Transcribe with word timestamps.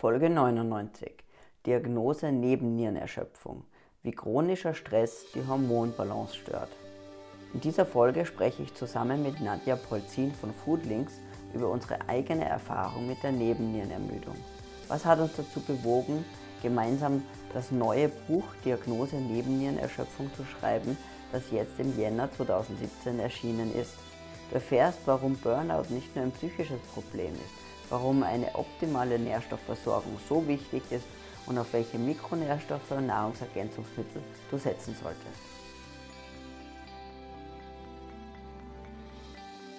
Folge 0.00 0.30
99. 0.30 1.10
Diagnose 1.66 2.30
Nebennierenerschöpfung. 2.30 3.64
Wie 4.04 4.12
chronischer 4.12 4.72
Stress 4.72 5.26
die 5.34 5.44
Hormonbalance 5.44 6.36
stört. 6.36 6.68
In 7.52 7.58
dieser 7.58 7.84
Folge 7.84 8.24
spreche 8.24 8.62
ich 8.62 8.72
zusammen 8.76 9.24
mit 9.24 9.40
Nadja 9.40 9.74
Polzin 9.74 10.32
von 10.32 10.54
Foodlinks 10.54 11.14
über 11.52 11.68
unsere 11.68 12.08
eigene 12.08 12.44
Erfahrung 12.44 13.08
mit 13.08 13.20
der 13.24 13.32
Nebennierenermüdung. 13.32 14.36
Was 14.86 15.04
hat 15.04 15.18
uns 15.18 15.32
dazu 15.36 15.58
bewogen, 15.62 16.24
gemeinsam 16.62 17.24
das 17.52 17.72
neue 17.72 18.08
Buch 18.08 18.44
Diagnose 18.64 19.16
Nebennierenerschöpfung 19.16 20.32
zu 20.36 20.44
schreiben, 20.44 20.96
das 21.32 21.50
jetzt 21.50 21.80
im 21.80 21.98
Jänner 21.98 22.30
2017 22.30 23.18
erschienen 23.18 23.74
ist. 23.74 23.94
Du 24.50 24.54
erfährst, 24.54 25.00
warum 25.06 25.36
Burnout 25.38 25.92
nicht 25.92 26.14
nur 26.14 26.24
ein 26.24 26.30
psychisches 26.30 26.80
Problem 26.94 27.34
ist, 27.34 27.67
warum 27.90 28.22
eine 28.22 28.54
optimale 28.54 29.18
Nährstoffversorgung 29.18 30.18
so 30.28 30.46
wichtig 30.46 30.82
ist 30.90 31.06
und 31.46 31.58
auf 31.58 31.72
welche 31.72 31.98
Mikronährstoffe 31.98 32.90
und 32.90 33.06
Nahrungsergänzungsmittel 33.06 34.22
du 34.50 34.58
setzen 34.58 34.94
solltest. 35.02 35.58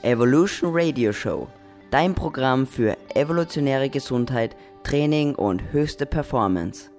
Evolution 0.02 0.72
Radio 0.74 1.12
Show, 1.12 1.48
dein 1.92 2.16
Programm 2.16 2.66
für 2.66 2.96
evolutionäre 3.14 3.90
Gesundheit, 3.90 4.56
Training 4.84 5.36
und 5.36 5.74
höchste 5.74 6.06
Performance. 6.06 6.90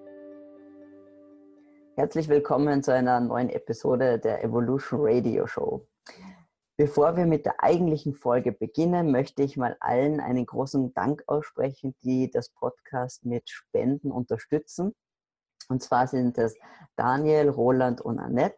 Herzlich 1.97 2.29
willkommen 2.29 2.83
zu 2.83 2.93
einer 2.93 3.21
neuen 3.21 3.51
Episode 3.51 4.19
der 4.19 4.45
Evolution 4.45 5.01
Radio 5.02 5.47
Show. 5.47 5.87
Bevor 6.80 7.15
wir 7.19 7.27
mit 7.27 7.45
der 7.45 7.62
eigentlichen 7.62 8.15
Folge 8.15 8.52
beginnen, 8.52 9.11
möchte 9.11 9.43
ich 9.43 9.59
mal 9.59 9.77
allen 9.80 10.19
einen 10.19 10.47
großen 10.47 10.95
Dank 10.95 11.23
aussprechen, 11.27 11.95
die 12.02 12.30
das 12.30 12.48
Podcast 12.48 13.27
mit 13.27 13.51
Spenden 13.51 14.11
unterstützen. 14.11 14.95
Und 15.69 15.83
zwar 15.83 16.07
sind 16.07 16.38
es 16.38 16.57
Daniel, 16.96 17.51
Roland 17.51 18.01
und 18.01 18.18
Annette. 18.18 18.57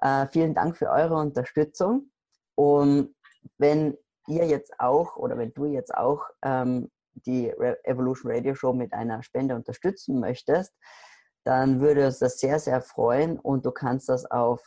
Äh, 0.00 0.26
vielen 0.28 0.54
Dank 0.54 0.78
für 0.78 0.88
eure 0.88 1.16
Unterstützung. 1.16 2.10
Und 2.54 3.14
wenn 3.58 3.94
ihr 4.26 4.46
jetzt 4.46 4.80
auch 4.80 5.16
oder 5.16 5.36
wenn 5.36 5.52
du 5.52 5.66
jetzt 5.66 5.94
auch 5.94 6.24
ähm, 6.42 6.90
die 7.12 7.50
Evolution 7.84 8.32
Radio 8.32 8.54
Show 8.54 8.72
mit 8.72 8.94
einer 8.94 9.22
Spende 9.22 9.54
unterstützen 9.54 10.18
möchtest, 10.18 10.72
dann 11.44 11.82
würde 11.82 12.06
uns 12.06 12.20
das 12.20 12.38
sehr, 12.38 12.58
sehr 12.58 12.80
freuen 12.80 13.38
und 13.38 13.66
du 13.66 13.70
kannst 13.70 14.08
das 14.08 14.24
auf 14.24 14.62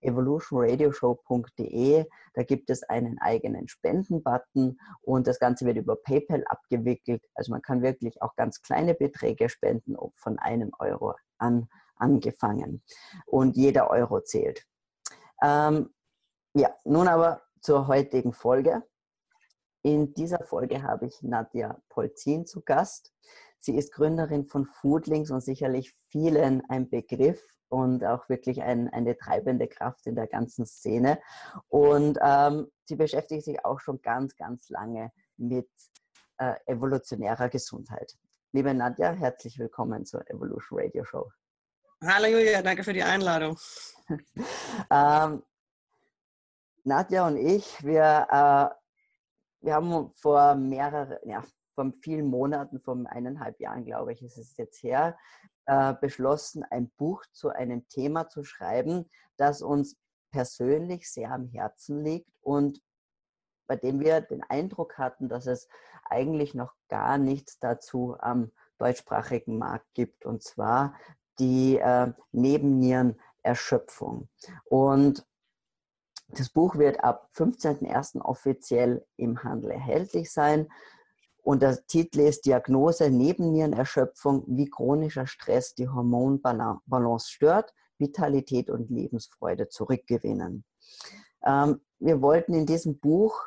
evolutionradioshow.de. 0.00 2.06
Da 2.34 2.42
gibt 2.42 2.70
es 2.70 2.82
einen 2.84 3.18
eigenen 3.18 3.68
Spendenbutton 3.68 4.78
und 5.02 5.26
das 5.26 5.38
Ganze 5.38 5.66
wird 5.66 5.76
über 5.76 5.96
PayPal 5.96 6.44
abgewickelt. 6.46 7.22
Also 7.34 7.52
man 7.52 7.60
kann 7.62 7.82
wirklich 7.82 8.22
auch 8.22 8.34
ganz 8.36 8.62
kleine 8.62 8.94
Beträge 8.94 9.48
spenden, 9.48 9.96
von 10.14 10.38
einem 10.38 10.70
Euro 10.78 11.14
an 11.38 11.68
angefangen. 11.96 12.82
Und 13.26 13.56
jeder 13.56 13.90
Euro 13.90 14.20
zählt. 14.20 14.64
Ähm, 15.42 15.90
ja, 16.54 16.74
nun 16.84 17.08
aber 17.08 17.42
zur 17.60 17.88
heutigen 17.88 18.32
Folge. 18.32 18.84
In 19.82 20.14
dieser 20.14 20.42
Folge 20.42 20.82
habe 20.82 21.06
ich 21.06 21.22
Nadja 21.22 21.80
Polzin 21.88 22.46
zu 22.46 22.62
Gast. 22.62 23.12
Sie 23.60 23.76
ist 23.76 23.92
Gründerin 23.92 24.44
von 24.44 24.66
Foodlinks 24.66 25.30
und 25.30 25.40
sicherlich 25.40 25.92
vielen 26.10 26.62
ein 26.68 26.88
Begriff 26.88 27.40
und 27.68 28.04
auch 28.04 28.28
wirklich 28.28 28.62
ein, 28.62 28.88
eine 28.92 29.16
treibende 29.16 29.68
Kraft 29.68 30.06
in 30.06 30.14
der 30.14 30.26
ganzen 30.26 30.66
Szene. 30.66 31.20
Und 31.68 32.18
ähm, 32.22 32.70
sie 32.84 32.96
beschäftigt 32.96 33.44
sich 33.44 33.64
auch 33.64 33.80
schon 33.80 34.00
ganz, 34.02 34.36
ganz 34.36 34.68
lange 34.70 35.12
mit 35.36 35.68
äh, 36.38 36.54
evolutionärer 36.66 37.48
Gesundheit. 37.48 38.14
Liebe 38.52 38.72
Nadja, 38.72 39.12
herzlich 39.12 39.58
willkommen 39.58 40.06
zur 40.06 40.28
Evolution 40.30 40.80
Radio 40.80 41.04
Show. 41.04 41.30
Hallo 42.02 42.28
Julia, 42.28 42.62
danke 42.62 42.84
für 42.84 42.92
die 42.92 43.02
Einladung. 43.02 43.58
ähm, 44.90 45.42
Nadja 46.84 47.26
und 47.26 47.36
ich, 47.36 47.84
wir, 47.84 48.26
äh, 48.30 49.64
wir 49.64 49.74
haben 49.74 50.10
vor 50.12 50.54
mehreren, 50.54 51.18
ja, 51.24 51.44
vor 51.78 51.92
vielen 52.00 52.26
Monaten, 52.26 52.80
vor 52.80 53.00
eineinhalb 53.08 53.60
Jahren, 53.60 53.84
glaube 53.84 54.12
ich, 54.12 54.20
ist 54.24 54.36
es 54.36 54.56
jetzt 54.56 54.82
her, 54.82 55.16
äh, 55.66 55.94
beschlossen, 56.00 56.64
ein 56.64 56.90
Buch 56.96 57.24
zu 57.30 57.50
einem 57.50 57.86
Thema 57.88 58.28
zu 58.28 58.42
schreiben, 58.42 59.08
das 59.36 59.62
uns 59.62 59.96
persönlich 60.32 61.08
sehr 61.08 61.30
am 61.30 61.46
Herzen 61.46 62.02
liegt 62.02 62.32
und 62.40 62.82
bei 63.68 63.76
dem 63.76 64.00
wir 64.00 64.20
den 64.20 64.42
Eindruck 64.42 64.98
hatten, 64.98 65.28
dass 65.28 65.46
es 65.46 65.68
eigentlich 66.04 66.52
noch 66.54 66.74
gar 66.88 67.16
nichts 67.16 67.60
dazu 67.60 68.16
am 68.18 68.50
deutschsprachigen 68.78 69.56
Markt 69.56 69.86
gibt, 69.94 70.26
und 70.26 70.42
zwar 70.42 70.94
die 71.38 71.78
äh, 71.78 72.12
Nebennierenerschöpfung. 72.32 74.28
Und 74.64 75.24
das 76.28 76.48
Buch 76.48 76.74
wird 76.74 77.04
ab 77.04 77.30
15.01. 77.36 78.20
offiziell 78.20 79.06
im 79.16 79.44
Handel 79.44 79.70
erhältlich 79.70 80.32
sein. 80.32 80.68
Und 81.42 81.62
der 81.62 81.86
Titel 81.86 82.20
ist 82.20 82.46
Diagnose 82.46 83.10
Nebennierenerschöpfung, 83.10 84.44
wie 84.46 84.68
chronischer 84.68 85.26
Stress 85.26 85.74
die 85.74 85.88
Hormonbalance 85.88 87.30
stört, 87.30 87.72
Vitalität 87.98 88.70
und 88.70 88.90
Lebensfreude 88.90 89.68
zurückgewinnen. 89.68 90.64
Ähm, 91.44 91.80
wir 91.98 92.20
wollten 92.22 92.54
in 92.54 92.66
diesem 92.66 92.98
Buch 92.98 93.46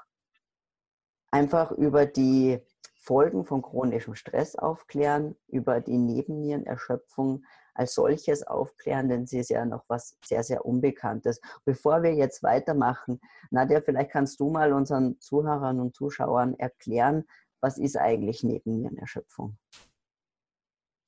einfach 1.32 1.72
über 1.72 2.06
die 2.06 2.60
Folgen 2.96 3.46
von 3.46 3.62
chronischem 3.62 4.16
Stress 4.16 4.56
aufklären, 4.56 5.36
über 5.48 5.82
die 5.82 5.98
Nebennierenerschöpfung 5.98 7.44
als 7.74 7.96
solches 7.96 8.46
aufklären, 8.46 9.10
denn 9.10 9.26
sie 9.26 9.40
ist 9.40 9.50
ja 9.50 9.66
noch 9.66 9.86
was 9.88 10.18
sehr, 10.24 10.44
sehr 10.44 10.66
Unbekanntes. 10.66 11.42
Bevor 11.66 12.04
wir 12.04 12.14
jetzt 12.14 12.44
weitermachen, 12.44 13.20
Nadja, 13.50 13.82
vielleicht 13.82 14.12
kannst 14.12 14.40
du 14.40 14.50
mal 14.50 14.74
unseren 14.74 15.20
Zuhörern 15.20 15.80
und 15.80 15.96
Zuschauern 15.96 16.54
erklären, 16.60 17.26
was 17.62 17.78
ist 17.78 17.98
eigentlich 17.98 18.44
Nebennierenerschöpfung? 18.44 19.58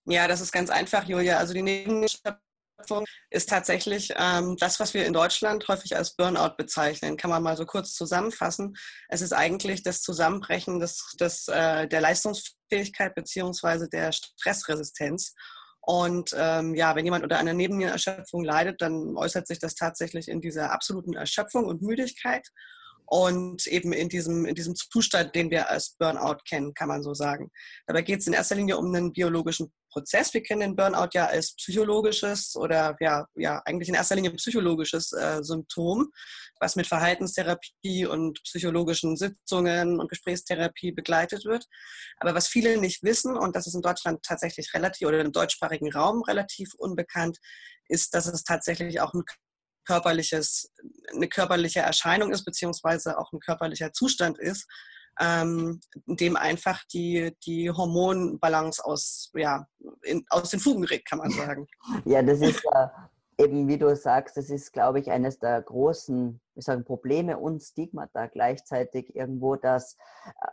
Ja, 0.06 0.28
das 0.28 0.42
ist 0.42 0.52
ganz 0.52 0.70
einfach, 0.70 1.06
Julia. 1.06 1.38
Also 1.38 1.54
die 1.54 1.62
Nebennierenerschöpfung 1.62 3.06
ist 3.30 3.50
tatsächlich 3.50 4.14
ähm, 4.18 4.58
das, 4.60 4.80
was 4.80 4.94
wir 4.94 5.06
in 5.06 5.14
Deutschland 5.14 5.68
häufig 5.68 5.96
als 5.96 6.16
Burnout 6.16 6.56
bezeichnen. 6.58 7.18
Kann 7.18 7.30
man 7.30 7.42
mal 7.42 7.56
so 7.56 7.66
kurz 7.66 7.94
zusammenfassen. 7.94 8.76
Es 9.10 9.22
ist 9.22 9.34
eigentlich 9.34 9.84
das 9.84 10.02
Zusammenbrechen 10.02 10.80
des, 10.80 11.16
des, 11.20 11.48
äh, 11.48 11.88
der 11.88 12.02
Leistungsfähigkeit 12.02 13.16
bzw. 13.16 13.88
der 13.88 14.12
Stressresistenz. 14.12 15.34
Und 15.86 16.34
ähm, 16.38 16.76
ja, 16.76 16.96
wenn 16.96 17.06
jemand 17.06 17.24
unter 17.24 17.38
einer 17.38 17.54
Nebennierenerschöpfung 17.54 18.44
leidet, 18.44 18.82
dann 18.82 19.18
äußert 19.18 19.48
sich 19.48 19.60
das 19.60 19.76
tatsächlich 19.76 20.30
in 20.30 20.40
dieser 20.40 20.72
absoluten 20.72 21.14
Erschöpfung 21.14 21.66
und 21.66 21.82
Müdigkeit 21.82 22.48
und 23.06 23.68
eben 23.68 23.94
in 23.94 24.10
diesem, 24.10 24.46
in 24.46 24.56
diesem 24.56 24.76
Zustand, 24.76 25.36
den 25.36 25.52
wir 25.52 25.70
als 25.70 25.96
Burnout 26.00 26.38
kennen, 26.48 26.74
kann 26.74 26.88
man 26.88 27.04
so 27.04 27.14
sagen. 27.14 27.52
Dabei 27.88 28.02
geht 28.02 28.20
es 28.20 28.28
in 28.28 28.34
erster 28.34 28.56
Linie 28.56 28.78
um 28.78 28.94
einen 28.94 29.14
biologischen 29.14 29.72
Prozess. 29.92 30.34
Wir 30.34 30.42
kennen 30.42 30.62
den 30.62 30.76
Burnout 30.76 31.10
ja 31.14 31.28
als 31.28 31.56
psychologisches 31.56 32.56
oder 32.56 32.96
ja, 33.00 33.28
ja 33.36 33.62
eigentlich 33.66 33.90
in 33.90 33.96
erster 33.96 34.16
Linie 34.16 34.32
psychologisches 34.32 35.14
äh, 35.14 35.44
Symptom, 35.44 36.12
was 36.60 36.76
mit 36.76 36.88
Verhaltenstherapie 36.88 38.06
und 38.06 38.42
psychologischen 38.44 39.16
Sitzungen 39.16 40.00
und 40.00 40.10
Gesprächstherapie 40.10 40.92
begleitet 40.92 41.46
wird. 41.46 41.66
Aber 42.18 42.34
was 42.34 42.48
viele 42.48 42.78
nicht 42.78 43.04
wissen, 43.04 43.38
und 43.38 43.56
das 43.56 43.68
ist 43.68 43.76
in 43.76 43.82
Deutschland 43.82 44.24
tatsächlich 44.24 44.74
relativ 44.74 45.08
oder 45.08 45.20
im 45.22 45.32
deutschsprachigen 45.32 45.94
Raum 45.94 46.24
relativ 46.24 46.74
unbekannt, 46.74 47.38
ist, 47.88 48.14
dass 48.14 48.28
es 48.28 48.44
tatsächlich 48.44 49.02
auch 49.02 49.14
ein 49.14 49.24
körperliches, 49.86 50.72
eine 51.14 51.28
körperliche 51.28 51.80
Erscheinung 51.80 52.32
ist, 52.32 52.46
beziehungsweise 52.46 53.18
auch 53.18 53.32
ein 53.32 53.40
körperlicher 53.40 53.94
Zustand 53.94 54.40
ist, 54.40 54.68
ähm, 55.20 55.80
in 56.08 56.16
dem 56.18 56.36
einfach 56.36 56.84
die, 56.92 57.36
die 57.46 57.70
Hormonbalance 57.70 58.84
aus, 58.84 59.32
ja, 59.36 59.68
in, 60.02 60.26
aus 60.30 60.50
den 60.50 60.60
Fugen 60.60 60.84
gerät, 60.84 61.06
kann 61.06 61.20
man 61.20 61.30
sagen. 61.32 61.68
Ja, 62.06 62.22
das 62.24 62.42
ist 62.42 62.64
äh, 62.72 63.44
eben, 63.44 63.68
wie 63.68 63.78
du 63.78 63.96
sagst, 63.96 64.38
das 64.38 64.50
ist, 64.50 64.74
glaube 64.74 65.00
ich, 65.00 65.12
eines 65.12 65.38
der 65.40 65.62
großen 65.62 66.40
ich 66.56 66.66
sage, 66.66 66.84
Probleme 66.84 67.38
und 67.38 67.62
Stigmata 67.62 68.28
gleichzeitig 68.28 69.16
irgendwo, 69.16 69.56
dass 69.56 69.98
äh, 70.26 70.48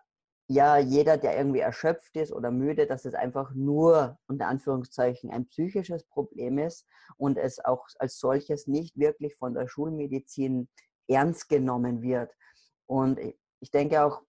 ja, 0.52 0.78
jeder, 0.78 1.16
der 1.16 1.36
irgendwie 1.36 1.60
erschöpft 1.60 2.16
ist 2.16 2.32
oder 2.32 2.50
müde, 2.50 2.88
dass 2.88 3.04
es 3.04 3.14
einfach 3.14 3.54
nur 3.54 4.18
unter 4.26 4.48
Anführungszeichen 4.48 5.30
ein 5.30 5.46
psychisches 5.46 6.02
Problem 6.02 6.58
ist 6.58 6.88
und 7.16 7.38
es 7.38 7.64
auch 7.64 7.86
als 8.00 8.18
solches 8.18 8.66
nicht 8.66 8.98
wirklich 8.98 9.36
von 9.36 9.54
der 9.54 9.68
Schulmedizin 9.68 10.68
ernst 11.06 11.48
genommen 11.48 12.02
wird. 12.02 12.32
Und 12.86 13.20
ich 13.60 13.70
denke 13.70 14.02
auch, 14.02 14.22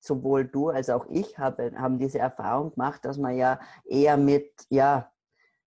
sowohl 0.00 0.46
du 0.46 0.70
als 0.70 0.88
auch 0.88 1.04
ich 1.10 1.38
habe, 1.38 1.72
haben 1.76 1.98
diese 1.98 2.18
Erfahrung 2.18 2.70
gemacht, 2.70 3.04
dass 3.04 3.18
man 3.18 3.36
ja 3.36 3.60
eher 3.84 4.16
mit, 4.16 4.50
ja, 4.70 5.12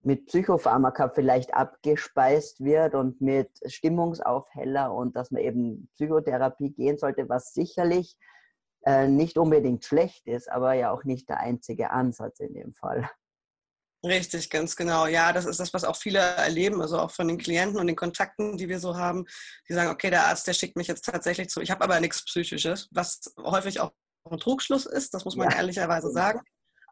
mit 0.02 0.26
Psychopharmaka 0.26 1.10
vielleicht 1.10 1.54
abgespeist 1.54 2.64
wird 2.64 2.96
und 2.96 3.22
mit 3.22 3.52
Stimmungsaufheller 3.68 4.96
und 4.96 5.16
dass 5.16 5.30
man 5.30 5.44
eben 5.44 5.90
Psychotherapie 5.94 6.72
gehen 6.72 6.98
sollte, 6.98 7.30
was 7.30 7.54
sicherlich 7.54 8.18
äh, 8.86 9.08
nicht 9.08 9.38
unbedingt 9.38 9.86
schlecht 9.86 10.28
ist, 10.28 10.52
aber 10.52 10.74
ja 10.74 10.92
auch 10.92 11.04
nicht 11.04 11.30
der 11.30 11.40
einzige 11.40 11.92
Ansatz 11.92 12.40
in 12.40 12.54
dem 12.54 12.74
Fall. 12.74 13.10
Richtig, 14.04 14.50
ganz 14.50 14.76
genau. 14.76 15.06
Ja, 15.06 15.32
das 15.32 15.46
ist 15.46 15.60
das, 15.60 15.74
was 15.76 15.84
auch 15.84 15.96
viele 15.96 16.18
erleben, 16.18 16.82
also 16.82 16.98
auch 16.98 17.12
von 17.12 17.28
den 17.28 17.38
Klienten 17.38 17.80
und 17.80 17.86
den 17.86 17.96
Kontakten, 17.96 18.58
die 18.58 18.68
wir 18.68 18.80
so 18.80 18.98
haben. 18.98 19.28
Die 19.70 19.74
sagen, 19.74 19.92
okay, 19.92 20.10
der 20.10 20.26
Arzt, 20.26 20.48
der 20.48 20.54
schickt 20.54 20.76
mich 20.76 20.88
jetzt 20.88 21.06
tatsächlich 21.06 21.50
zu. 21.50 21.62
Ich 21.62 21.70
habe 21.70 21.84
aber 21.84 22.00
nichts 22.00 22.26
Psychisches, 22.26 22.88
was 22.92 23.22
häufig 23.38 23.80
auch 23.80 23.92
ein 24.30 24.40
Trugschluss 24.40 24.86
ist, 24.88 25.14
das 25.14 25.26
muss 25.26 25.36
man 25.36 25.50
ja. 25.52 25.58
ehrlicherweise 25.58 26.12
sagen. 26.12 26.42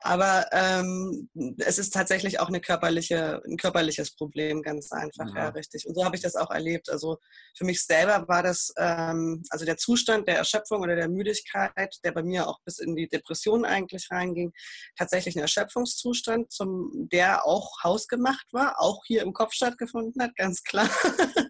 Aber 0.01 0.45
ähm, 0.51 1.29
es 1.57 1.77
ist 1.77 1.93
tatsächlich 1.93 2.39
auch 2.39 2.47
eine 2.47 2.61
körperliche, 2.61 3.41
ein 3.45 3.57
körperliches 3.57 4.15
Problem, 4.15 4.61
ganz 4.61 4.91
einfach, 4.91 5.27
ja, 5.35 5.43
ja 5.43 5.49
richtig. 5.49 5.85
Und 5.87 5.95
so 5.95 6.05
habe 6.05 6.15
ich 6.15 6.21
das 6.21 6.35
auch 6.35 6.51
erlebt. 6.51 6.89
Also 6.89 7.17
für 7.57 7.65
mich 7.65 7.83
selber 7.83 8.27
war 8.27 8.41
das, 8.41 8.71
ähm, 8.77 9.43
also 9.49 9.65
der 9.65 9.77
Zustand 9.77 10.27
der 10.27 10.37
Erschöpfung 10.37 10.81
oder 10.81 10.95
der 10.95 11.09
Müdigkeit, 11.09 11.97
der 12.03 12.13
bei 12.13 12.23
mir 12.23 12.47
auch 12.47 12.59
bis 12.63 12.79
in 12.79 12.95
die 12.95 13.09
Depression 13.09 13.65
eigentlich 13.65 14.07
reinging, 14.09 14.53
tatsächlich 14.97 15.35
ein 15.35 15.41
Erschöpfungszustand, 15.41 16.51
zum, 16.51 17.09
der 17.11 17.45
auch 17.45 17.83
hausgemacht 17.83 18.53
war, 18.53 18.79
auch 18.79 19.03
hier 19.05 19.21
im 19.21 19.33
Kopf 19.33 19.53
stattgefunden 19.53 20.21
hat, 20.21 20.35
ganz 20.35 20.63
klar. 20.63 20.89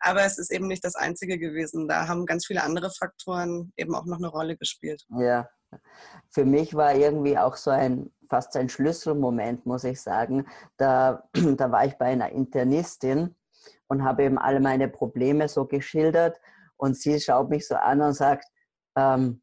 Aber 0.00 0.24
es 0.24 0.38
ist 0.38 0.50
eben 0.50 0.66
nicht 0.66 0.84
das 0.84 0.96
Einzige 0.96 1.38
gewesen. 1.38 1.86
Da 1.86 2.08
haben 2.08 2.26
ganz 2.26 2.46
viele 2.46 2.62
andere 2.62 2.90
Faktoren 2.90 3.72
eben 3.76 3.94
auch 3.94 4.06
noch 4.06 4.18
eine 4.18 4.28
Rolle 4.28 4.56
gespielt. 4.56 5.04
Ja, 5.18 5.48
für 6.30 6.44
mich 6.44 6.74
war 6.74 6.94
irgendwie 6.94 7.38
auch 7.38 7.56
so 7.56 7.70
ein 7.70 8.10
fast 8.28 8.56
ein 8.56 8.68
Schlüsselmoment, 8.68 9.66
muss 9.66 9.84
ich 9.84 10.00
sagen. 10.00 10.46
Da, 10.76 11.28
da 11.56 11.70
war 11.70 11.84
ich 11.84 11.94
bei 11.94 12.06
einer 12.06 12.30
Internistin 12.30 13.34
und 13.88 14.04
habe 14.04 14.24
eben 14.24 14.38
alle 14.38 14.60
meine 14.60 14.88
Probleme 14.88 15.48
so 15.48 15.66
geschildert 15.66 16.40
und 16.76 16.96
sie 16.96 17.20
schaut 17.20 17.50
mich 17.50 17.66
so 17.66 17.76
an 17.76 18.00
und 18.00 18.14
sagt, 18.14 18.46
ähm, 18.96 19.40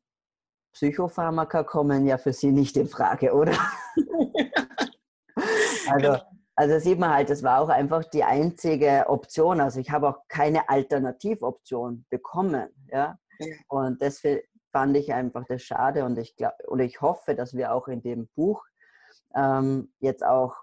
Psychopharmaka 0.74 1.64
kommen 1.64 2.06
ja 2.06 2.18
für 2.18 2.34
Sie 2.34 2.52
nicht 2.52 2.78
in 2.78 2.88
Frage, 2.88 3.34
oder? 3.34 3.54
also, 5.90 6.18
also 6.56 6.80
sieht 6.80 7.00
man 7.00 7.14
halt, 7.14 7.30
das 7.30 7.44
war 7.44 7.60
auch 7.60 7.70
einfach 7.70 8.06
die 8.06 8.24
einzige 8.24 9.06
Option. 9.08 9.60
Also 9.60 9.80
ich 9.80 9.92
habe 9.92 10.08
auch 10.08 10.20
keine 10.30 10.70
Alternativoption 10.70 12.06
bekommen. 12.10 12.70
Ja? 12.88 13.18
Und 13.68 14.02
deswegen, 14.02 14.42
fand 14.72 14.96
ich 14.98 15.14
einfach 15.14 15.46
das 15.48 15.62
schade 15.64 16.06
und 16.06 16.18
ich 16.18 16.36
glaube 16.36 16.56
oder 16.68 16.84
ich 16.84 17.02
hoffe, 17.02 17.36
dass 17.36 17.54
wir 17.54 17.74
auch 17.74 17.88
in 17.88 18.02
dem 18.02 18.28
Buch 18.36 18.64
ähm, 19.36 19.94
jetzt 20.00 20.26
auch 20.26 20.56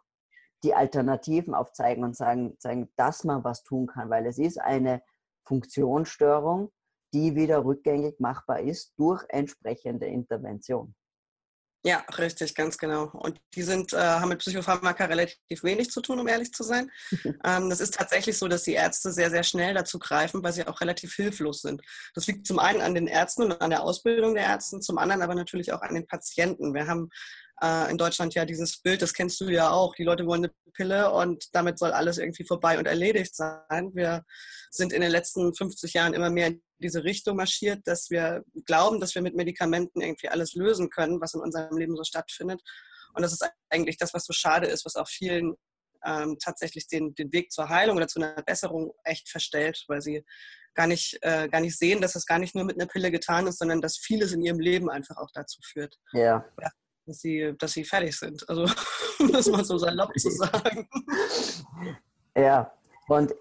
die 0.65 0.75
Alternativen 0.75 1.55
aufzeigen 1.55 2.05
und 2.05 2.17
sagen, 2.17 2.57
zeigen, 2.59 2.91
dass 2.97 3.25
man 3.25 3.45
was 3.45 3.63
tun 3.63 3.87
kann, 3.87 4.11
weil 4.11 4.27
es 4.27 4.39
ist 4.39 4.61
eine 4.61 5.03
Funktionsstörung, 5.45 6.73
die 7.15 7.37
wieder 7.37 7.65
rückgängig 7.65 8.19
machbar 8.21 8.61
ist 8.61 8.93
durch 8.99 9.25
entsprechende 9.29 10.07
Intervention. 10.07 10.95
Ja, 11.85 12.05
richtig, 12.19 12.57
ganz 12.57 12.77
genau. 12.77 13.05
Und 13.13 13.41
die 13.55 13.63
sind, 13.63 13.93
äh, 13.93 13.99
haben 13.99 14.31
mit 14.31 14.41
Psychopharmaka 14.41 15.05
relativ 15.05 15.63
wenig 15.63 15.91
zu 15.91 16.01
tun, 16.01 16.19
um 16.19 16.27
ehrlich 16.27 16.53
zu 16.53 16.65
sein. 16.65 16.91
ähm, 17.45 17.71
das 17.71 17.81
ist 17.81 17.95
tatsächlich 17.95 18.37
so, 18.37 18.49
dass 18.49 18.65
die 18.65 18.73
Ärzte 18.73 19.13
sehr, 19.13 19.31
sehr 19.31 19.45
schnell 19.45 19.75
dazu 19.75 20.01
greifen, 20.01 20.43
weil 20.43 20.53
sie 20.53 20.67
auch 20.67 20.81
relativ 20.81 21.15
hilflos 21.15 21.63
sind. 21.63 21.81
Das 22.15 22.27
liegt 22.27 22.47
zum 22.49 22.59
einen 22.59 22.81
an 22.81 22.95
den 22.95 23.07
Ärzten 23.07 23.45
und 23.45 23.61
an 23.61 23.71
der 23.71 23.83
Ausbildung 23.83 24.35
der 24.35 24.45
Ärzte, 24.45 24.81
zum 24.81 24.99
anderen 24.99 25.23
aber 25.23 25.37
natürlich 25.37 25.73
auch 25.73 25.83
an 25.83 25.95
den 25.95 26.07
Patienten. 26.07 26.75
Wir 26.75 26.89
haben 26.89 27.11
äh, 27.63 27.91
in 27.91 27.99
Deutschland 27.99 28.35
ja 28.35 28.45
dieses 28.45 28.81
Bild, 28.81 29.03
das 29.03 29.15
kennst 29.15 29.41
du 29.41 29.49
ja 29.49 29.71
auch, 29.71 29.95
die 29.95 30.05
Leute 30.05 30.27
wollen 30.27 30.45
eine 30.45 30.53
Pille 30.75 31.11
und 31.11 31.55
damit 31.55 31.79
soll 31.79 31.93
alles 31.93 32.19
irgendwie 32.19 32.45
vorbei 32.45 32.79
und 32.79 32.87
erledigt 32.87 33.35
sein. 33.35 33.91
Wir 33.95 34.25
sind 34.71 34.93
in 34.93 35.01
den 35.01 35.11
letzten 35.11 35.55
50 35.55 35.93
Jahren 35.95 36.15
immer 36.15 36.31
mehr 36.31 36.49
in 36.49 36.63
diese 36.79 37.03
Richtung 37.03 37.37
marschiert, 37.37 37.81
dass 37.87 38.11
wir 38.11 38.45
glauben, 38.65 39.01
dass 39.01 39.15
wir 39.15 39.23
mit 39.23 39.35
Medikamenten 39.35 40.01
irgendwie 40.01 40.29
alles 40.29 40.55
lösen 40.55 40.91
können, 40.91 41.21
was 41.21 41.35
in 41.35 41.41
unserem 41.41 41.77
Leben 41.77 41.97
so 41.97 42.05
stattfindet. 42.05 42.63
Und 43.15 43.23
das 43.23 43.33
ist 43.33 43.45
eigentlich 43.71 43.97
das, 43.97 44.15
was 44.15 44.25
so 44.25 44.33
schade 44.33 44.69
ist, 44.69 44.85
was 44.85 44.95
auch 44.95 45.09
vielen 45.09 45.55
ähm, 46.05 46.37
tatsächlich 46.41 46.87
den, 46.87 47.15
den 47.17 47.33
Weg 47.33 47.51
zur 47.51 47.69
Heilung 47.69 47.97
oder 47.97 48.07
zu 48.07 48.21
einer 48.21 48.41
Besserung 48.43 48.93
echt 49.03 49.29
verstellt, 49.29 49.85
weil 49.89 50.01
sie 50.01 50.25
gar 50.75 50.87
nicht, 50.87 51.19
äh, 51.23 51.49
gar 51.49 51.61
nicht 51.61 51.77
sehen, 51.77 52.01
dass 52.01 52.13
das 52.13 52.27
gar 52.27 52.39
nicht 52.39 52.55
nur 52.55 52.65
mit 52.65 52.77
einer 52.77 52.87
Pille 52.87 53.11
getan 53.11 53.49
ist, 53.49 53.59
sondern 53.59 53.81
dass 53.81 53.99
vieles 53.99 54.33
in 54.33 54.43
ihrem 54.43 54.61
Leben 54.61 54.89
einfach 54.89 55.17
auch 55.17 55.31
dazu 55.35 55.59
führt. 55.65 55.99
Ja. 56.13 56.45
ja 56.61 56.71
dass 57.09 57.21
sie, 57.21 57.55
dass 57.59 57.73
sie 57.73 57.85
fertig 57.85 58.17
sind. 58.17 58.49
Also, 58.49 58.63
um 59.19 59.33
das 59.33 59.49
mal 59.49 59.65
so 59.65 59.79
salopp 59.79 60.13
zu 60.19 60.31
sagen. 60.31 60.89
Ja, 62.37 62.73
und 63.09 63.35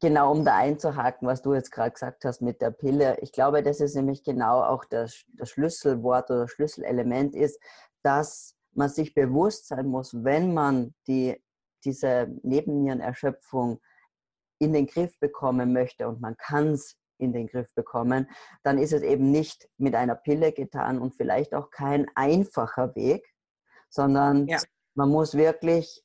genau 0.00 0.32
um 0.32 0.44
da 0.44 0.56
einzuhaken, 0.56 1.28
was 1.28 1.42
du 1.42 1.54
jetzt 1.54 1.70
gerade 1.70 1.90
gesagt 1.90 2.24
hast 2.24 2.40
mit 2.40 2.62
der 2.62 2.70
Pille, 2.70 3.18
ich 3.20 3.32
glaube, 3.32 3.62
das 3.62 3.80
ist 3.80 3.96
nämlich 3.96 4.24
genau 4.24 4.62
auch 4.62 4.84
das, 4.84 5.24
das 5.36 5.50
Schlüsselwort 5.50 6.30
oder 6.30 6.48
Schlüsselelement 6.48 7.34
ist, 7.34 7.60
dass 8.02 8.56
man 8.72 8.88
sich 8.88 9.14
bewusst 9.14 9.68
sein 9.68 9.86
muss, 9.86 10.14
wenn 10.24 10.54
man 10.54 10.94
die, 11.06 11.42
diese 11.84 12.28
Nebennierenerschöpfung 12.42 13.80
in 14.58 14.72
den 14.72 14.86
Griff 14.86 15.18
bekommen 15.18 15.72
möchte 15.72 16.08
und 16.08 16.20
man 16.20 16.36
kann 16.36 16.68
es 16.68 16.96
in 17.20 17.32
den 17.32 17.46
Griff 17.46 17.72
bekommen, 17.74 18.28
dann 18.62 18.78
ist 18.78 18.92
es 18.92 19.02
eben 19.02 19.30
nicht 19.30 19.68
mit 19.78 19.94
einer 19.94 20.14
Pille 20.14 20.52
getan 20.52 20.98
und 20.98 21.14
vielleicht 21.14 21.54
auch 21.54 21.70
kein 21.70 22.06
einfacher 22.14 22.94
Weg, 22.94 23.24
sondern 23.88 24.46
ja. 24.46 24.58
man 24.94 25.08
muss 25.10 25.34
wirklich 25.34 26.02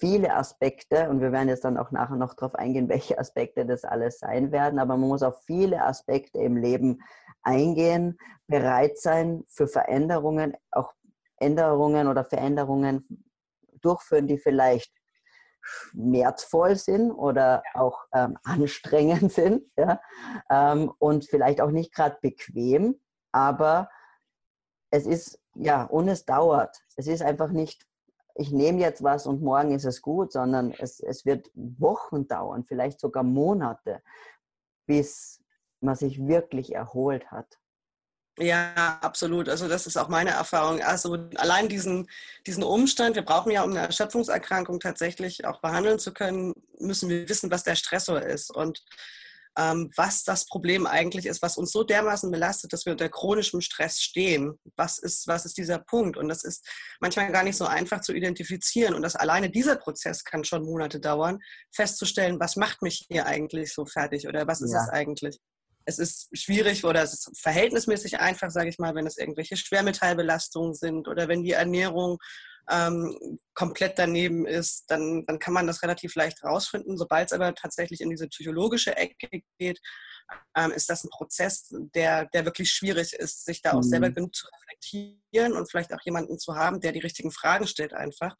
viele 0.00 0.34
Aspekte, 0.34 1.08
und 1.08 1.20
wir 1.20 1.32
werden 1.32 1.48
jetzt 1.48 1.64
dann 1.64 1.78
auch 1.78 1.90
nachher 1.90 2.16
noch 2.16 2.34
darauf 2.34 2.54
eingehen, 2.54 2.88
welche 2.88 3.18
Aspekte 3.18 3.66
das 3.66 3.84
alles 3.84 4.18
sein 4.18 4.52
werden, 4.52 4.78
aber 4.78 4.96
man 4.96 5.08
muss 5.08 5.22
auf 5.22 5.42
viele 5.44 5.82
Aspekte 5.82 6.38
im 6.38 6.56
Leben 6.56 7.00
eingehen, 7.42 8.18
bereit 8.46 8.98
sein 8.98 9.44
für 9.48 9.68
Veränderungen, 9.68 10.56
auch 10.70 10.92
Änderungen 11.36 12.08
oder 12.08 12.24
Veränderungen 12.24 13.06
durchführen, 13.80 14.26
die 14.26 14.38
vielleicht 14.38 14.92
schmerzvoll 15.90 16.76
sind 16.76 17.10
oder 17.10 17.62
auch 17.74 17.98
ähm, 18.14 18.38
anstrengend 18.44 19.32
sind 19.32 19.64
ja? 19.76 20.00
Ähm, 20.50 20.92
und 20.98 21.24
vielleicht 21.24 21.60
auch 21.60 21.70
nicht 21.70 21.94
gerade 21.94 22.18
bequem, 22.20 23.00
aber 23.32 23.90
es 24.90 25.06
ist, 25.06 25.40
ja, 25.54 25.84
und 25.84 26.08
es 26.08 26.24
dauert. 26.24 26.76
Es 26.96 27.06
ist 27.06 27.22
einfach 27.22 27.50
nicht, 27.50 27.86
ich 28.34 28.52
nehme 28.52 28.80
jetzt 28.80 29.02
was 29.02 29.26
und 29.26 29.42
morgen 29.42 29.72
ist 29.72 29.84
es 29.84 30.00
gut, 30.00 30.32
sondern 30.32 30.72
es, 30.78 31.00
es 31.00 31.26
wird 31.26 31.50
Wochen 31.54 32.26
dauern, 32.26 32.64
vielleicht 32.64 33.00
sogar 33.00 33.22
Monate, 33.22 34.02
bis 34.86 35.42
man 35.80 35.94
sich 35.94 36.26
wirklich 36.26 36.74
erholt 36.74 37.30
hat. 37.30 37.58
Ja, 38.40 38.98
absolut. 39.00 39.48
Also 39.48 39.68
das 39.68 39.86
ist 39.86 39.96
auch 39.96 40.08
meine 40.08 40.30
Erfahrung. 40.30 40.80
Also 40.80 41.18
allein 41.36 41.68
diesen, 41.68 42.08
diesen 42.46 42.62
Umstand, 42.62 43.16
wir 43.16 43.24
brauchen 43.24 43.50
ja, 43.50 43.62
um 43.64 43.70
eine 43.70 43.80
Erschöpfungserkrankung 43.80 44.80
tatsächlich 44.80 45.44
auch 45.44 45.60
behandeln 45.60 45.98
zu 45.98 46.12
können, 46.12 46.54
müssen 46.78 47.08
wir 47.08 47.28
wissen, 47.28 47.50
was 47.50 47.64
der 47.64 47.74
Stressor 47.74 48.22
ist 48.22 48.54
und 48.54 48.84
ähm, 49.58 49.90
was 49.96 50.22
das 50.22 50.46
Problem 50.46 50.86
eigentlich 50.86 51.26
ist, 51.26 51.42
was 51.42 51.56
uns 51.56 51.72
so 51.72 51.82
dermaßen 51.82 52.30
belastet, 52.30 52.72
dass 52.72 52.86
wir 52.86 52.92
unter 52.92 53.08
chronischem 53.08 53.60
Stress 53.60 54.00
stehen. 54.00 54.58
Was 54.76 54.98
ist, 54.98 55.26
was 55.26 55.44
ist 55.44 55.58
dieser 55.58 55.80
Punkt? 55.80 56.16
Und 56.16 56.28
das 56.28 56.44
ist 56.44 56.64
manchmal 57.00 57.32
gar 57.32 57.42
nicht 57.42 57.56
so 57.56 57.66
einfach 57.66 58.00
zu 58.00 58.12
identifizieren. 58.12 58.94
Und 58.94 59.02
das 59.02 59.16
alleine 59.16 59.50
dieser 59.50 59.74
Prozess 59.74 60.22
kann 60.22 60.44
schon 60.44 60.64
Monate 60.64 61.00
dauern, 61.00 61.40
festzustellen, 61.72 62.38
was 62.38 62.54
macht 62.54 62.82
mich 62.82 63.06
hier 63.10 63.26
eigentlich 63.26 63.74
so 63.74 63.84
fertig 63.84 64.28
oder 64.28 64.46
was 64.46 64.60
ist 64.60 64.72
ja. 64.72 64.84
es 64.84 64.90
eigentlich? 64.90 65.40
Es 65.88 65.98
ist 65.98 66.28
schwierig 66.36 66.84
oder 66.84 67.02
es 67.02 67.14
ist 67.14 67.40
verhältnismäßig 67.40 68.20
einfach, 68.20 68.50
sage 68.50 68.68
ich 68.68 68.78
mal, 68.78 68.94
wenn 68.94 69.06
es 69.06 69.16
irgendwelche 69.16 69.56
Schwermetallbelastungen 69.56 70.74
sind 70.74 71.08
oder 71.08 71.28
wenn 71.28 71.42
die 71.42 71.52
Ernährung 71.52 72.18
ähm, 72.70 73.38
komplett 73.54 73.98
daneben 73.98 74.46
ist, 74.46 74.84
dann, 74.88 75.24
dann 75.26 75.38
kann 75.38 75.54
man 75.54 75.66
das 75.66 75.82
relativ 75.82 76.14
leicht 76.14 76.44
rausfinden. 76.44 76.98
Sobald 76.98 77.28
es 77.28 77.32
aber 77.32 77.54
tatsächlich 77.54 78.02
in 78.02 78.10
diese 78.10 78.28
psychologische 78.28 78.98
Ecke 78.98 79.40
geht, 79.58 79.80
ähm, 80.54 80.72
ist 80.72 80.90
das 80.90 81.04
ein 81.04 81.10
Prozess, 81.10 81.74
der, 81.94 82.26
der 82.26 82.44
wirklich 82.44 82.70
schwierig 82.70 83.14
ist, 83.14 83.46
sich 83.46 83.62
da 83.62 83.72
auch 83.72 83.76
mhm. 83.76 83.88
selber 83.88 84.10
genug 84.10 84.34
zu 84.34 84.46
reflektieren 84.46 85.54
und 85.54 85.70
vielleicht 85.70 85.94
auch 85.94 86.02
jemanden 86.04 86.38
zu 86.38 86.54
haben, 86.54 86.80
der 86.80 86.92
die 86.92 87.00
richtigen 87.00 87.30
Fragen 87.30 87.66
stellt 87.66 87.94
einfach 87.94 88.36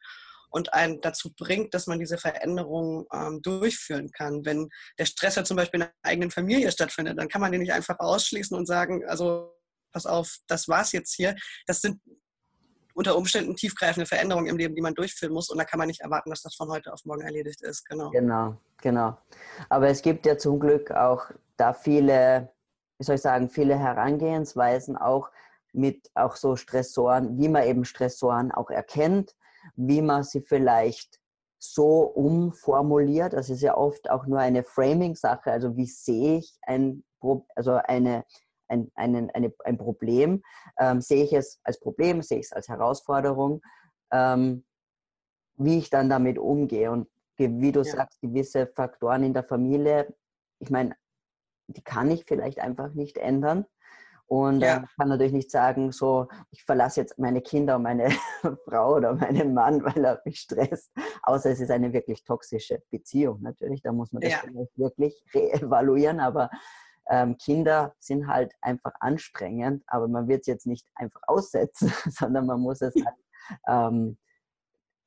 und 0.51 0.73
einen 0.73 1.01
dazu 1.01 1.33
bringt, 1.35 1.75
dass 1.75 1.87
man 1.87 1.99
diese 1.99 2.19
Veränderungen 2.19 3.07
ähm, 3.13 3.43
durchführen 3.43 4.11
kann. 4.11 4.45
Wenn 4.45 4.69
der 4.99 5.07
Stress 5.07 5.37
ja 5.37 5.45
zum 5.45 5.57
Beispiel 5.57 5.81
in 5.81 5.87
der 5.87 5.95
eigenen 6.03 6.31
Familie 6.31 6.71
stattfindet, 6.73 7.19
dann 7.19 7.29
kann 7.29 7.41
man 7.41 7.53
den 7.53 7.61
nicht 7.61 7.73
einfach 7.73 7.99
ausschließen 7.99 8.57
und 8.57 8.67
sagen, 8.67 9.05
also 9.07 9.55
pass 9.93 10.07
auf, 10.07 10.37
das 10.47 10.69
war's 10.69 10.93
jetzt 10.93 11.15
hier. 11.15 11.35
Das 11.67 11.81
sind 11.81 12.01
unter 12.95 13.17
Umständen 13.17 13.55
tiefgreifende 13.55 14.07
Veränderungen 14.07 14.49
im 14.49 14.57
Leben, 14.57 14.75
die 14.75 14.83
man 14.83 14.95
durchführen 14.95 15.33
muss. 15.33 15.51
Und 15.51 15.59
da 15.59 15.65
kann 15.65 15.79
man 15.79 15.87
nicht 15.87 16.01
erwarten, 16.01 16.31
dass 16.31 16.43
das 16.43 16.57
von 16.57 16.69
heute 16.69 16.93
auf 16.93 17.05
morgen 17.05 17.23
erledigt 17.23 17.63
ist. 17.63 17.85
Genau. 17.89 18.11
Genau, 18.11 18.57
genau. 18.83 19.17
Aber 19.69 19.89
es 19.89 20.03
gibt 20.03 20.27
ja 20.27 20.37
zum 20.37 20.59
Glück 20.59 20.91
auch 20.91 21.31
da 21.57 21.73
viele, 21.73 22.51
wie 22.99 23.05
soll 23.05 23.15
ich 23.15 23.21
sagen, 23.21 23.49
viele 23.49 23.79
Herangehensweisen 23.79 24.97
auch 24.97 25.31
mit 25.73 26.11
auch 26.15 26.35
so 26.35 26.57
Stressoren, 26.57 27.39
wie 27.39 27.49
man 27.49 27.65
eben 27.65 27.85
Stressoren 27.85 28.51
auch 28.51 28.71
erkennt 28.71 29.37
wie 29.77 30.03
man 30.03 30.25
sie 30.25 30.41
vielleicht 30.41 31.21
so 31.59 32.03
umformuliert. 32.03 33.33
Das 33.33 33.51
ist 33.51 33.63
ja 33.63 33.77
oft 33.77 34.11
auch 34.11 34.27
nur 34.27 34.39
eine 34.39 34.63
Framing-Sache. 34.63 35.51
Also 35.51 35.77
wie 35.77 35.87
sehe 35.87 36.39
ich 36.39 36.57
ein, 36.63 37.05
also 37.57 37.73
eine, 37.85 38.25
ein, 38.69 38.91
ein, 38.95 39.31
eine, 39.31 39.53
ein 39.65 39.79
Problem, 39.79 40.43
ähm, 40.79 41.01
sehe 41.01 41.25
ich 41.25 41.33
es 41.33 41.61
als 41.65 41.81
Problem, 41.81 42.23
sehe 42.23 42.39
ich 42.39 42.47
es 42.47 42.53
als 42.53 42.69
Herausforderung, 42.69 43.63
ähm, 44.13 44.65
wie 45.57 45.79
ich 45.79 45.91
dann 45.91 46.09
damit 46.09 46.39
umgehe. 46.39 46.91
Und 46.91 47.09
wie 47.37 47.73
du 47.73 47.83
ja. 47.83 47.93
sagst, 47.93 48.21
gewisse 48.21 48.67
Faktoren 48.67 49.23
in 49.25 49.35
der 49.35 49.45
Familie, 49.45 50.15
ich 50.61 50.71
meine, 50.71 50.97
die 51.69 51.83
kann 51.83 52.11
ich 52.11 52.25
vielleicht 52.25 52.61
einfach 52.61 52.95
nicht 52.95 53.19
ändern. 53.19 53.67
Und 54.29 54.61
ja. 54.61 54.85
kann 54.99 55.09
natürlich 55.09 55.33
nicht 55.33 55.51
sagen, 55.51 55.91
so, 55.91 56.29
ich 56.51 56.63
verlasse 56.63 57.01
jetzt 57.01 57.19
meine 57.19 57.41
Kinder 57.41 57.77
und 57.77 57.83
meine 57.83 58.11
Frau 58.67 58.97
oder 58.97 59.15
meinen 59.15 59.55
Mann, 59.55 59.83
weil 59.85 60.05
er 60.05 60.21
mich 60.25 60.41
stresst. 60.41 60.93
Außer 61.23 61.51
es 61.51 61.61
ist 61.61 61.71
eine 61.71 61.93
wirklich 61.95 62.25
toxische 62.25 62.83
Beziehung 62.91 63.41
natürlich. 63.41 63.81
Da 63.81 63.91
muss 63.91 64.13
man 64.13 64.21
das 64.21 64.33
ja. 64.33 64.43
wirklich 64.77 65.25
reevaluieren. 65.33 66.21
Aber 66.21 66.51
ähm, 67.09 67.39
Kinder 67.39 67.95
sind 68.01 68.27
halt 68.27 68.53
einfach 68.61 68.93
anstrengend, 69.01 69.83
aber 69.87 70.09
man 70.09 70.29
wird 70.29 70.43
es 70.43 70.47
jetzt 70.47 70.67
nicht 70.67 70.87
einfach 70.95 71.23
aussetzen, 71.27 71.91
sondern 72.11 72.45
man 72.45 72.61
muss 72.61 72.83
es 72.83 72.95
halt, 72.95 73.17
ähm, 73.67 74.19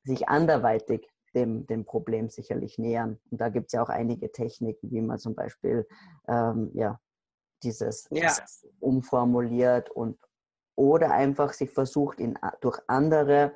sich 0.02 0.28
anderweitig 0.28 1.08
dem, 1.36 1.64
dem 1.68 1.84
Problem 1.84 2.28
sicherlich 2.28 2.76
nähern. 2.76 3.20
Und 3.30 3.40
da 3.40 3.50
gibt 3.50 3.66
es 3.66 3.72
ja 3.72 3.84
auch 3.84 3.88
einige 3.88 4.32
Techniken, 4.32 4.90
wie 4.90 5.00
man 5.00 5.20
zum 5.20 5.36
Beispiel 5.36 5.86
ähm, 6.26 6.72
ja, 6.74 6.98
dieses 7.62 8.08
ja. 8.10 8.34
umformuliert 8.80 9.90
und 9.90 10.18
oder 10.74 11.10
einfach 11.12 11.52
sich 11.52 11.70
versucht, 11.70 12.18
in, 12.18 12.38
durch 12.60 12.80
andere, 12.86 13.52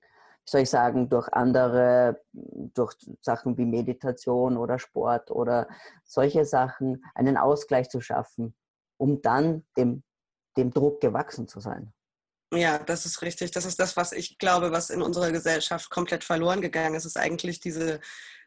wie 0.00 0.50
soll 0.50 0.60
ich 0.62 0.70
sagen, 0.70 1.08
durch 1.08 1.28
andere, 1.32 2.22
durch 2.32 2.94
Sachen 3.20 3.56
wie 3.56 3.64
Meditation 3.64 4.56
oder 4.56 4.78
Sport 4.78 5.30
oder 5.30 5.68
solche 6.04 6.44
Sachen 6.44 7.04
einen 7.14 7.36
Ausgleich 7.36 7.88
zu 7.88 8.00
schaffen, 8.00 8.54
um 8.98 9.22
dann 9.22 9.64
dem, 9.76 10.02
dem 10.56 10.70
Druck 10.70 11.00
gewachsen 11.00 11.48
zu 11.48 11.60
sein. 11.60 11.92
Ja, 12.52 12.78
das 12.78 13.06
ist 13.06 13.22
richtig. 13.22 13.50
Das 13.50 13.64
ist 13.64 13.80
das, 13.80 13.96
was 13.96 14.12
ich 14.12 14.38
glaube, 14.38 14.70
was 14.70 14.90
in 14.90 15.02
unserer 15.02 15.32
Gesellschaft 15.32 15.90
komplett 15.90 16.22
verloren 16.22 16.60
gegangen 16.60 16.94
ist. 16.94 17.04
Ist 17.04 17.18
eigentlich 17.18 17.58
diese 17.58 18.00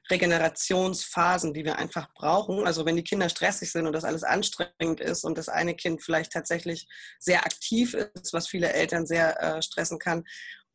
Regenerationsphasen, 0.10 1.54
die 1.54 1.66
wir 1.66 1.78
einfach 1.78 2.14
brauchen. 2.14 2.66
Also 2.66 2.86
wenn 2.86 2.96
die 2.96 3.04
Kinder 3.04 3.30
stressig 3.30 3.72
sind 3.72 3.88
und 3.88 3.94
das 3.94 4.04
alles 4.04 4.24
anstrengend 4.24 5.00
ist 5.00 5.24
und 5.24 5.38
das 5.38 5.50
eine 5.50 5.76
Kind 5.76 6.04
vielleicht 6.04 6.32
tatsächlich 6.32 6.88
sehr 7.20 7.46
aktiv 7.46 7.94
ist, 7.94 8.34
was 8.34 8.48
viele 8.48 8.72
Eltern 8.74 9.06
sehr 9.06 9.42
äh, 9.42 9.62
stressen 9.62 10.00
kann, 10.00 10.24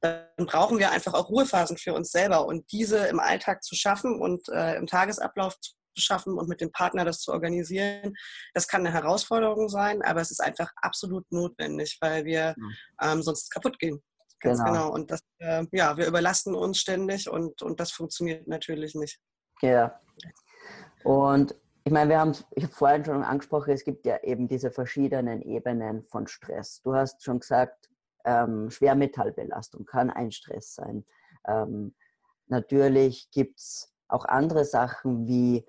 dann 0.01 0.47
brauchen 0.47 0.79
wir 0.79 0.91
einfach 0.91 1.15
auch 1.15 1.29
Ruhephasen 1.29 1.77
für 1.77 1.95
uns 1.95 2.11
selber. 2.11 2.47
Und 2.47 2.71
diese 2.73 3.07
im 3.07 3.21
Alltag 3.21 3.62
zu 3.62 3.77
schaffen 3.77 4.21
und 4.21 4.49
äh, 4.49 4.75
im 4.77 4.87
Tagesablauf 4.87 5.59
zu 5.61 5.73
schaffen 5.95 6.39
und 6.39 6.49
mit 6.49 6.61
dem 6.61 6.73
Partner 6.73 7.05
das 7.05 7.21
zu 7.21 7.33
organisieren. 7.33 8.15
Das 8.55 8.67
kann 8.67 8.85
eine 8.85 8.93
Herausforderung 8.93 9.69
sein, 9.69 10.03
aber 10.03 10.21
es 10.21 10.31
ist 10.31 10.41
einfach 10.41 10.71
absolut 10.77 11.31
notwendig, 11.31 11.99
weil 12.01 12.25
wir 12.25 12.55
ähm, 13.01 13.23
sonst 13.23 13.51
kaputt 13.51 13.79
gehen. 13.79 14.03
Ganz 14.43 14.59
genau. 14.59 14.73
genau. 14.73 14.93
Und 14.93 15.11
das, 15.11 15.23
äh, 15.39 15.65
ja, 15.73 15.97
wir 15.97 16.07
überlasten 16.07 16.55
uns 16.55 16.79
ständig 16.79 17.29
und, 17.31 17.63
und 17.63 17.81
das 17.81 17.93
funktioniert 17.93 18.47
natürlich 18.49 18.95
nicht. 18.95 19.21
Ja. 19.63 19.99
Und 21.05 21.55
ich 21.85 21.93
meine, 21.93 22.11
wir 22.11 22.21
haben 22.21 22.35
ich 22.51 22.65
habe 22.65 22.75
vorhin 22.75 23.05
schon 23.05 23.23
angesprochen, 23.23 23.73
es 23.73 23.85
gibt 23.85 24.05
ja 24.07 24.19
eben 24.23 24.49
diese 24.49 24.71
verschiedenen 24.71 25.43
Ebenen 25.43 26.05
von 26.05 26.27
Stress. 26.27 26.83
Du 26.83 26.95
hast 26.95 27.23
schon 27.23 27.41
gesagt, 27.41 27.89
ähm, 28.25 28.71
Schwermetallbelastung 28.71 29.85
kann 29.85 30.11
ein 30.11 30.31
Stress 30.31 30.75
sein. 30.75 31.05
Ähm, 31.47 31.95
natürlich 32.47 33.31
gibt 33.31 33.59
es 33.59 33.93
auch 34.09 34.25
andere 34.25 34.65
Sachen 34.65 35.27
wie, 35.27 35.65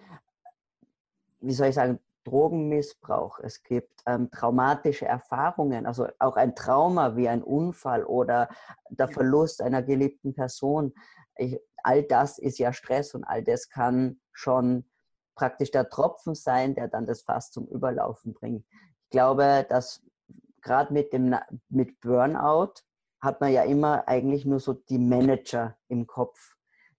wie 1.40 1.54
soll 1.54 1.68
ich 1.68 1.76
sagen, 1.76 2.00
Drogenmissbrauch, 2.24 3.40
es 3.40 3.64
gibt 3.64 4.02
ähm, 4.06 4.30
traumatische 4.32 5.06
Erfahrungen, 5.06 5.86
also 5.86 6.08
auch 6.20 6.36
ein 6.36 6.56
Trauma 6.56 7.16
wie 7.16 7.28
ein 7.28 7.44
Unfall 7.44 8.04
oder 8.06 8.50
der 8.90 9.08
Verlust 9.10 9.62
einer 9.62 9.84
geliebten 9.84 10.34
Person. 10.34 10.94
Ich, 11.36 11.60
all 11.84 12.04
das 12.04 12.40
ist 12.40 12.60
ja 12.60 12.74
Stress 12.74 13.14
und 13.14 13.24
all 13.24 13.44
das 13.44 13.70
kann 13.70 14.20
schon 14.32 14.86
praktisch 15.36 15.72
der 15.72 15.90
Tropfen 15.90 16.36
sein, 16.36 16.76
der 16.76 16.88
dann 16.88 17.06
das 17.06 17.22
Fass 17.22 17.52
zum 17.52 17.68
Überlaufen 17.68 18.34
bringt. 18.34 18.66
Ich 18.70 19.10
glaube, 19.10 19.66
dass 19.70 20.02
gerade 20.62 20.94
mit 20.94 21.14
dem 21.14 21.36
mit 21.70 22.00
Burnout 22.00 22.74
hat 23.22 23.42
man 23.42 23.52
ja 23.52 23.64
immer 23.64 24.08
eigentlich 24.08 24.46
nur 24.46 24.60
so 24.60 24.74
die 24.74 24.98
Manager 24.98 25.78
im 25.88 26.08
Kopf, 26.08 26.56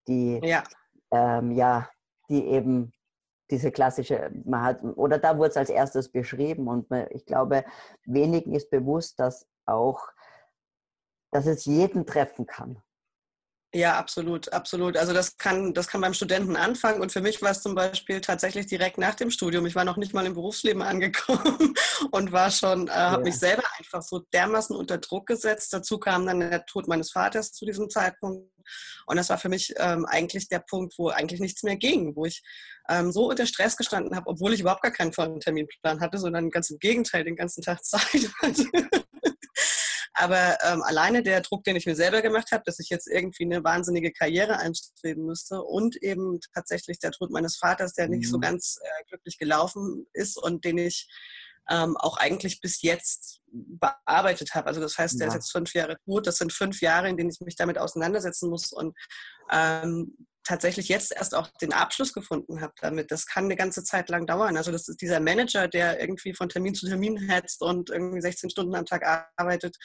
die 0.07 0.40
ja, 0.43 0.64
ähm, 1.11 1.52
ja 1.52 1.88
die 2.28 2.47
eben 2.47 2.93
diese 3.50 3.70
klassische, 3.70 4.30
man 4.44 4.62
hat, 4.62 4.82
oder 4.82 5.18
da 5.18 5.36
wurde 5.36 5.50
es 5.50 5.56
als 5.56 5.70
erstes 5.70 6.10
beschrieben 6.10 6.68
und 6.68 6.90
man, 6.90 7.06
ich 7.10 7.26
glaube, 7.26 7.64
wenigen 8.04 8.54
ist 8.54 8.70
bewusst, 8.70 9.20
dass 9.20 9.46
auch, 9.66 10.08
dass 11.30 11.46
es 11.46 11.64
jeden 11.64 12.06
treffen 12.06 12.46
kann. 12.46 12.82
Ja, 13.75 13.99
absolut, 13.99 14.52
absolut. 14.52 14.97
Also 14.97 15.12
das 15.12 15.37
kann, 15.37 15.75
das 15.75 15.88
kann 15.88 16.00
beim 16.00 16.14
Studenten 16.14 16.54
anfangen 16.54 17.00
und 17.00 17.11
für 17.11 17.21
mich 17.21 17.43
war 17.43 17.50
es 17.50 17.61
zum 17.61 17.75
Beispiel 17.75 18.21
tatsächlich 18.21 18.66
direkt 18.66 18.99
nach 18.99 19.16
dem 19.16 19.33
Studium. 19.33 19.66
Ich 19.66 19.75
war 19.75 19.85
noch 19.85 19.97
nicht 19.97 20.14
mal 20.14 20.25
im 20.26 20.35
Berufsleben 20.35 20.81
angekommen 20.81 21.75
und 22.12 22.31
war 22.31 22.52
schon, 22.52 22.87
äh, 22.87 22.93
habe 22.93 23.23
ja. 23.23 23.25
mich 23.25 23.37
selber 23.37 23.64
einfach 23.76 24.02
so 24.02 24.21
dermaßen 24.33 24.76
unter 24.76 24.99
Druck 24.99 25.26
gesetzt. 25.26 25.73
Dazu 25.73 25.99
kam 25.99 26.25
dann 26.25 26.38
der 26.38 26.64
Tod 26.66 26.87
meines 26.87 27.11
Vaters 27.11 27.50
zu 27.50 27.66
diesem 27.66 27.90
Zeitpunkt 27.90 28.49
und 29.07 29.16
das 29.16 29.28
war 29.28 29.38
für 29.38 29.49
mich 29.49 29.75
ähm, 29.78 30.07
eigentlich 30.07 30.49
der 30.49 30.61
Punkt, 30.61 30.95
wo 30.97 31.09
eigentlich 31.09 31.40
nichts 31.40 31.64
mehr 31.64 31.76
ging, 31.76 32.14
wo 32.14 32.26
ich 32.26 32.45
ähm, 32.88 33.11
so 33.11 33.28
unter 33.28 33.45
Stress 33.45 33.76
gestanden 33.76 34.14
habe, 34.14 34.28
obwohl 34.28 34.54
ich 34.54 34.61
überhaupt 34.61 34.83
gar 34.83 34.93
keinen 34.93 35.12
vollen 35.12 35.40
Terminplan 35.40 36.00
hatte, 36.00 36.19
sondern 36.19 36.50
ganz 36.50 36.71
im 36.71 36.78
Gegenteil 36.78 37.25
den 37.25 37.37
ganzen 37.37 37.62
Tag 37.62 37.85
Zeit 37.85 38.31
hatte. 38.40 38.66
Aber 40.14 40.59
ähm, 40.62 40.83
alleine 40.83 41.23
der 41.23 41.40
Druck, 41.40 41.64
den 41.64 41.76
ich 41.76 41.87
mir 41.87 41.97
selber 41.97 42.23
gemacht 42.23 42.52
habe, 42.52 42.62
dass 42.64 42.78
ich 42.78 42.88
jetzt 42.88 43.09
irgendwie 43.09 43.44
eine 43.44 43.64
wahnsinnige 43.64 44.12
Karriere 44.12 44.59
einstreben 44.59 45.26
müsste 45.26 45.61
und 45.62 45.97
eben 45.97 46.38
tatsächlich 46.54 47.00
der 47.00 47.11
Tod 47.11 47.30
meines 47.30 47.56
Vaters, 47.56 47.94
der 47.94 48.09
nicht 48.09 48.28
so 48.28 48.37
mhm. 48.37 48.42
ganz 48.42 48.78
äh, 48.80 49.04
glücklich 49.09 49.38
gelaufen 49.38 50.06
ist 50.12 50.38
und 50.38 50.64
den 50.64 50.78
ich 50.78 51.09
ähm, 51.68 51.97
auch 51.97 52.16
eigentlich 52.18 52.61
bis 52.61 52.83
jetzt 52.83 53.40
bearbeitet 53.50 54.54
habe. 54.54 54.68
Also 54.68 54.80
das 54.80 54.99
heißt, 54.99 55.18
der 55.18 55.26
ja. 55.26 55.28
ist 55.28 55.35
jetzt 55.35 55.52
fünf 55.52 55.75
Jahre 55.75 55.97
tot. 56.04 56.26
Das 56.26 56.37
sind 56.37 56.52
fünf 56.52 56.80
Jahre, 56.80 57.09
in 57.09 57.16
denen 57.16 57.30
ich 57.30 57.40
mich 57.40 57.56
damit 57.56 57.78
auseinandersetzen 57.78 58.50
muss 58.50 58.73
und 58.73 58.97
ähm, 59.50 60.16
tatsächlich 60.44 60.88
jetzt 60.88 61.12
erst 61.12 61.34
auch 61.34 61.48
den 61.60 61.72
Abschluss 61.72 62.12
gefunden 62.12 62.60
habe 62.60 62.72
damit. 62.80 63.10
Das 63.10 63.26
kann 63.26 63.44
eine 63.44 63.56
ganze 63.56 63.82
Zeit 63.82 64.08
lang 64.08 64.26
dauern. 64.26 64.56
Also 64.56 64.70
das 64.70 64.88
ist 64.88 65.00
dieser 65.00 65.20
Manager, 65.20 65.68
der 65.68 66.00
irgendwie 66.00 66.34
von 66.34 66.48
Termin 66.48 66.74
zu 66.74 66.86
Termin 66.86 67.16
hetzt 67.16 67.62
und 67.62 67.90
irgendwie 67.90 68.20
16 68.20 68.50
Stunden 68.50 68.74
am 68.74 68.86
Tag 68.86 69.30
arbeitet, 69.36 69.76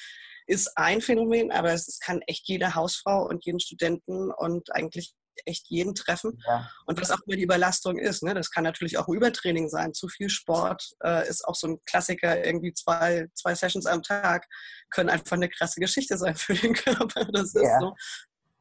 ist 0.47 0.77
ein 0.77 1.01
Phänomen, 1.01 1.51
aber 1.51 1.73
es 1.73 1.99
kann 1.99 2.21
echt 2.27 2.47
jede 2.47 2.75
Hausfrau 2.75 3.27
und 3.27 3.45
jeden 3.45 3.59
Studenten 3.59 4.31
und 4.31 4.73
eigentlich 4.75 5.13
echt 5.45 5.69
jeden 5.69 5.95
treffen. 5.95 6.41
Ja. 6.45 6.69
Und 6.85 6.99
was 6.99 7.11
auch 7.11 7.19
immer 7.25 7.37
die 7.37 7.43
Überlastung 7.43 7.97
ist. 7.97 8.23
Ne? 8.23 8.33
Das 8.33 8.51
kann 8.51 8.63
natürlich 8.63 8.97
auch 8.97 9.07
ein 9.07 9.15
Übertraining 9.15 9.69
sein. 9.69 9.93
Zu 9.93 10.07
viel 10.07 10.29
Sport 10.29 10.89
äh, 11.03 11.27
ist 11.27 11.45
auch 11.47 11.55
so 11.55 11.67
ein 11.67 11.77
Klassiker. 11.85 12.43
Irgendwie 12.43 12.73
zwei, 12.73 13.27
zwei 13.33 13.55
Sessions 13.55 13.85
am 13.85 14.03
Tag 14.03 14.47
können 14.89 15.09
einfach 15.09 15.35
eine 15.35 15.49
krasse 15.49 15.79
Geschichte 15.79 16.17
sein 16.17 16.35
für 16.35 16.53
den 16.53 16.73
Körper. 16.73 17.25
Das 17.25 17.53
ist 17.53 17.63
ja. 17.63 17.79
so. 17.79 17.95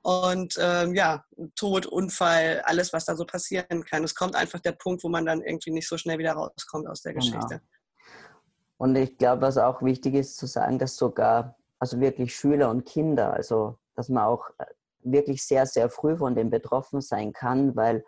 Und 0.02 0.56
ähm, 0.60 0.94
ja, 0.94 1.24
Tod, 1.56 1.86
Unfall, 1.86 2.62
alles, 2.64 2.92
was 2.92 3.04
da 3.04 3.16
so 3.16 3.24
passieren 3.24 3.84
kann. 3.84 4.04
Es 4.04 4.14
kommt 4.14 4.36
einfach 4.36 4.60
der 4.60 4.72
Punkt, 4.72 5.02
wo 5.02 5.08
man 5.08 5.26
dann 5.26 5.42
irgendwie 5.42 5.70
nicht 5.70 5.88
so 5.88 5.98
schnell 5.98 6.18
wieder 6.18 6.32
rauskommt 6.32 6.88
aus 6.88 7.02
der 7.02 7.14
genau. 7.14 7.24
Geschichte. 7.24 7.60
Und 8.76 8.94
ich 8.96 9.18
glaube, 9.18 9.42
was 9.42 9.58
auch 9.58 9.82
wichtig 9.82 10.14
ist 10.14 10.36
zu 10.36 10.46
sagen, 10.46 10.78
dass 10.78 10.96
sogar, 10.96 11.56
also 11.78 12.00
wirklich 12.00 12.34
Schüler 12.34 12.70
und 12.70 12.84
Kinder, 12.84 13.32
also 13.32 13.78
dass 13.96 14.08
man 14.08 14.24
auch 14.24 14.48
äh, 14.58 14.66
wirklich 15.00 15.44
sehr, 15.44 15.66
sehr 15.66 15.90
früh 15.90 16.16
von 16.16 16.34
dem 16.34 16.50
betroffen 16.50 17.00
sein 17.00 17.32
kann, 17.32 17.74
weil 17.74 18.04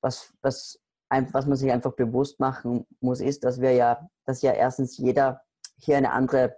was, 0.00 0.32
was, 0.42 0.80
was 1.10 1.46
man 1.46 1.56
sich 1.56 1.72
einfach 1.72 1.92
bewusst 1.94 2.38
machen 2.38 2.86
muss, 3.00 3.20
ist, 3.20 3.44
dass 3.44 3.60
wir 3.60 3.72
ja, 3.72 4.08
dass 4.24 4.42
ja 4.42 4.52
erstens 4.52 4.96
jeder 4.98 5.42
hier 5.76 5.96
eine 5.96 6.12
andere 6.12 6.56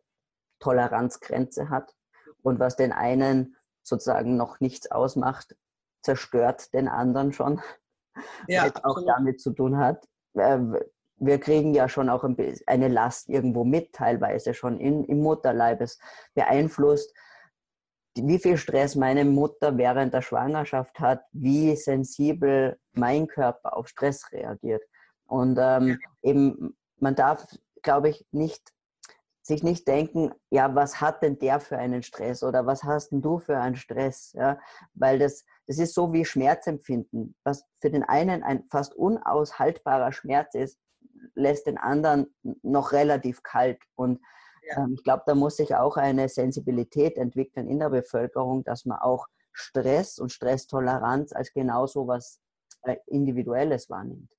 Toleranzgrenze 0.59 1.71
hat 1.71 1.95
und 2.43 2.59
was 2.59 2.77
den 2.77 2.93
einen 2.93 3.57
sozusagen 3.83 4.37
noch 4.37 4.61
nichts 4.61 4.91
ausmacht, 4.91 5.57
zerstört 6.03 6.73
den 6.75 6.89
anderen 6.89 7.33
schon. 7.33 7.61
Ja, 8.49 8.65
was 8.65 8.85
auch 8.85 9.01
damit 9.07 9.41
zu 9.41 9.53
tun 9.53 9.79
hat. 9.79 10.05
Äh, 10.35 10.59
wir 11.17 11.39
kriegen 11.39 11.75
ja 11.75 11.89
schon 11.89 12.09
auch 12.09 12.25
eine 12.67 12.89
Last 12.89 13.29
irgendwo 13.29 13.65
mit, 13.65 13.93
teilweise 13.93 14.53
schon 14.53 14.81
in, 14.81 15.05
im 15.05 15.21
Mutterleib. 15.21 15.81
Es 15.81 15.99
beeinflusst, 16.35 17.15
wie 18.17 18.39
viel 18.39 18.57
Stress 18.57 18.97
meine 18.97 19.25
Mutter 19.25 19.77
während 19.77 20.13
der 20.13 20.23
Schwangerschaft 20.23 20.99
hat, 20.99 21.23
wie 21.33 21.77
sensibel 21.77 22.79
mein 22.93 23.27
Körper 23.29 23.77
auf 23.77 23.89
Stress 23.89 24.33
reagiert. 24.33 24.83
Und 25.27 25.59
ähm, 25.61 26.01
eben, 26.23 26.77
man 26.97 27.15
darf, 27.15 27.47
glaube 27.83 28.09
ich, 28.09 28.27
nicht 28.33 28.73
sich 29.43 29.63
nicht 29.63 29.89
denken, 29.89 30.33
ja, 30.51 30.75
was 30.75 31.01
hat 31.01 31.23
denn 31.23 31.39
der 31.39 31.61
für 31.61 31.79
einen 31.79 32.03
Stress 32.03 32.43
oder 32.43 32.67
was 32.67 32.85
hast 32.85 33.11
denn 33.11 33.23
du 33.23 33.39
für 33.39 33.59
einen 33.59 33.77
Stress? 33.77 34.33
Ja, 34.35 34.59
weil 34.95 35.19
das, 35.19 35.45
das 35.67 35.79
ist 35.79 35.95
so 35.95 36.13
wie 36.13 36.25
Schmerzempfinden. 36.25 37.35
Was 37.45 37.65
für 37.81 37.91
den 37.91 38.03
einen 38.03 38.43
ein 38.43 38.65
fast 38.71 38.95
unaushaltbarer 38.95 40.13
Schmerz 40.13 40.55
ist, 40.55 40.79
lässt 41.35 41.67
den 41.67 41.79
anderen 41.79 42.35
noch 42.63 42.93
relativ 42.93 43.43
kalt. 43.43 43.81
Und 43.95 44.21
ja. 44.63 44.85
ähm, 44.85 44.95
ich 44.95 45.03
glaube, 45.05 45.23
da 45.27 45.35
muss 45.35 45.57
sich 45.57 45.75
auch 45.75 45.97
eine 45.97 46.29
Sensibilität 46.29 47.17
entwickeln 47.17 47.69
in 47.69 47.79
der 47.79 47.91
Bevölkerung, 47.91 48.65
dass 48.65 48.85
man 48.85 48.99
auch 48.99 49.27
Stress 49.53 50.19
und 50.19 50.33
Stresstoleranz 50.33 51.33
als 51.33 51.53
genauso 51.53 52.07
was 52.07 52.41
äh, 52.83 52.97
Individuelles 53.07 53.91
wahrnimmt. 53.91 54.31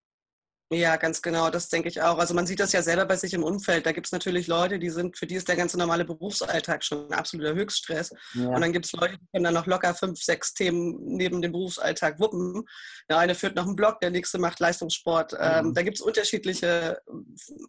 Ja, 0.74 0.96
ganz 0.96 1.22
genau, 1.22 1.50
das 1.50 1.68
denke 1.68 1.90
ich 1.90 2.02
auch. 2.02 2.18
Also 2.18 2.34
man 2.34 2.48
sieht 2.48 2.62
das 2.62 2.72
ja 2.72 2.82
selber 2.82 3.04
bei 3.04 3.18
sich 3.18 3.34
im 3.34 3.44
Umfeld. 3.44 3.86
Da 3.86 3.92
gibt 3.92 4.08
es 4.08 4.14
natürlich 4.14 4.48
Leute, 4.48 4.80
die 4.80 4.90
sind, 4.90 5.18
für 5.18 5.28
die 5.28 5.36
ist 5.36 5.50
der 5.50 5.58
ganze 5.58 5.78
normale 5.78 6.06
Berufsalltag 6.06 6.86
schon 6.86 7.08
ein 7.08 7.14
absoluter 7.14 7.54
Höchststress. 7.54 8.14
Ja. 8.36 8.48
Und 8.48 8.62
dann 8.62 8.72
gibt 8.72 8.86
es 8.86 8.94
Leute, 8.94 9.18
die 9.18 9.28
können 9.34 9.44
dann 9.44 9.54
noch 9.54 9.66
locker 9.66 9.94
fünf, 9.94 10.24
sechs 10.24 10.54
Themen 10.54 10.96
neben 11.04 11.42
dem 11.42 11.52
Berufsalltag 11.52 12.22
wuppen. 12.22 12.64
Der 13.10 13.18
eine 13.18 13.36
führt 13.36 13.58
noch 13.58 13.66
einen 13.66 13.76
Blog, 13.76 14.00
der 14.00 14.12
nächste 14.12 14.40
macht 14.40 14.62
Leistungssport. 14.62 15.36
Ähm, 15.38 15.68
mhm. 15.68 15.74
da 15.74 15.82
gibt 15.84 15.98
es 15.98 16.02
unterschiedliche 16.02 17.02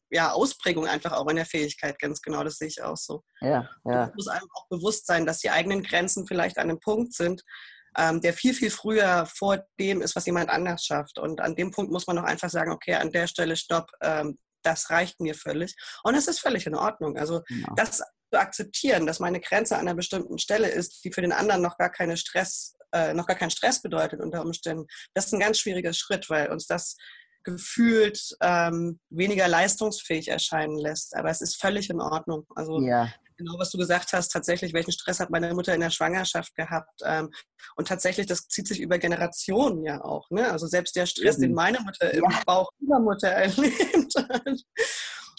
ja, 0.08 0.30
Ausprägungen 0.30 0.88
einfach 0.88 1.10
auch 1.10 1.26
in 1.26 1.36
der 1.36 1.46
Fähigkeit, 1.46 1.98
ganz 1.98 2.22
genau, 2.22 2.44
das 2.44 2.58
sehe 2.58 2.68
ich 2.68 2.84
auch 2.84 2.96
so. 2.96 3.24
Ja, 3.40 3.68
ja. 3.84 4.04
Es 4.04 4.14
muss 4.14 4.28
einem 4.28 4.46
auch 4.54 4.68
bewusst 4.68 5.08
sein, 5.08 5.26
dass 5.26 5.38
die 5.38 5.50
eigenen 5.50 5.82
Grenzen 5.82 6.24
vielleicht 6.24 6.56
an 6.56 6.70
einem 6.70 6.78
Punkt 6.78 7.14
sind, 7.14 7.42
ähm, 7.42 7.48
der 7.96 8.32
viel, 8.32 8.54
viel 8.54 8.70
früher 8.70 9.26
vor 9.26 9.64
dem 9.78 10.02
ist, 10.02 10.16
was 10.16 10.26
jemand 10.26 10.48
anders 10.48 10.84
schafft. 10.84 11.18
Und 11.18 11.40
an 11.40 11.54
dem 11.54 11.70
Punkt 11.70 11.92
muss 11.92 12.06
man 12.06 12.18
auch 12.18 12.24
einfach 12.24 12.50
sagen, 12.50 12.72
okay, 12.72 12.94
an 12.94 13.12
der 13.12 13.26
Stelle 13.26 13.56
stopp, 13.56 13.90
ähm, 14.00 14.38
das 14.62 14.90
reicht 14.90 15.20
mir 15.20 15.34
völlig. 15.34 15.74
Und 16.02 16.14
es 16.14 16.28
ist 16.28 16.40
völlig 16.40 16.66
in 16.66 16.74
Ordnung. 16.74 17.16
Also 17.16 17.42
ja. 17.48 17.68
das 17.76 17.98
zu 18.32 18.40
akzeptieren, 18.40 19.06
dass 19.06 19.20
meine 19.20 19.40
Grenze 19.40 19.74
an 19.74 19.82
einer 19.82 19.94
bestimmten 19.94 20.38
Stelle 20.38 20.68
ist, 20.68 21.04
die 21.04 21.12
für 21.12 21.20
den 21.20 21.32
anderen 21.32 21.60
noch 21.60 21.76
gar 21.76 21.90
keine 21.90 22.16
Stress, 22.16 22.74
äh, 22.92 23.12
noch 23.12 23.26
gar 23.26 23.36
keinen 23.36 23.50
Stress 23.50 23.82
bedeutet 23.82 24.20
unter 24.20 24.42
Umständen, 24.42 24.86
das 25.14 25.26
ist 25.26 25.34
ein 25.34 25.40
ganz 25.40 25.58
schwieriger 25.58 25.92
Schritt, 25.92 26.30
weil 26.30 26.50
uns 26.50 26.66
das 26.66 26.96
gefühlt 27.44 28.36
ähm, 28.40 29.00
weniger 29.10 29.48
leistungsfähig 29.48 30.28
erscheinen 30.28 30.78
lässt. 30.78 31.14
Aber 31.16 31.28
es 31.28 31.40
ist 31.40 31.60
völlig 31.60 31.90
in 31.90 32.00
Ordnung. 32.00 32.46
Also 32.54 32.80
ja 32.80 33.12
genau, 33.36 33.58
was 33.58 33.70
du 33.70 33.78
gesagt 33.78 34.12
hast, 34.12 34.28
tatsächlich, 34.28 34.72
welchen 34.72 34.92
Stress 34.92 35.20
hat 35.20 35.30
meine 35.30 35.54
Mutter 35.54 35.74
in 35.74 35.80
der 35.80 35.90
Schwangerschaft 35.90 36.54
gehabt? 36.54 37.00
Ähm, 37.04 37.30
und 37.76 37.88
tatsächlich, 37.88 38.26
das 38.26 38.48
zieht 38.48 38.68
sich 38.68 38.80
über 38.80 38.98
Generationen 38.98 39.84
ja 39.84 40.02
auch. 40.02 40.30
Ne? 40.30 40.50
Also 40.50 40.66
selbst 40.66 40.96
der 40.96 41.06
Stress, 41.06 41.38
den 41.38 41.54
meine 41.54 41.80
Mutter 41.80 42.12
im 42.12 42.24
Bauch 42.46 42.70
ihrer 42.80 43.00
Mutter 43.00 43.28
erlebt 43.28 44.14
hat. 44.16 44.60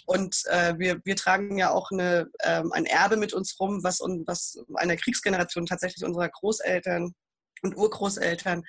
Und 0.06 0.42
äh, 0.48 0.78
wir, 0.78 1.00
wir 1.06 1.16
tragen 1.16 1.58
ja 1.58 1.72
auch 1.72 1.92
eine, 1.92 2.30
ähm, 2.44 2.72
ein 2.74 2.86
Erbe 2.86 3.16
mit 3.16 3.34
uns 3.34 3.58
rum, 3.60 3.84
was, 3.84 4.00
was 4.26 4.58
einer 4.76 4.98
Kriegsgeneration 4.98 5.66
tatsächlich 5.66 6.04
unserer 6.04 6.30
Großeltern 6.30 7.14
und 7.62 7.78
Urgroßeltern 7.78 8.64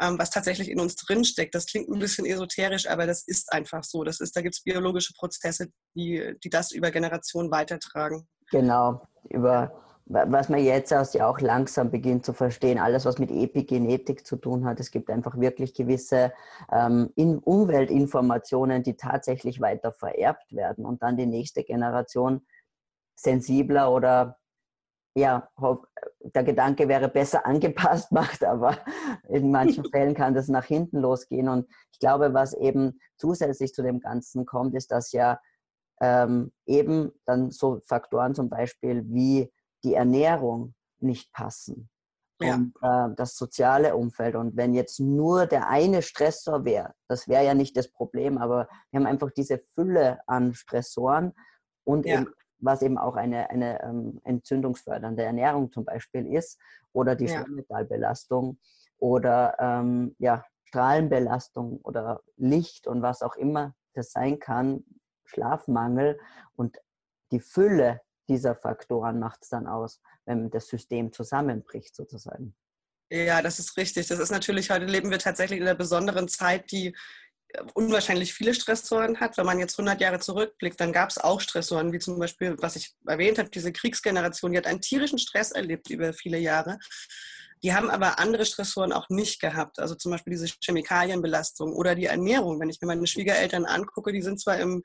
ähm, 0.00 0.18
was 0.18 0.30
tatsächlich 0.30 0.70
in 0.70 0.80
uns 0.80 0.96
drinsteckt. 0.96 1.54
Das 1.54 1.66
klingt 1.66 1.88
ein 1.88 1.98
bisschen 1.98 2.26
esoterisch, 2.26 2.86
aber 2.86 3.06
das 3.06 3.22
ist 3.26 3.52
einfach 3.52 3.84
so. 3.84 4.04
Das 4.04 4.20
ist, 4.20 4.36
da 4.36 4.42
gibt 4.42 4.54
es 4.54 4.62
biologische 4.62 5.14
Prozesse, 5.14 5.68
die, 5.94 6.34
die 6.42 6.50
das 6.50 6.72
über 6.72 6.90
Generationen 6.90 7.50
weitertragen. 7.50 8.28
Genau, 8.50 9.06
über 9.28 9.72
was 10.08 10.48
man 10.48 10.62
jetzt 10.62 10.92
erst 10.92 11.14
ja 11.14 11.26
auch 11.26 11.40
langsam 11.40 11.90
beginnt 11.90 12.24
zu 12.24 12.32
verstehen, 12.32 12.78
alles 12.78 13.04
was 13.04 13.18
mit 13.18 13.32
Epigenetik 13.32 14.24
zu 14.24 14.36
tun 14.36 14.64
hat. 14.64 14.78
Es 14.78 14.92
gibt 14.92 15.10
einfach 15.10 15.38
wirklich 15.40 15.74
gewisse 15.74 16.32
ähm, 16.70 17.10
Umweltinformationen, 17.16 18.84
die 18.84 18.96
tatsächlich 18.96 19.60
weiter 19.60 19.92
vererbt 19.92 20.54
werden 20.54 20.84
und 20.84 21.02
dann 21.02 21.16
die 21.16 21.26
nächste 21.26 21.64
Generation 21.64 22.46
sensibler 23.16 23.90
oder 23.92 24.38
ja, 25.16 25.48
der 26.20 26.44
Gedanke 26.44 26.88
wäre 26.88 27.08
besser 27.08 27.44
angepasst 27.46 28.12
macht, 28.12 28.44
aber 28.44 28.78
in 29.28 29.50
manchen 29.50 29.84
Fällen 29.90 30.14
kann 30.14 30.34
das 30.34 30.46
nach 30.48 30.66
hinten 30.66 30.98
losgehen. 30.98 31.48
Und 31.48 31.66
ich 31.90 31.98
glaube, 31.98 32.32
was 32.32 32.52
eben 32.52 33.00
zusätzlich 33.16 33.72
zu 33.72 33.82
dem 33.82 33.98
Ganzen 33.98 34.46
kommt, 34.46 34.74
ist, 34.74 34.92
dass 34.92 35.12
ja 35.12 35.40
ähm, 36.00 36.52
eben 36.66 37.12
dann 37.24 37.50
so 37.50 37.80
Faktoren 37.84 38.34
zum 38.34 38.48
Beispiel 38.48 39.04
wie 39.06 39.52
die 39.84 39.94
Ernährung 39.94 40.74
nicht 41.00 41.32
passen. 41.32 41.88
Ja. 42.40 42.54
Und 42.54 42.74
äh, 42.82 43.14
das 43.16 43.36
soziale 43.36 43.96
Umfeld. 43.96 44.36
Und 44.36 44.56
wenn 44.56 44.74
jetzt 44.74 45.00
nur 45.00 45.46
der 45.46 45.68
eine 45.68 46.02
Stressor 46.02 46.64
wäre, 46.64 46.92
das 47.08 47.28
wäre 47.28 47.44
ja 47.44 47.54
nicht 47.54 47.76
das 47.76 47.88
Problem, 47.88 48.38
aber 48.38 48.68
wir 48.90 49.00
haben 49.00 49.06
einfach 49.06 49.30
diese 49.30 49.62
Fülle 49.74 50.20
an 50.26 50.54
Stressoren 50.54 51.32
und 51.84 52.04
ja. 52.04 52.20
eben, 52.20 52.32
was 52.58 52.82
eben 52.82 52.98
auch 52.98 53.16
eine, 53.16 53.48
eine 53.50 53.82
ähm, 53.82 54.20
entzündungsfördernde 54.24 55.22
Ernährung 55.22 55.72
zum 55.72 55.84
Beispiel 55.84 56.26
ist 56.26 56.58
oder 56.92 57.14
die 57.14 57.26
ja. 57.26 57.42
Schwermetallbelastung 57.42 58.58
oder 58.98 59.56
ähm, 59.58 60.14
ja, 60.18 60.44
Strahlenbelastung 60.64 61.80
oder 61.82 62.20
Licht 62.36 62.86
und 62.86 63.00
was 63.00 63.22
auch 63.22 63.36
immer 63.36 63.74
das 63.94 64.10
sein 64.10 64.38
kann, 64.38 64.84
Schlafmangel 65.26 66.18
und 66.54 66.78
die 67.32 67.40
Fülle 67.40 68.00
dieser 68.28 68.54
Faktoren 68.54 69.18
macht 69.18 69.42
es 69.42 69.48
dann 69.50 69.66
aus, 69.66 70.00
wenn 70.24 70.50
das 70.50 70.68
System 70.68 71.12
zusammenbricht 71.12 71.94
sozusagen. 71.94 72.54
Ja, 73.10 73.40
das 73.40 73.58
ist 73.58 73.76
richtig. 73.76 74.08
Das 74.08 74.18
ist 74.18 74.30
natürlich, 74.30 74.70
heute 74.70 74.86
leben 74.86 75.10
wir 75.10 75.18
tatsächlich 75.18 75.60
in 75.60 75.66
einer 75.66 75.76
besonderen 75.76 76.26
Zeit, 76.26 76.72
die 76.72 76.88
äh, 77.48 77.62
unwahrscheinlich 77.74 78.34
viele 78.34 78.52
Stressoren 78.52 79.20
hat. 79.20 79.36
Wenn 79.38 79.46
man 79.46 79.60
jetzt 79.60 79.78
100 79.78 80.00
Jahre 80.00 80.18
zurückblickt, 80.18 80.80
dann 80.80 80.92
gab 80.92 81.10
es 81.10 81.18
auch 81.18 81.40
Stressoren, 81.40 81.92
wie 81.92 82.00
zum 82.00 82.18
Beispiel, 82.18 82.56
was 82.58 82.74
ich 82.74 82.96
erwähnt 83.06 83.38
habe, 83.38 83.48
diese 83.48 83.72
Kriegsgeneration, 83.72 84.50
die 84.50 84.58
hat 84.58 84.66
einen 84.66 84.80
tierischen 84.80 85.18
Stress 85.18 85.52
erlebt 85.52 85.88
über 85.88 86.12
viele 86.12 86.38
Jahre. 86.38 86.78
Die 87.62 87.74
haben 87.74 87.90
aber 87.90 88.18
andere 88.18 88.44
Stressoren 88.44 88.92
auch 88.92 89.08
nicht 89.08 89.40
gehabt. 89.40 89.78
Also 89.78 89.94
zum 89.94 90.10
Beispiel 90.10 90.32
diese 90.32 90.52
Chemikalienbelastung 90.60 91.72
oder 91.72 91.94
die 91.94 92.06
Ernährung. 92.06 92.60
Wenn 92.60 92.70
ich 92.70 92.80
mir 92.80 92.88
meine 92.88 93.06
Schwiegereltern 93.06 93.64
angucke, 93.66 94.12
die 94.12 94.22
sind 94.22 94.40
zwar 94.40 94.58
im 94.58 94.82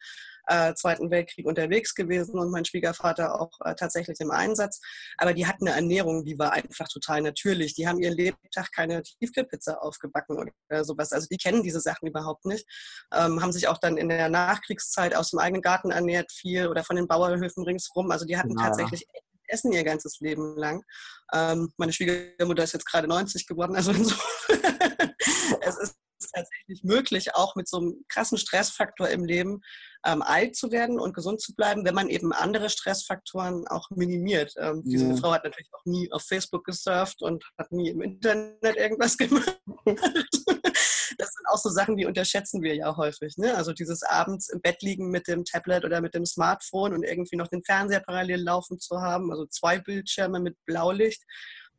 äh, 0.48 0.74
Zweiten 0.74 1.12
Weltkrieg 1.12 1.46
unterwegs 1.46 1.96
gewesen 1.96 2.40
und 2.40 2.52
mein 2.52 2.66
Schwiegervater 2.66 3.40
auch 3.40 3.52
äh, 3.64 3.76
tatsächlich 3.76 4.20
im 4.20 4.32
Einsatz, 4.32 4.80
aber 5.18 5.34
die 5.34 5.48
hatten 5.48 5.68
eine 5.68 5.76
Ernährung, 5.76 6.24
die 6.26 6.38
war 6.38 6.54
einfach 6.54 6.88
total 6.88 7.22
natürlich. 7.22 7.74
Die 7.74 7.88
haben 7.88 8.00
ihren 8.00 8.16
Lebtag 8.16 8.72
keine 8.74 9.04
Tiefkühlpizza 9.04 9.76
aufgebacken 9.76 10.38
oder 10.70 10.84
sowas. 10.84 11.12
Also 11.12 11.28
die 11.30 11.38
kennen 11.38 11.64
diese 11.64 11.80
Sachen 11.80 12.08
überhaupt 12.08 12.46
nicht. 12.46 12.66
Ähm, 13.14 13.42
haben 13.42 13.52
sich 13.52 13.68
auch 13.68 13.78
dann 13.78 13.98
in 13.98 14.10
der 14.10 14.30
Nachkriegszeit 14.30 15.16
aus 15.16 15.32
dem 15.32 15.40
eigenen 15.40 15.62
Garten 15.62 15.92
ernährt 15.92 16.32
viel 16.32 16.68
oder 16.68 16.84
von 16.84 16.96
den 16.96 17.08
Bauernhöfen 17.08 17.64
ringsrum. 17.64 18.12
Also 18.12 18.26
die 18.26 18.38
hatten 18.38 18.58
ja. 18.58 18.66
tatsächlich 18.66 19.06
essen 19.48 19.72
ihr 19.72 19.84
ganzes 19.84 20.20
Leben 20.20 20.56
lang. 20.58 20.84
Ähm, 21.34 21.74
meine 21.78 21.94
Schwiegermutter 21.94 22.64
ist 22.64 22.74
jetzt 22.74 22.86
gerade 22.86 23.08
90 23.08 23.48
geworden, 23.48 23.76
also 23.76 23.94
so. 23.94 24.16
es 25.62 25.78
ist 25.78 25.96
tatsächlich 26.34 26.84
möglich, 26.84 27.36
auch 27.36 27.56
mit 27.56 27.68
so 27.68 27.78
einem 27.78 28.06
krassen 28.08 28.38
Stressfaktor 28.38 29.10
im 29.10 29.26
Leben 29.26 29.62
ähm, 30.06 30.22
alt 30.22 30.56
zu 30.56 30.72
werden 30.72 31.00
und 31.00 31.14
gesund 31.14 31.42
zu 31.42 31.54
bleiben, 31.54 31.86
wenn 31.86 31.96
man 31.96 32.10
eben 32.10 32.34
andere 32.34 32.70
Stressfaktoren 32.70 33.68
auch 33.68 33.90
minimiert. 33.92 34.54
Ähm, 34.58 34.82
ja. 34.86 35.00
Diese 35.00 35.18
Frau 35.18 35.32
hat 35.32 35.44
natürlich 35.44 35.70
auch 35.74 35.86
nie 35.86 36.12
auf 36.12 36.24
Facebook 36.24 36.66
gesurft 36.66 37.22
und 37.22 37.44
hat 37.58 37.72
nie 37.72 37.90
im 37.90 38.02
Internet 38.02 38.78
irgendwas 38.78 39.18
gemacht. 39.18 39.60
das 39.86 41.34
sind 41.34 41.46
auch 41.50 41.58
so 41.58 41.70
Sachen, 41.70 41.98
die 41.98 42.06
unterschätzen 42.06 42.62
wir 42.62 42.76
ja 42.76 42.96
häufig. 42.98 43.38
Ne? 43.38 43.56
Also 43.56 43.74
dieses 43.74 44.04
abends 44.04 44.50
im 44.50 44.62
Bett 44.62 44.82
liegen 44.82 45.10
mit 45.10 45.28
dem 45.28 45.46
Tablet 45.46 45.86
oder 45.86 46.02
mit 46.02 46.16
dem 46.16 46.26
Smartphone 46.26 46.94
und 46.94 47.04
irgendwie 47.04 47.36
noch 47.36 47.48
den 47.48 47.64
Fernseher 47.64 48.02
parallel 48.02 48.42
laufen 48.42 48.80
zu 48.80 49.02
haben, 49.02 49.32
also 49.32 49.46
zwei 49.46 49.80
Bildschirme 49.80 50.40
mit 50.40 50.58
Blaulicht 50.66 51.24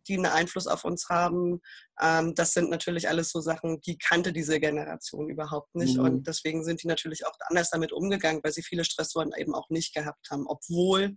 die 0.09 0.15
einen 0.15 0.27
Einfluss 0.27 0.67
auf 0.67 0.85
uns 0.85 1.09
haben. 1.09 1.61
Ähm, 2.01 2.35
das 2.35 2.53
sind 2.53 2.71
natürlich 2.71 3.09
alles 3.09 3.31
so 3.31 3.41
Sachen, 3.41 3.81
die 3.81 3.99
kannte 3.99 4.33
diese 4.33 4.61
Generation 4.61 5.29
überhaupt 5.29 5.75
nicht. 5.75 5.97
Mhm. 5.97 6.05
Und 6.05 6.27
deswegen 6.27 6.65
sind 6.65 6.83
die 6.83 6.89
natürlich 6.89 7.27
auch 7.27 7.35
anders 7.49 7.71
damit 7.71 7.93
umgegangen, 7.93 8.41
weil 8.43 8.53
sie 8.53 8.63
viele 8.63 8.85
Stressoren 8.85 9.33
eben 9.37 9.55
auch 9.55 9.69
nicht 9.71 9.95
gehabt 9.95 10.29
haben, 10.31 10.47
obwohl 10.47 11.17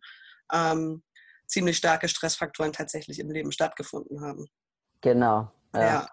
ähm, 0.53 1.03
ziemlich 1.47 1.77
starke 1.77 2.07
Stressfaktoren 2.07 2.73
tatsächlich 2.73 3.19
im 3.19 3.29
Leben 3.29 3.51
stattgefunden 3.51 4.21
haben. 4.21 4.47
Genau. 5.01 5.51
Ja. 5.73 5.81
ja. 5.81 6.09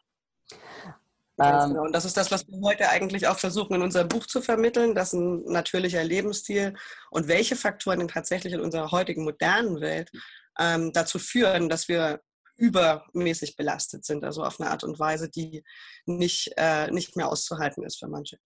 Ähm, 1.40 1.70
genau. 1.70 1.82
Und 1.82 1.92
das 1.92 2.04
ist 2.04 2.16
das, 2.16 2.30
was 2.30 2.46
wir 2.46 2.60
heute 2.62 2.88
eigentlich 2.88 3.26
auch 3.26 3.38
versuchen, 3.38 3.74
in 3.74 3.82
unserem 3.82 4.08
Buch 4.08 4.26
zu 4.26 4.40
vermitteln, 4.42 4.94
dass 4.94 5.12
ein 5.12 5.44
natürlicher 5.44 6.04
Lebensstil 6.04 6.74
und 7.10 7.28
welche 7.28 7.56
Faktoren 7.56 8.00
denn 8.00 8.08
tatsächlich 8.08 8.52
in 8.52 8.60
unserer 8.60 8.90
heutigen 8.90 9.24
modernen 9.24 9.80
Welt 9.80 10.10
ähm, 10.58 10.92
dazu 10.92 11.18
führen, 11.18 11.68
dass 11.68 11.88
wir 11.88 12.20
übermäßig 12.56 13.56
belastet 13.56 14.04
sind, 14.04 14.24
also 14.24 14.44
auf 14.44 14.60
eine 14.60 14.70
Art 14.70 14.84
und 14.84 14.98
Weise, 14.98 15.28
die 15.28 15.64
nicht, 16.06 16.52
äh, 16.56 16.90
nicht 16.90 17.16
mehr 17.16 17.28
auszuhalten 17.28 17.82
ist 17.84 17.98
für 17.98 18.08
manche. 18.08 18.38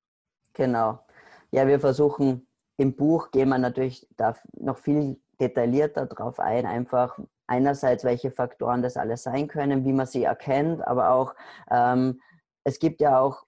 Genau. 0.52 1.04
Ja, 1.50 1.66
wir 1.66 1.80
versuchen 1.80 2.48
im 2.76 2.96
Buch, 2.96 3.30
gehen 3.30 3.48
wir 3.48 3.58
natürlich 3.58 4.06
da 4.16 4.36
noch 4.52 4.78
viel 4.78 5.20
detaillierter 5.40 6.06
drauf 6.06 6.40
ein, 6.40 6.66
einfach 6.66 7.18
einerseits, 7.46 8.04
welche 8.04 8.30
Faktoren 8.30 8.82
das 8.82 8.96
alles 8.96 9.22
sein 9.22 9.48
können, 9.48 9.84
wie 9.84 9.92
man 9.92 10.06
sie 10.06 10.24
erkennt, 10.24 10.86
aber 10.86 11.10
auch, 11.10 11.34
ähm, 11.70 12.20
es 12.64 12.78
gibt 12.78 13.00
ja 13.00 13.20
auch 13.20 13.44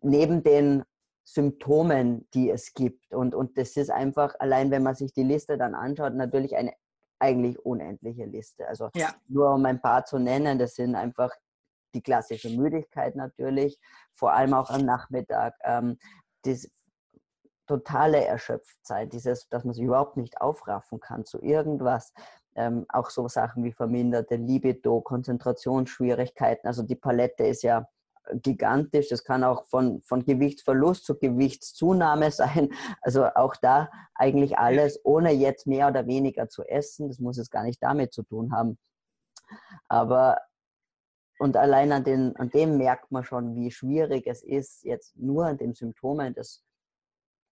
neben 0.00 0.42
den 0.42 0.84
Symptomen, 1.24 2.28
die 2.34 2.50
es 2.50 2.74
gibt. 2.74 3.12
Und, 3.12 3.34
und 3.34 3.56
das 3.58 3.76
ist 3.76 3.90
einfach, 3.90 4.34
allein 4.38 4.70
wenn 4.70 4.82
man 4.82 4.94
sich 4.94 5.12
die 5.12 5.22
Liste 5.22 5.58
dann 5.58 5.74
anschaut, 5.74 6.14
natürlich 6.14 6.56
eine 6.56 6.72
eigentlich 7.24 7.58
unendliche 7.64 8.24
Liste. 8.24 8.68
Also 8.68 8.90
ja. 8.94 9.14
nur 9.28 9.54
um 9.54 9.64
ein 9.64 9.80
paar 9.80 10.04
zu 10.04 10.18
nennen, 10.18 10.58
das 10.58 10.74
sind 10.74 10.94
einfach 10.94 11.30
die 11.94 12.02
klassische 12.02 12.50
Müdigkeit 12.50 13.16
natürlich, 13.16 13.78
vor 14.12 14.32
allem 14.32 14.54
auch 14.54 14.70
am 14.70 14.84
Nachmittag, 14.84 15.54
ähm, 15.62 15.98
das 16.42 16.68
totale 17.66 18.24
Erschöpftsein, 18.24 19.08
dieses, 19.08 19.48
dass 19.48 19.64
man 19.64 19.74
sich 19.74 19.84
überhaupt 19.84 20.16
nicht 20.16 20.40
aufraffen 20.40 21.00
kann 21.00 21.24
zu 21.24 21.40
irgendwas. 21.40 22.12
Ähm, 22.56 22.84
auch 22.88 23.10
so 23.10 23.26
Sachen 23.26 23.64
wie 23.64 23.72
verminderte 23.72 24.36
Libido, 24.36 25.00
Konzentrationsschwierigkeiten. 25.00 26.68
Also 26.68 26.82
die 26.82 26.94
Palette 26.94 27.46
ist 27.46 27.62
ja 27.62 27.88
gigantisch. 28.42 29.08
Das 29.08 29.24
kann 29.24 29.44
auch 29.44 29.64
von, 29.66 30.02
von 30.02 30.24
Gewichtsverlust 30.24 31.04
zu 31.04 31.18
Gewichtszunahme 31.18 32.30
sein. 32.32 32.70
Also 33.02 33.26
auch 33.34 33.56
da 33.56 33.90
eigentlich 34.14 34.58
alles, 34.58 35.00
ohne 35.04 35.32
jetzt 35.32 35.66
mehr 35.66 35.88
oder 35.88 36.06
weniger 36.06 36.48
zu 36.48 36.62
essen. 36.64 37.08
Das 37.08 37.18
muss 37.18 37.36
jetzt 37.36 37.50
gar 37.50 37.64
nicht 37.64 37.82
damit 37.82 38.12
zu 38.12 38.22
tun 38.22 38.52
haben. 38.52 38.78
Aber 39.88 40.38
und 41.38 41.56
allein 41.56 41.92
an, 41.92 42.04
den, 42.04 42.36
an 42.36 42.50
dem 42.50 42.78
merkt 42.78 43.10
man 43.10 43.24
schon, 43.24 43.56
wie 43.56 43.70
schwierig 43.70 44.26
es 44.26 44.42
ist, 44.42 44.84
jetzt 44.84 45.16
nur 45.16 45.46
an 45.46 45.58
den 45.58 45.74
Symptomen 45.74 46.32
das 46.32 46.62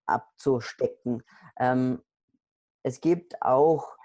abzustecken. 0.07 1.23
Ähm, 1.59 2.03
es 2.85 3.01
gibt 3.01 3.41
auch 3.43 3.97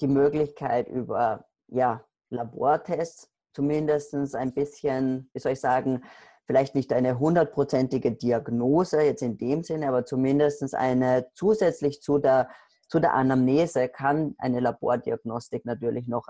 die 0.00 0.08
Möglichkeit 0.08 0.88
über 0.88 1.46
ja, 1.68 2.04
Labortests 2.30 3.30
zumindest 3.56 4.14
ein 4.34 4.52
bisschen, 4.52 5.30
wie 5.32 5.40
soll 5.40 5.52
ich 5.52 5.60
sagen, 5.60 6.04
vielleicht 6.44 6.74
nicht 6.74 6.92
eine 6.92 7.18
hundertprozentige 7.18 8.12
Diagnose 8.12 9.00
jetzt 9.00 9.22
in 9.22 9.38
dem 9.38 9.62
Sinne, 9.62 9.88
aber 9.88 10.04
zumindest 10.04 10.74
eine 10.74 11.28
zusätzlich 11.32 12.02
zu 12.02 12.18
der, 12.18 12.50
zu 12.88 13.00
der 13.00 13.14
Anamnese 13.14 13.88
kann 13.88 14.34
eine 14.36 14.60
Labordiagnostik 14.60 15.64
natürlich 15.64 16.06
noch 16.06 16.28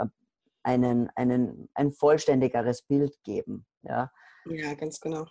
einen, 0.62 1.10
einen, 1.16 1.68
ein 1.74 1.92
vollständigeres 1.92 2.82
Bild 2.82 3.12
geben. 3.24 3.66
Ja, 3.82 4.12
ja 4.46 4.74
ganz 4.74 5.00
genau. 5.00 5.26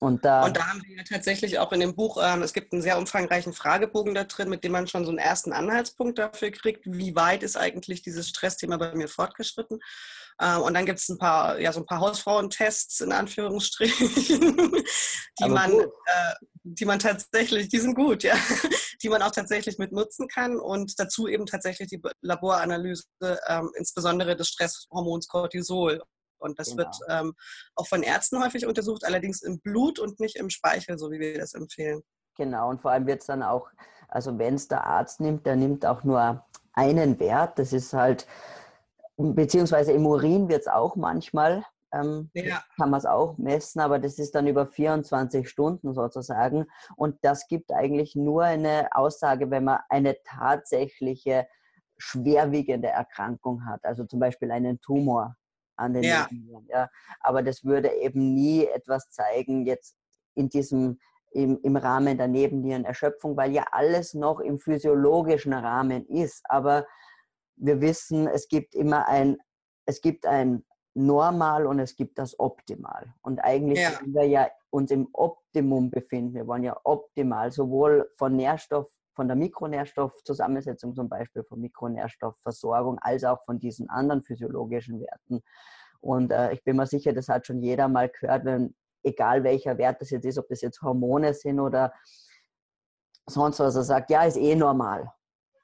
Und 0.00 0.24
da, 0.24 0.44
und 0.44 0.56
da, 0.56 0.68
haben 0.68 0.82
wir 0.86 1.04
tatsächlich 1.04 1.58
auch 1.58 1.72
in 1.72 1.80
dem 1.80 1.96
Buch, 1.96 2.22
ähm, 2.22 2.42
es 2.42 2.52
gibt 2.52 2.72
einen 2.72 2.82
sehr 2.82 2.98
umfangreichen 2.98 3.52
Fragebogen 3.52 4.14
da 4.14 4.22
drin, 4.24 4.48
mit 4.48 4.62
dem 4.62 4.70
man 4.70 4.86
schon 4.86 5.04
so 5.04 5.10
einen 5.10 5.18
ersten 5.18 5.52
Anhaltspunkt 5.52 6.18
dafür 6.18 6.52
kriegt, 6.52 6.84
wie 6.86 7.16
weit 7.16 7.42
ist 7.42 7.56
eigentlich 7.56 8.02
dieses 8.02 8.28
Stressthema 8.28 8.76
bei 8.76 8.94
mir 8.94 9.08
fortgeschritten. 9.08 9.80
Ähm, 10.40 10.62
und 10.62 10.74
dann 10.74 10.86
gibt 10.86 11.00
es 11.00 11.08
ein 11.08 11.18
paar, 11.18 11.58
ja, 11.58 11.72
so 11.72 11.80
ein 11.80 11.86
paar 11.86 12.00
Hausfrauentests 12.00 13.00
in 13.00 13.12
Anführungsstrichen, 13.12 14.08
die 15.40 15.48
man, 15.48 15.72
äh, 15.72 16.34
die 16.62 16.84
man 16.84 16.98
tatsächlich, 16.98 17.68
die 17.68 17.78
sind 17.78 17.94
gut, 17.94 18.22
ja, 18.22 18.34
die 19.02 19.08
man 19.08 19.22
auch 19.22 19.32
tatsächlich 19.32 19.78
mit 19.78 19.92
nutzen 19.92 20.28
kann 20.28 20.58
und 20.58 20.98
dazu 20.98 21.26
eben 21.26 21.46
tatsächlich 21.46 21.88
die 21.88 22.00
Laboranalyse, 22.20 23.04
ähm, 23.48 23.70
insbesondere 23.76 24.36
des 24.36 24.48
Stresshormons 24.48 25.26
Cortisol. 25.28 26.02
Und 26.40 26.58
das 26.60 26.68
genau. 26.68 26.84
wird 26.84 26.96
ähm, 27.08 27.34
auch 27.74 27.88
von 27.88 28.04
Ärzten 28.04 28.40
häufig 28.42 28.64
untersucht, 28.64 29.04
allerdings 29.04 29.42
im 29.42 29.60
Blut 29.60 29.98
und 29.98 30.20
nicht 30.20 30.36
im 30.36 30.50
Speichel, 30.50 30.96
so 30.96 31.10
wie 31.10 31.18
wir 31.18 31.38
das 31.38 31.54
empfehlen. 31.54 32.02
Genau, 32.36 32.70
und 32.70 32.80
vor 32.80 32.92
allem 32.92 33.08
wird 33.08 33.22
es 33.22 33.26
dann 33.26 33.42
auch, 33.42 33.68
also 34.06 34.38
wenn 34.38 34.54
es 34.54 34.68
der 34.68 34.84
Arzt 34.84 35.18
nimmt, 35.18 35.46
der 35.46 35.56
nimmt 35.56 35.84
auch 35.84 36.04
nur 36.04 36.46
einen 36.72 37.18
Wert. 37.18 37.58
Das 37.58 37.72
ist 37.72 37.92
halt, 37.92 38.28
beziehungsweise 39.18 39.92
im 39.92 40.06
Urin 40.06 40.48
wird 40.48 40.62
es 40.62 40.68
auch 40.68 40.96
manchmal, 40.96 41.64
ähm, 41.92 42.30
ja. 42.34 42.62
kann 42.76 42.90
man 42.90 42.98
es 42.98 43.06
auch 43.06 43.36
messen, 43.38 43.80
aber 43.80 43.98
das 43.98 44.18
ist 44.18 44.34
dann 44.34 44.46
über 44.46 44.66
24 44.66 45.48
Stunden 45.48 45.94
sozusagen. 45.94 46.66
Und 46.96 47.16
das 47.22 47.48
gibt 47.48 47.72
eigentlich 47.72 48.14
nur 48.14 48.44
eine 48.44 48.88
Aussage, 48.92 49.50
wenn 49.50 49.64
man 49.64 49.80
eine 49.88 50.16
tatsächliche 50.24 51.46
schwerwiegende 51.96 52.88
Erkrankung 52.88 53.66
hat, 53.66 53.84
also 53.84 54.04
zum 54.04 54.20
Beispiel 54.20 54.50
einen 54.52 54.80
Tumor 54.80 55.34
an 55.76 55.94
den 55.94 56.04
ja. 56.04 56.28
Ja. 56.68 56.88
Aber 57.20 57.42
das 57.42 57.64
würde 57.64 57.92
eben 57.94 58.34
nie 58.34 58.66
etwas 58.66 59.10
zeigen, 59.10 59.66
jetzt 59.66 59.96
in 60.34 60.48
diesem, 60.48 61.00
im, 61.32 61.58
im 61.62 61.76
Rahmen 61.76 62.18
der 62.18 62.28
Nebennierenerschöpfung, 62.28 63.36
weil 63.36 63.52
ja 63.52 63.64
alles 63.72 64.14
noch 64.14 64.40
im 64.40 64.58
physiologischen 64.58 65.52
Rahmen 65.52 66.06
ist. 66.06 66.42
Aber 66.48 66.86
wir 67.58 67.80
wissen, 67.80 68.26
es 68.26 68.48
gibt 68.48 68.74
immer 68.74 69.06
ein, 69.06 69.38
es 69.86 70.00
gibt 70.00 70.26
ein 70.26 70.64
Normal 70.94 71.66
und 71.66 71.78
es 71.78 71.94
gibt 71.94 72.18
das 72.18 72.38
Optimal. 72.38 73.14
Und 73.22 73.38
eigentlich 73.40 73.78
ja. 73.78 74.00
wollen 74.00 74.14
wir 74.14 74.24
ja 74.24 74.48
uns 74.70 74.90
im 74.90 75.08
Optimum 75.12 75.90
befinden. 75.90 76.34
Wir 76.34 76.46
wollen 76.46 76.64
ja 76.64 76.78
optimal 76.84 77.52
sowohl 77.52 78.10
von 78.16 78.34
Nährstoff 78.36 78.90
von 79.18 79.26
der 79.26 79.36
Mikronährstoffzusammensetzung 79.36 80.94
zum 80.94 81.08
Beispiel, 81.08 81.42
von 81.42 81.60
Mikronährstoffversorgung, 81.60 83.00
als 83.00 83.24
auch 83.24 83.44
von 83.44 83.58
diesen 83.58 83.90
anderen 83.90 84.22
physiologischen 84.22 85.00
Werten. 85.00 85.42
Und 86.00 86.30
äh, 86.30 86.52
ich 86.52 86.62
bin 86.62 86.76
mir 86.76 86.86
sicher, 86.86 87.12
das 87.12 87.28
hat 87.28 87.44
schon 87.44 87.60
jeder 87.60 87.88
mal 87.88 88.08
gehört, 88.08 88.44
wenn, 88.44 88.76
egal 89.02 89.42
welcher 89.42 89.76
Wert 89.76 90.00
das 90.00 90.10
jetzt 90.10 90.24
ist, 90.24 90.38
ob 90.38 90.46
das 90.48 90.60
jetzt 90.60 90.82
Hormone 90.82 91.34
sind 91.34 91.58
oder 91.58 91.92
sonst 93.26 93.58
was, 93.58 93.74
er 93.74 93.82
sagt, 93.82 94.10
ja, 94.10 94.22
ist 94.22 94.36
eh 94.36 94.54
normal. 94.54 95.12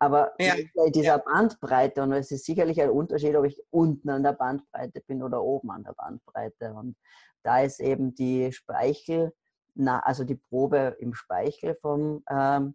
Aber 0.05 0.33
ja. 0.38 0.55
in 0.55 0.93
dieser 0.93 1.17
ja. 1.17 1.19
Bandbreite, 1.19 2.03
und 2.03 2.12
es 2.12 2.31
ist 2.31 2.45
sicherlich 2.45 2.81
ein 2.83 2.90
Unterschied, 2.90 3.35
ob 3.37 3.47
ich 3.47 3.62
unten 3.71 4.11
an 4.11 4.23
der 4.23 4.35
Bandbreite 4.35 5.01
bin 5.01 5.23
oder 5.23 5.43
oben 5.43 5.71
an 5.71 5.83
der 5.83 5.95
Bandbreite. 5.95 6.75
Und 6.75 6.97
da 7.43 7.61
ist 7.61 7.81
eben 7.81 8.14
die 8.14 8.53
Speichel, 8.53 9.33
na, 9.75 10.01
also 10.01 10.25
die 10.25 10.35
Probe 10.35 10.95
im 10.99 11.14
Speichel 11.14 11.75
vom 11.81 12.23
ähm, 12.29 12.75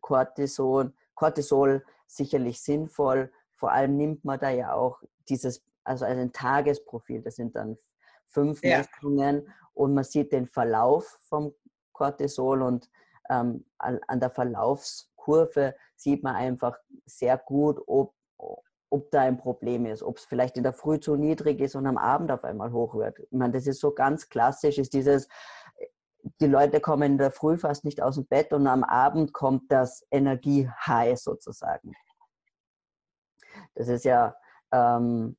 Cortisol, 0.00 0.92
Cortisol 1.16 1.84
sicherlich 2.06 2.62
sinnvoll. 2.62 3.32
Vor 3.56 3.72
allem 3.72 3.96
nimmt 3.96 4.24
man 4.24 4.38
da 4.38 4.50
ja 4.50 4.74
auch 4.74 5.02
dieses, 5.28 5.64
also 5.82 6.04
ein 6.04 6.32
Tagesprofil, 6.32 7.20
das 7.22 7.34
sind 7.34 7.56
dann 7.56 7.76
fünf 8.28 8.62
ja. 8.62 8.78
Messungen 8.78 9.48
und 9.74 9.92
man 9.92 10.04
sieht 10.04 10.30
den 10.30 10.46
Verlauf 10.46 11.18
vom 11.22 11.52
Cortisol 11.92 12.62
und 12.62 12.88
ähm, 13.28 13.64
an, 13.78 13.98
an, 14.06 14.20
der 14.20 14.30
Verlaufskurve 15.28 15.74
sieht 15.96 16.22
man 16.22 16.36
einfach 16.36 16.78
sehr 17.06 17.38
gut, 17.38 17.80
ob, 17.86 18.14
ob 18.90 19.10
da 19.10 19.22
ein 19.22 19.38
Problem 19.38 19.86
ist, 19.86 20.02
ob 20.02 20.18
es 20.18 20.24
vielleicht 20.24 20.56
in 20.56 20.62
der 20.62 20.72
Früh 20.72 20.98
zu 21.00 21.16
niedrig 21.16 21.60
ist 21.60 21.74
und 21.74 21.86
am 21.86 21.98
Abend 21.98 22.30
auf 22.30 22.44
einmal 22.44 22.72
hoch 22.72 22.94
wird. 22.94 23.18
Ich 23.18 23.32
meine, 23.32 23.52
das 23.52 23.66
ist 23.66 23.80
so 23.80 23.92
ganz 23.92 24.28
klassisch, 24.28 24.78
ist 24.78 24.94
dieses, 24.94 25.28
die 26.40 26.46
Leute 26.46 26.80
kommen 26.80 27.12
in 27.12 27.18
der 27.18 27.30
Früh 27.30 27.58
fast 27.58 27.84
nicht 27.84 28.02
aus 28.02 28.16
dem 28.16 28.26
Bett 28.26 28.52
und 28.52 28.66
am 28.66 28.84
Abend 28.84 29.32
kommt 29.32 29.70
das 29.70 30.06
Energie-High 30.10 31.18
sozusagen. 31.18 31.94
Das 33.74 33.88
ist 33.88 34.04
ja, 34.04 34.36
ähm, 34.72 35.36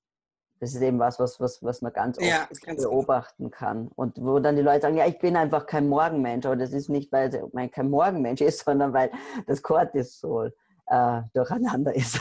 das 0.60 0.74
ist 0.74 0.82
eben 0.82 1.00
was, 1.00 1.20
was, 1.20 1.40
was, 1.40 1.64
was 1.64 1.82
man 1.82 1.94
ganz 1.94 2.18
oft 2.18 2.28
ja, 2.28 2.48
beobachten 2.76 3.50
kann. 3.50 3.88
Und 3.96 4.18
wo 4.18 4.40
dann 4.40 4.58
die 4.58 4.62
Leute 4.62 4.82
sagen, 4.82 4.98
ja, 4.98 5.08
ich 5.08 5.18
bin 5.20 5.38
einfach 5.38 5.66
kein 5.66 5.88
Morgenmensch. 5.88 6.46
Aber 6.46 6.58
das 6.58 6.74
ist 6.74 6.90
nicht, 6.90 7.12
weil 7.12 7.48
man 7.54 7.72
kein 7.72 7.90
Morgenmensch 7.90 8.42
ist, 8.42 8.60
sondern 8.66 8.94
weil 8.94 9.12
das 9.48 9.62
Cortisol 9.62 10.54
äh, 10.88 11.22
durcheinander 11.34 11.96
ist. 11.96 12.20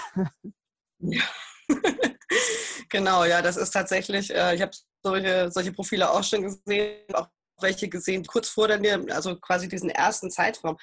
Ja. 1.01 1.23
genau, 2.89 3.25
ja, 3.25 3.43
das 3.43 3.57
ist 3.57 3.71
tatsächlich, 3.71 4.35
äh, 4.35 4.55
ich 4.55 4.63
habe 4.63 4.73
solche, 5.03 5.51
solche 5.51 5.73
Profile 5.73 6.11
auch 6.11 6.23
schon 6.23 6.43
gesehen, 6.43 7.03
auch 7.15 7.29
welche 7.61 7.89
gesehen, 7.89 8.25
kurz 8.25 8.49
vor 8.49 8.69
der, 8.69 9.01
also 9.11 9.37
quasi 9.37 9.69
diesen 9.69 9.91
ersten 9.91 10.31
Zeitraum, 10.31 10.77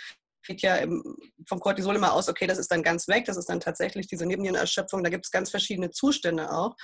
geht 0.46 0.62
ja 0.62 0.76
im, 0.78 1.04
vom 1.48 1.60
Cortisol 1.60 1.96
immer 1.96 2.14
aus, 2.14 2.30
okay, 2.30 2.48
das 2.48 2.58
ist 2.58 2.72
dann 2.72 2.84
ganz 2.84 3.08
weg, 3.08 3.26
das 3.26 3.38
ist 3.38 3.50
dann 3.50 3.60
tatsächlich 3.60 4.08
diese 4.08 4.26
Nebennierenerschöpfung, 4.26 5.04
da 5.04 5.10
gibt 5.10 5.26
es 5.26 5.32
ganz 5.32 5.50
verschiedene 5.50 5.92
Zustände 5.92 6.52
auch. 6.52 6.76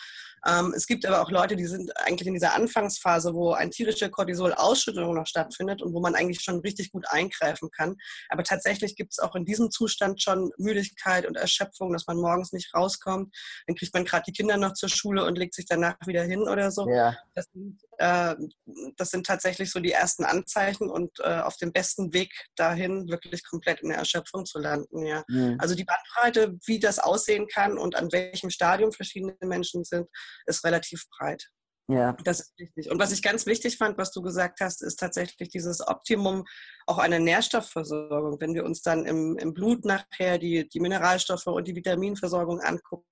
Ähm, 0.47 0.73
es 0.75 0.87
gibt 0.87 1.05
aber 1.05 1.21
auch 1.21 1.29
Leute, 1.29 1.55
die 1.55 1.65
sind 1.65 1.95
eigentlich 1.97 2.27
in 2.27 2.33
dieser 2.33 2.55
Anfangsphase, 2.55 3.33
wo 3.33 3.53
ein 3.53 3.69
tierische 3.69 4.09
Cortisol-Ausschüttung 4.09 5.13
noch 5.13 5.27
stattfindet 5.27 5.81
und 5.81 5.93
wo 5.93 5.99
man 5.99 6.15
eigentlich 6.15 6.41
schon 6.41 6.59
richtig 6.61 6.91
gut 6.91 7.05
eingreifen 7.07 7.69
kann. 7.71 7.95
Aber 8.29 8.43
tatsächlich 8.43 8.95
gibt 8.95 9.13
es 9.13 9.19
auch 9.19 9.35
in 9.35 9.45
diesem 9.45 9.69
Zustand 9.69 10.21
schon 10.21 10.51
Müdigkeit 10.57 11.27
und 11.27 11.37
Erschöpfung, 11.37 11.93
dass 11.93 12.07
man 12.07 12.17
morgens 12.17 12.53
nicht 12.53 12.73
rauskommt. 12.73 13.35
Dann 13.67 13.75
kriegt 13.75 13.93
man 13.93 14.05
gerade 14.05 14.23
die 14.27 14.33
Kinder 14.33 14.57
noch 14.57 14.73
zur 14.73 14.89
Schule 14.89 15.25
und 15.25 15.37
legt 15.37 15.53
sich 15.53 15.65
danach 15.65 15.95
wieder 16.05 16.23
hin 16.23 16.41
oder 16.41 16.71
so. 16.71 16.89
Ja. 16.89 17.15
Das, 17.35 17.45
sind, 17.53 17.79
äh, 17.99 18.35
das 18.97 19.09
sind 19.09 19.25
tatsächlich 19.27 19.69
so 19.69 19.79
die 19.79 19.91
ersten 19.91 20.23
Anzeichen 20.23 20.89
und 20.89 21.19
äh, 21.19 21.41
auf 21.41 21.57
dem 21.57 21.71
besten 21.71 22.13
Weg 22.13 22.31
dahin 22.55 23.09
wirklich 23.09 23.43
komplett 23.51 23.81
in 23.81 23.89
der 23.89 23.99
Erschöpfung 23.99 24.45
zu 24.45 24.57
landen. 24.57 25.05
Ja. 25.05 25.23
Mhm. 25.27 25.57
Also 25.59 25.75
die 25.75 25.83
Bandbreite, 25.83 26.57
wie 26.65 26.79
das 26.79 26.97
aussehen 26.97 27.47
kann 27.47 27.77
und 27.77 27.95
an 27.95 28.11
welchem 28.11 28.49
Stadium 28.49 28.91
verschiedene 28.91 29.35
Menschen 29.41 29.83
sind, 29.83 30.07
ist 30.47 30.63
relativ 30.63 31.05
breit. 31.17 31.45
Ja. 31.87 32.15
Das 32.23 32.39
ist 32.39 32.53
wichtig. 32.57 32.89
Und 32.89 32.99
was 32.99 33.11
ich 33.11 33.21
ganz 33.21 33.45
wichtig 33.45 33.77
fand, 33.77 33.97
was 33.97 34.11
du 34.11 34.21
gesagt 34.21 34.61
hast, 34.61 34.81
ist 34.81 34.97
tatsächlich 34.97 35.49
dieses 35.49 35.85
Optimum 35.85 36.45
auch 36.87 36.97
einer 36.97 37.19
Nährstoffversorgung. 37.19 38.39
Wenn 38.39 38.53
wir 38.53 38.63
uns 38.63 38.81
dann 38.81 39.05
im, 39.05 39.37
im 39.37 39.53
Blut 39.53 39.83
nachher 39.83 40.37
die, 40.37 40.69
die 40.69 40.79
Mineralstoffe 40.79 41.47
und 41.47 41.67
die 41.67 41.75
Vitaminversorgung 41.75 42.61
angucken, 42.61 43.05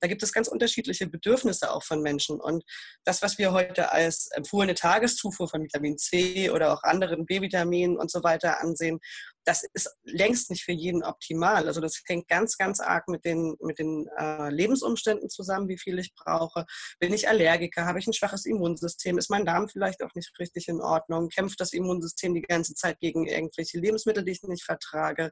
Da 0.00 0.08
gibt 0.08 0.22
es 0.22 0.32
ganz 0.32 0.48
unterschiedliche 0.48 1.06
Bedürfnisse 1.06 1.72
auch 1.72 1.82
von 1.82 2.02
Menschen. 2.02 2.40
Und 2.40 2.64
das, 3.04 3.22
was 3.22 3.38
wir 3.38 3.52
heute 3.52 3.92
als 3.92 4.28
empfohlene 4.32 4.74
Tageszufuhr 4.74 5.48
von 5.48 5.62
Vitamin 5.62 5.98
C 5.98 6.50
oder 6.50 6.72
auch 6.72 6.82
anderen 6.82 7.26
B-Vitaminen 7.26 7.96
und 7.96 8.10
so 8.10 8.22
weiter 8.22 8.60
ansehen, 8.60 9.00
das 9.44 9.64
ist 9.72 9.90
längst 10.04 10.50
nicht 10.50 10.64
für 10.64 10.72
jeden 10.72 11.02
optimal. 11.02 11.66
Also 11.66 11.80
das 11.80 12.02
hängt 12.06 12.28
ganz, 12.28 12.56
ganz 12.56 12.80
arg 12.80 13.08
mit 13.08 13.24
den, 13.24 13.56
mit 13.60 13.78
den 13.78 14.06
äh, 14.18 14.50
Lebensumständen 14.50 15.28
zusammen, 15.28 15.68
wie 15.68 15.78
viel 15.78 15.98
ich 15.98 16.14
brauche. 16.14 16.66
Bin 16.98 17.12
ich 17.12 17.28
Allergiker? 17.28 17.86
Habe 17.86 17.98
ich 17.98 18.06
ein 18.06 18.12
schwaches 18.12 18.44
Immunsystem? 18.44 19.18
Ist 19.18 19.30
mein 19.30 19.46
Darm 19.46 19.68
vielleicht 19.68 20.02
auch 20.02 20.14
nicht 20.14 20.38
richtig 20.38 20.68
in 20.68 20.80
Ordnung? 20.80 21.28
Kämpft 21.28 21.60
das 21.60 21.72
Immunsystem 21.72 22.34
die 22.34 22.42
ganze 22.42 22.74
Zeit 22.74 23.00
gegen 23.00 23.26
irgendwelche 23.26 23.78
Lebensmittel, 23.78 24.24
die 24.24 24.32
ich 24.32 24.42
nicht 24.42 24.64
vertrage? 24.64 25.30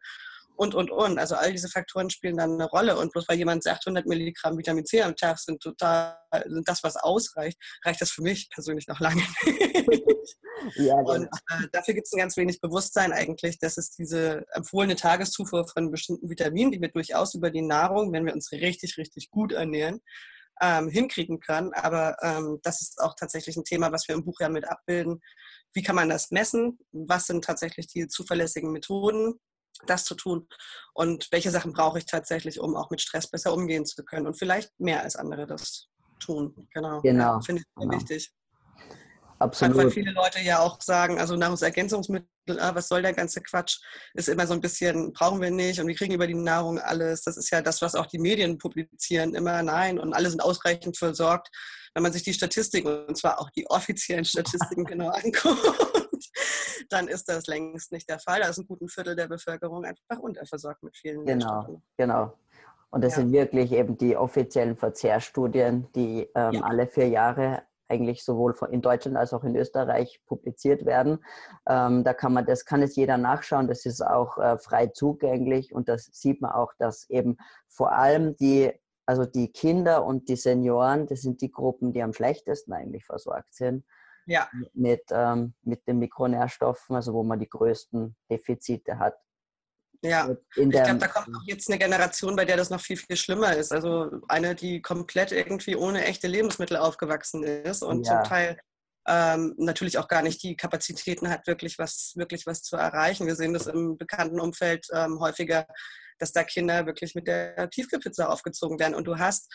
Und, 0.59 0.75
und, 0.75 0.91
und. 0.91 1.19
Also 1.19 1.37
all 1.37 1.53
diese 1.53 1.69
Faktoren 1.69 2.11
spielen 2.11 2.37
dann 2.37 2.55
eine 2.55 2.69
Rolle. 2.69 2.99
Und 2.99 3.13
bloß 3.13 3.29
weil 3.29 3.39
jemand 3.39 3.63
sagt, 3.63 3.87
100 3.87 4.07
Milligramm 4.07 4.59
Vitamin 4.59 4.85
C 4.85 5.01
am 5.03 5.15
Tag 5.15 5.39
sind 5.39 5.63
total, 5.63 6.17
sind 6.47 6.69
das, 6.69 6.83
was 6.83 6.97
ausreicht, 6.97 7.57
reicht 7.85 8.01
das 8.01 8.11
für 8.11 8.23
mich 8.23 8.51
persönlich 8.51 8.89
noch 8.89 8.99
lange 8.99 9.23
nicht. 9.23 10.05
ja, 10.75 10.97
genau. 10.97 11.13
Und 11.13 11.25
äh, 11.27 11.69
dafür 11.71 11.95
gibt 11.95 12.09
es 12.09 12.13
ein 12.13 12.19
ganz 12.19 12.37
wenig 12.37 12.61
Bewusstsein 12.61 13.13
eigentlich, 13.13 13.61
dass 13.61 13.79
es 13.79 13.93
diese 13.93 14.45
empfohlene 14.51 14.97
Tageszufuhr 14.97 15.69
von 15.69 15.93
bestimmten 15.93 16.29
Vitaminen, 16.29 16.73
die 16.73 16.81
wir 16.81 16.91
durchaus 16.91 17.35
über 17.35 17.51
die 17.51 17.63
Nahrung, 17.63 18.13
wenn 18.13 18.27
wir 18.27 18.35
uns 18.35 18.51
richtig, 18.51 18.99
richtig 18.99 19.31
gut 19.31 19.53
ernähren, 19.53 20.01
ähm, 20.61 20.89
hinkriegen 20.89 21.39
können. 21.39 21.73
Aber 21.73 22.17
ähm, 22.21 22.59
das 22.65 22.81
ist 22.81 23.01
auch 23.01 23.15
tatsächlich 23.15 23.57
ein 23.57 23.65
Thema, 23.65 23.93
was 23.93 24.09
wir 24.09 24.17
im 24.17 24.25
Buch 24.25 24.41
ja 24.41 24.49
mit 24.49 24.69
abbilden. 24.69 25.21
Wie 25.73 25.85
kann 25.85 25.95
man 25.95 26.09
das 26.09 26.33
messen? 26.33 26.81
Was 26.91 27.27
sind 27.27 27.45
tatsächlich 27.45 27.87
die 27.87 28.09
zuverlässigen 28.09 28.73
Methoden? 28.73 29.39
Das 29.87 30.05
zu 30.05 30.15
tun 30.15 30.49
und 30.95 31.29
welche 31.31 31.51
Sachen 31.51 31.73
brauche 31.73 31.99
ich 31.99 32.07
tatsächlich, 32.07 32.61
um 32.61 32.77
auch 32.77 32.91
mit 32.91 33.01
Stress 33.01 33.31
besser 33.31 33.53
umgehen 33.53 33.87
zu 33.87 34.05
können 34.05 34.27
und 34.27 34.39
vielleicht 34.39 34.79
mehr 34.79 35.03
als 35.03 35.17
andere 35.17 35.47
das 35.47 35.89
tun. 36.19 36.69
Genau. 36.73 37.01
Genau. 37.01 37.41
Finde 37.41 37.63
ich 37.63 37.75
genau. 37.81 37.95
wichtig. 37.95 38.33
Absolut. 39.39 39.77
Weil 39.77 39.91
viele 39.91 40.11
Leute 40.11 40.41
ja 40.41 40.59
auch 40.59 40.81
sagen, 40.81 41.21
also 41.21 41.37
Nahrungsergänzungsmittel, 41.37 42.27
ah, 42.59 42.75
was 42.75 42.89
soll 42.89 43.03
der 43.03 43.13
ganze 43.13 43.41
Quatsch, 43.41 43.79
ist 44.15 44.29
immer 44.29 44.47
so 44.47 44.55
ein 44.55 44.61
bisschen, 44.61 45.13
brauchen 45.13 45.41
wir 45.41 45.51
nicht 45.51 45.81
und 45.81 45.87
wir 45.87 45.95
kriegen 45.95 46.15
über 46.15 46.27
die 46.27 46.35
Nahrung 46.35 46.81
alles. 46.81 47.23
Das 47.23 47.37
ist 47.37 47.51
ja 47.51 47.63
das, 47.63 47.81
was 47.81 47.95
auch 47.95 48.07
die 48.07 48.19
Medien 48.19 48.59
publizieren, 48.59 49.35
immer 49.35 49.63
nein 49.63 49.99
und 49.99 50.13
alle 50.13 50.29
sind 50.29 50.41
ausreichend 50.41 50.97
versorgt. 50.97 51.51
Wenn 51.95 52.03
man 52.03 52.13
sich 52.13 52.25
die 52.25 52.35
Statistiken, 52.35 53.07
und 53.07 53.17
zwar 53.17 53.41
auch 53.41 53.51
die 53.51 53.69
offiziellen 53.71 54.25
Statistiken 54.25 54.85
genau 54.87 55.09
anguckt, 55.09 55.98
dann 56.91 57.09
ist 57.09 57.29
das 57.29 57.47
längst 57.47 57.93
nicht 57.93 58.09
der 58.09 58.19
Fall. 58.19 58.41
Da 58.41 58.49
ist 58.49 58.59
ein 58.59 58.67
guten 58.67 58.89
Viertel 58.89 59.17
der 59.17 59.29
Bevölkerung 59.29 59.85
einfach 59.85 60.19
unterversorgt 60.19 60.83
mit 60.83 60.97
vielen 60.97 61.25
Genau, 61.25 61.83
genau. 61.97 62.33
Und 62.91 63.05
das 63.05 63.17
ja. 63.17 63.23
sind 63.23 63.33
wirklich 63.33 63.73
eben 63.73 63.99
die 63.99 64.17
offiziellen 64.17 64.77
Verzehrstudien, 64.77 65.89
die 65.95 66.29
ähm, 66.35 66.53
ja. 66.53 66.61
alle 66.63 66.87
vier 66.87 67.09
Jahre 67.09 67.63
eigentlich 67.89 68.23
sowohl 68.23 68.55
in 68.71 68.83
Deutschland 68.83 69.17
als 69.17 69.33
auch 69.33 69.45
in 69.45 69.57
Österreich 69.57 70.21
publiziert 70.27 70.85
werden. 70.85 71.25
Ähm, 71.67 72.05
da 72.05 72.13
kann 72.13 72.33
man, 72.33 72.47
das 72.47 72.65
kann 72.65 72.83
es 72.83 72.97
jeder 72.97 73.17
nachschauen. 73.17 73.67
Das 73.67 73.87
ist 73.87 74.03
auch 74.03 74.39
äh, 74.39 74.59
frei 74.59 74.89
zugänglich 74.89 75.75
und 75.75 75.89
das 75.89 76.09
sieht 76.13 76.41
man 76.41 76.53
auch, 76.53 76.73
dass 76.79 77.09
eben 77.09 77.39
vor 77.67 77.93
allem 77.93 78.37
die, 78.37 78.73
also 79.07 79.25
die 79.25 79.51
Kinder 79.51 80.05
und 80.05 80.29
die 80.29 80.37
Senioren, 80.37 81.07
das 81.07 81.23
sind 81.23 81.41
die 81.41 81.51
Gruppen, 81.51 81.93
die 81.93 82.03
am 82.03 82.13
schlechtesten 82.13 82.73
eigentlich 82.73 83.07
versorgt 83.07 83.55
sind. 83.55 83.85
Ja. 84.29 84.49
Mit, 84.75 85.05
ähm, 85.11 85.55
mit 85.63 85.87
den 85.89 85.99
Mikronährstoffen, 85.99 86.95
also 86.95 87.15
wo 87.15 87.23
man 87.23 87.41
die 87.41 87.49
größten 87.49 88.15
Defizite 88.31 88.99
hat. 88.99 89.17
Ja, 90.03 90.29
ich 90.55 90.71
glaube, 90.71 90.99
da 90.99 91.09
kommt 91.09 91.35
auch 91.35 91.43
jetzt 91.47 91.69
eine 91.69 91.79
Generation, 91.79 92.37
bei 92.37 92.45
der 92.45 92.59
das 92.59 92.71
noch 92.71 92.81
viel, 92.81 92.99
viel 92.99 93.17
schlimmer 93.17 93.57
ist. 93.57 93.73
Also 93.73 94.21
eine, 94.29 94.55
die 94.55 94.81
komplett 94.83 95.33
irgendwie 95.33 95.75
ohne 95.75 96.05
echte 96.05 96.29
Lebensmittel 96.29 96.77
aufgewachsen 96.77 97.43
ist 97.43 97.83
und 97.83 98.07
ja. 98.07 98.23
zum 98.23 98.31
Teil 98.31 98.61
ähm, 99.09 99.55
natürlich 99.57 99.97
auch 99.97 100.07
gar 100.07 100.23
nicht 100.23 100.43
die 100.43 100.57
Kapazitäten 100.57 101.31
hat, 101.31 101.47
wirklich 101.47 101.79
was, 101.79 102.13
wirklich 102.15 102.47
was 102.47 102.63
zu 102.63 102.77
erreichen. 102.77 103.27
Wir 103.27 103.35
sehen 103.35 103.55
das 103.55 103.67
im 103.67 103.97
bekannten 103.97 104.41
Umfeld 104.41 104.87
ähm, 104.93 105.19
häufiger, 105.21 105.67
dass 106.19 106.33
da 106.33 106.45
Kinder 106.45 106.85
wirklich 106.85 107.15
mit 107.15 107.27
der 107.27 107.71
Tiefkühlpizza 107.71 108.27
aufgezogen 108.27 108.79
werden. 108.79 108.95
Und 108.95 109.07
du 109.07 109.19
hast 109.19 109.51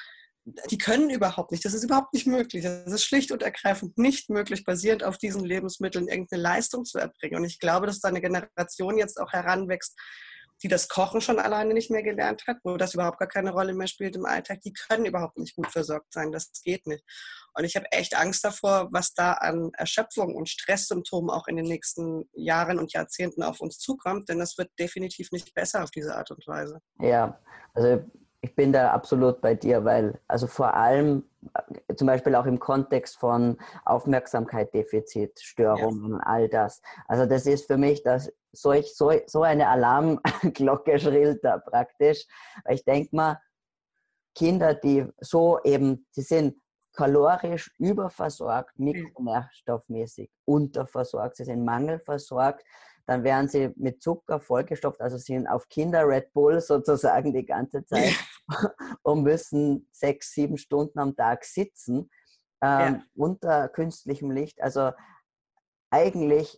die 0.45 0.77
können 0.77 1.09
überhaupt 1.09 1.51
nicht. 1.51 1.63
Das 1.63 1.73
ist 1.73 1.83
überhaupt 1.83 2.13
nicht 2.13 2.27
möglich. 2.27 2.63
Das 2.63 2.91
ist 2.91 3.05
schlicht 3.05 3.31
und 3.31 3.43
ergreifend 3.43 3.97
nicht 3.97 4.29
möglich, 4.29 4.65
basierend 4.65 5.03
auf 5.03 5.17
diesen 5.17 5.43
Lebensmitteln 5.43 6.07
irgendeine 6.07 6.41
Leistung 6.41 6.83
zu 6.85 6.97
erbringen. 6.97 7.37
Und 7.37 7.45
ich 7.45 7.59
glaube, 7.59 7.85
dass 7.87 7.99
da 7.99 8.09
eine 8.09 8.21
Generation 8.21 8.97
jetzt 8.97 9.19
auch 9.19 9.31
heranwächst, 9.31 9.97
die 10.61 10.67
das 10.67 10.87
Kochen 10.87 11.21
schon 11.21 11.39
alleine 11.39 11.73
nicht 11.73 11.91
mehr 11.91 12.03
gelernt 12.03 12.43
hat, 12.47 12.57
wo 12.63 12.77
das 12.77 12.93
überhaupt 12.93 13.19
gar 13.19 13.27
keine 13.27 13.51
Rolle 13.51 13.73
mehr 13.73 13.87
spielt 13.87 14.15
im 14.15 14.25
Alltag, 14.25 14.61
die 14.61 14.73
können 14.73 15.05
überhaupt 15.05 15.37
nicht 15.37 15.55
gut 15.55 15.67
versorgt 15.67 16.13
sein. 16.13 16.31
Das 16.31 16.51
geht 16.63 16.87
nicht. 16.87 17.03
Und 17.53 17.65
ich 17.65 17.75
habe 17.75 17.91
echt 17.91 18.15
Angst 18.15 18.43
davor, 18.43 18.87
was 18.91 19.13
da 19.13 19.33
an 19.33 19.71
Erschöpfung 19.73 20.35
und 20.35 20.49
Stresssymptomen 20.49 21.29
auch 21.29 21.47
in 21.47 21.57
den 21.57 21.65
nächsten 21.65 22.29
Jahren 22.33 22.79
und 22.79 22.93
Jahrzehnten 22.93 23.43
auf 23.43 23.59
uns 23.59 23.77
zukommt, 23.77 24.29
denn 24.29 24.39
das 24.39 24.57
wird 24.57 24.71
definitiv 24.79 25.31
nicht 25.31 25.53
besser 25.53 25.83
auf 25.83 25.91
diese 25.91 26.15
Art 26.15 26.31
und 26.31 26.45
Weise. 26.47 26.79
Ja, 26.99 27.39
also 27.73 28.03
ich 28.43 28.55
bin 28.55 28.73
da 28.73 28.91
absolut 28.91 29.39
bei 29.39 29.55
dir, 29.55 29.85
weil 29.85 30.19
also 30.27 30.47
vor 30.47 30.73
allem 30.73 31.23
äh, 31.87 31.95
zum 31.95 32.07
Beispiel 32.07 32.35
auch 32.35 32.45
im 32.45 32.59
Kontext 32.59 33.17
von 33.17 33.57
Aufmerksamkeit, 33.85 34.73
Defizit, 34.73 35.39
Störungen 35.39 36.15
und 36.15 36.21
all 36.21 36.49
das. 36.49 36.81
Also 37.07 37.25
das 37.25 37.45
ist 37.45 37.67
für 37.67 37.77
mich 37.77 38.03
das 38.03 38.33
solch, 38.51 38.93
so, 38.95 39.13
so 39.27 39.43
eine 39.43 39.69
Alarmglocke 39.69 40.99
schrillt 40.99 41.43
da 41.45 41.57
praktisch. 41.57 42.25
Weil 42.65 42.75
ich 42.75 42.83
denke 42.83 43.15
mal, 43.15 43.39
Kinder, 44.35 44.73
die 44.73 45.07
so 45.21 45.59
eben, 45.63 46.05
die 46.17 46.21
sind 46.21 46.57
kalorisch 46.91 47.73
überversorgt, 47.79 48.77
mikronährstoffmäßig 48.77 50.29
unterversorgt, 50.43 51.37
sie 51.37 51.45
sind 51.45 51.63
mangelversorgt, 51.63 52.65
dann 53.05 53.23
werden 53.23 53.49
sie 53.49 53.71
mit 53.75 54.01
Zucker 54.01 54.39
vollgestopft, 54.39 55.01
also 55.01 55.17
sind 55.17 55.47
auf 55.47 55.67
Kinder 55.67 56.07
Red 56.07 56.31
Bull 56.33 56.61
sozusagen 56.61 57.33
die 57.33 57.45
ganze 57.45 57.85
Zeit 57.85 58.15
und 59.03 59.23
müssen 59.23 59.87
sechs, 59.91 60.33
sieben 60.33 60.57
Stunden 60.57 60.99
am 60.99 61.15
Tag 61.15 61.43
sitzen 61.43 62.09
ähm, 62.61 62.95
ja. 62.95 63.03
unter 63.15 63.67
künstlichem 63.67 64.31
Licht. 64.31 64.61
Also 64.61 64.91
eigentlich 65.91 66.57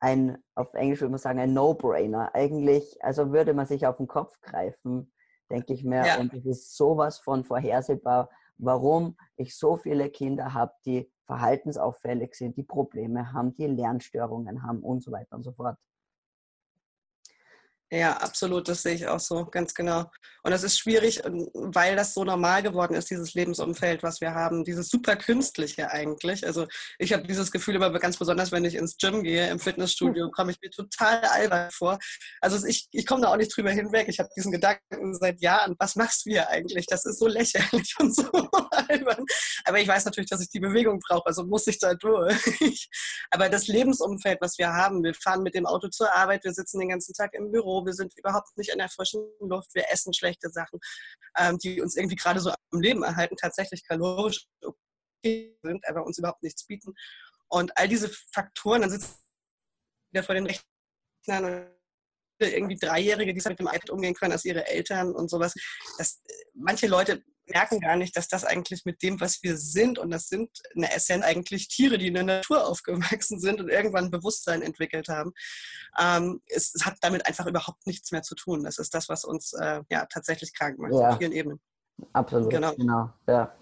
ein, 0.00 0.42
auf 0.54 0.72
Englisch 0.74 1.00
würde 1.00 1.12
man 1.12 1.18
sagen, 1.18 1.38
ein 1.38 1.52
No-Brainer. 1.52 2.34
Eigentlich, 2.34 3.02
also 3.04 3.32
würde 3.32 3.54
man 3.54 3.66
sich 3.66 3.86
auf 3.86 3.96
den 3.96 4.08
Kopf 4.08 4.40
greifen, 4.40 5.12
denke 5.50 5.72
ich 5.72 5.84
mir. 5.84 6.04
Ja. 6.04 6.18
Und 6.18 6.32
es 6.34 6.44
ist 6.44 6.76
sowas 6.76 7.18
von 7.18 7.44
vorhersehbar, 7.44 8.30
warum 8.58 9.16
ich 9.36 9.56
so 9.56 9.76
viele 9.76 10.10
Kinder 10.10 10.54
habe, 10.54 10.72
die 10.84 11.10
verhaltensauffällig 11.26 12.34
sind, 12.34 12.56
die 12.56 12.62
Probleme 12.62 13.32
haben, 13.32 13.54
die 13.54 13.66
Lernstörungen 13.66 14.62
haben 14.62 14.80
und 14.80 15.02
so 15.02 15.12
weiter 15.12 15.36
und 15.36 15.42
so 15.42 15.52
fort. 15.52 15.76
Ja, 17.92 18.16
absolut, 18.16 18.68
das 18.68 18.82
sehe 18.82 18.94
ich 18.94 19.06
auch 19.06 19.20
so, 19.20 19.44
ganz 19.44 19.74
genau. 19.74 20.10
Und 20.44 20.50
das 20.50 20.62
ist 20.62 20.78
schwierig, 20.78 21.22
weil 21.52 21.94
das 21.94 22.14
so 22.14 22.24
normal 22.24 22.62
geworden 22.62 22.94
ist, 22.94 23.10
dieses 23.10 23.34
Lebensumfeld, 23.34 24.02
was 24.02 24.22
wir 24.22 24.34
haben, 24.34 24.64
dieses 24.64 24.88
super 24.88 25.14
künstliche 25.14 25.90
eigentlich. 25.90 26.46
Also 26.46 26.66
ich 26.98 27.12
habe 27.12 27.26
dieses 27.26 27.52
Gefühl 27.52 27.76
immer 27.76 27.90
ganz 27.98 28.16
besonders, 28.16 28.50
wenn 28.50 28.64
ich 28.64 28.74
ins 28.74 28.96
Gym 28.96 29.22
gehe, 29.22 29.48
im 29.50 29.60
Fitnessstudio, 29.60 30.30
komme 30.30 30.52
ich 30.52 30.60
mir 30.60 30.70
total 30.70 31.22
albern 31.26 31.70
vor. 31.70 31.98
Also 32.40 32.66
ich, 32.66 32.88
ich 32.90 33.06
komme 33.06 33.22
da 33.22 33.28
auch 33.28 33.36
nicht 33.36 33.54
drüber 33.54 33.70
hinweg. 33.70 34.08
Ich 34.08 34.18
habe 34.18 34.30
diesen 34.34 34.50
Gedanken 34.52 35.14
seit 35.14 35.40
Jahren, 35.42 35.76
was 35.78 35.94
machst 35.94 36.26
du 36.26 36.30
hier 36.30 36.48
eigentlich? 36.48 36.86
Das 36.86 37.04
ist 37.04 37.18
so 37.18 37.28
lächerlich 37.28 37.94
und 38.00 38.14
so 38.14 38.28
albern. 38.70 39.24
Aber 39.64 39.80
ich 39.80 39.86
weiß 39.86 40.06
natürlich, 40.06 40.30
dass 40.30 40.40
ich 40.40 40.48
die 40.48 40.60
Bewegung 40.60 40.98
brauche, 41.06 41.26
also 41.26 41.44
muss 41.44 41.66
ich 41.66 41.78
da 41.78 41.94
durch. 41.94 42.88
Aber 43.30 43.48
das 43.48 43.68
Lebensumfeld, 43.68 44.38
was 44.40 44.58
wir 44.58 44.72
haben, 44.72 45.04
wir 45.04 45.14
fahren 45.14 45.42
mit 45.42 45.54
dem 45.54 45.66
Auto 45.66 45.88
zur 45.88 46.12
Arbeit, 46.12 46.42
wir 46.42 46.52
sitzen 46.52 46.80
den 46.80 46.88
ganzen 46.88 47.12
Tag 47.12 47.34
im 47.34 47.52
Büro, 47.52 47.81
wir 47.86 47.92
sind 47.92 48.16
überhaupt 48.16 48.56
nicht 48.56 48.70
in 48.70 48.78
der 48.78 48.88
frischen 48.88 49.24
Luft, 49.40 49.74
wir 49.74 49.90
essen 49.90 50.12
schlechte 50.14 50.50
Sachen, 50.50 50.80
ähm, 51.38 51.58
die 51.58 51.80
uns 51.80 51.96
irgendwie 51.96 52.16
gerade 52.16 52.40
so 52.40 52.50
am 52.50 52.80
Leben 52.80 53.02
erhalten, 53.02 53.36
tatsächlich 53.36 53.86
kalorisch 53.86 54.46
okay 54.62 55.56
sind, 55.62 55.86
aber 55.88 56.04
uns 56.04 56.18
überhaupt 56.18 56.42
nichts 56.42 56.66
bieten. 56.66 56.94
Und 57.48 57.76
all 57.76 57.88
diese 57.88 58.08
Faktoren, 58.32 58.82
dann 58.82 58.90
sitzen 58.90 59.14
wir 60.12 60.22
vor 60.22 60.34
den 60.34 60.46
Rechnern 60.46 61.70
irgendwie 62.38 62.76
Dreijährige, 62.76 63.32
die 63.32 63.48
mit 63.48 63.58
dem 63.58 63.66
iPad 63.66 63.90
umgehen 63.90 64.14
können 64.14 64.32
als 64.32 64.44
ihre 64.44 64.66
Eltern 64.66 65.14
und 65.14 65.28
sowas. 65.28 65.54
Das, 65.98 66.22
manche 66.54 66.86
Leute 66.86 67.22
merken 67.52 67.80
gar 67.80 67.96
nicht, 67.96 68.16
dass 68.16 68.28
das 68.28 68.44
eigentlich 68.44 68.84
mit 68.84 69.02
dem, 69.02 69.20
was 69.20 69.42
wir 69.42 69.56
sind, 69.56 69.98
und 69.98 70.10
das 70.10 70.28
sind 70.28 70.50
in 70.74 70.82
der 70.82 70.94
Essenz 70.94 71.24
eigentlich 71.24 71.68
Tiere, 71.68 71.98
die 71.98 72.08
in 72.08 72.14
der 72.14 72.24
Natur 72.24 72.66
aufgewachsen 72.68 73.40
sind 73.40 73.60
und 73.60 73.68
irgendwann 73.68 74.06
ein 74.06 74.10
Bewusstsein 74.10 74.62
entwickelt 74.62 75.08
haben. 75.08 75.32
Ähm, 75.98 76.40
es, 76.46 76.74
es, 76.74 76.84
hat 76.84 76.96
damit 77.00 77.26
einfach 77.26 77.46
überhaupt 77.46 77.86
nichts 77.86 78.12
mehr 78.12 78.22
zu 78.22 78.34
tun. 78.34 78.64
Das 78.64 78.78
ist 78.78 78.94
das, 78.94 79.08
was 79.08 79.24
uns 79.24 79.52
äh, 79.52 79.82
ja 79.90 80.06
tatsächlich 80.06 80.54
krank 80.54 80.78
macht, 80.78 80.92
ja. 80.92 81.10
auf 81.10 81.18
vielen 81.18 81.32
Ebenen. 81.32 81.60
Absolut, 82.12 82.50
genau. 82.50 82.74
genau. 82.74 83.10
Ja. 83.26 83.54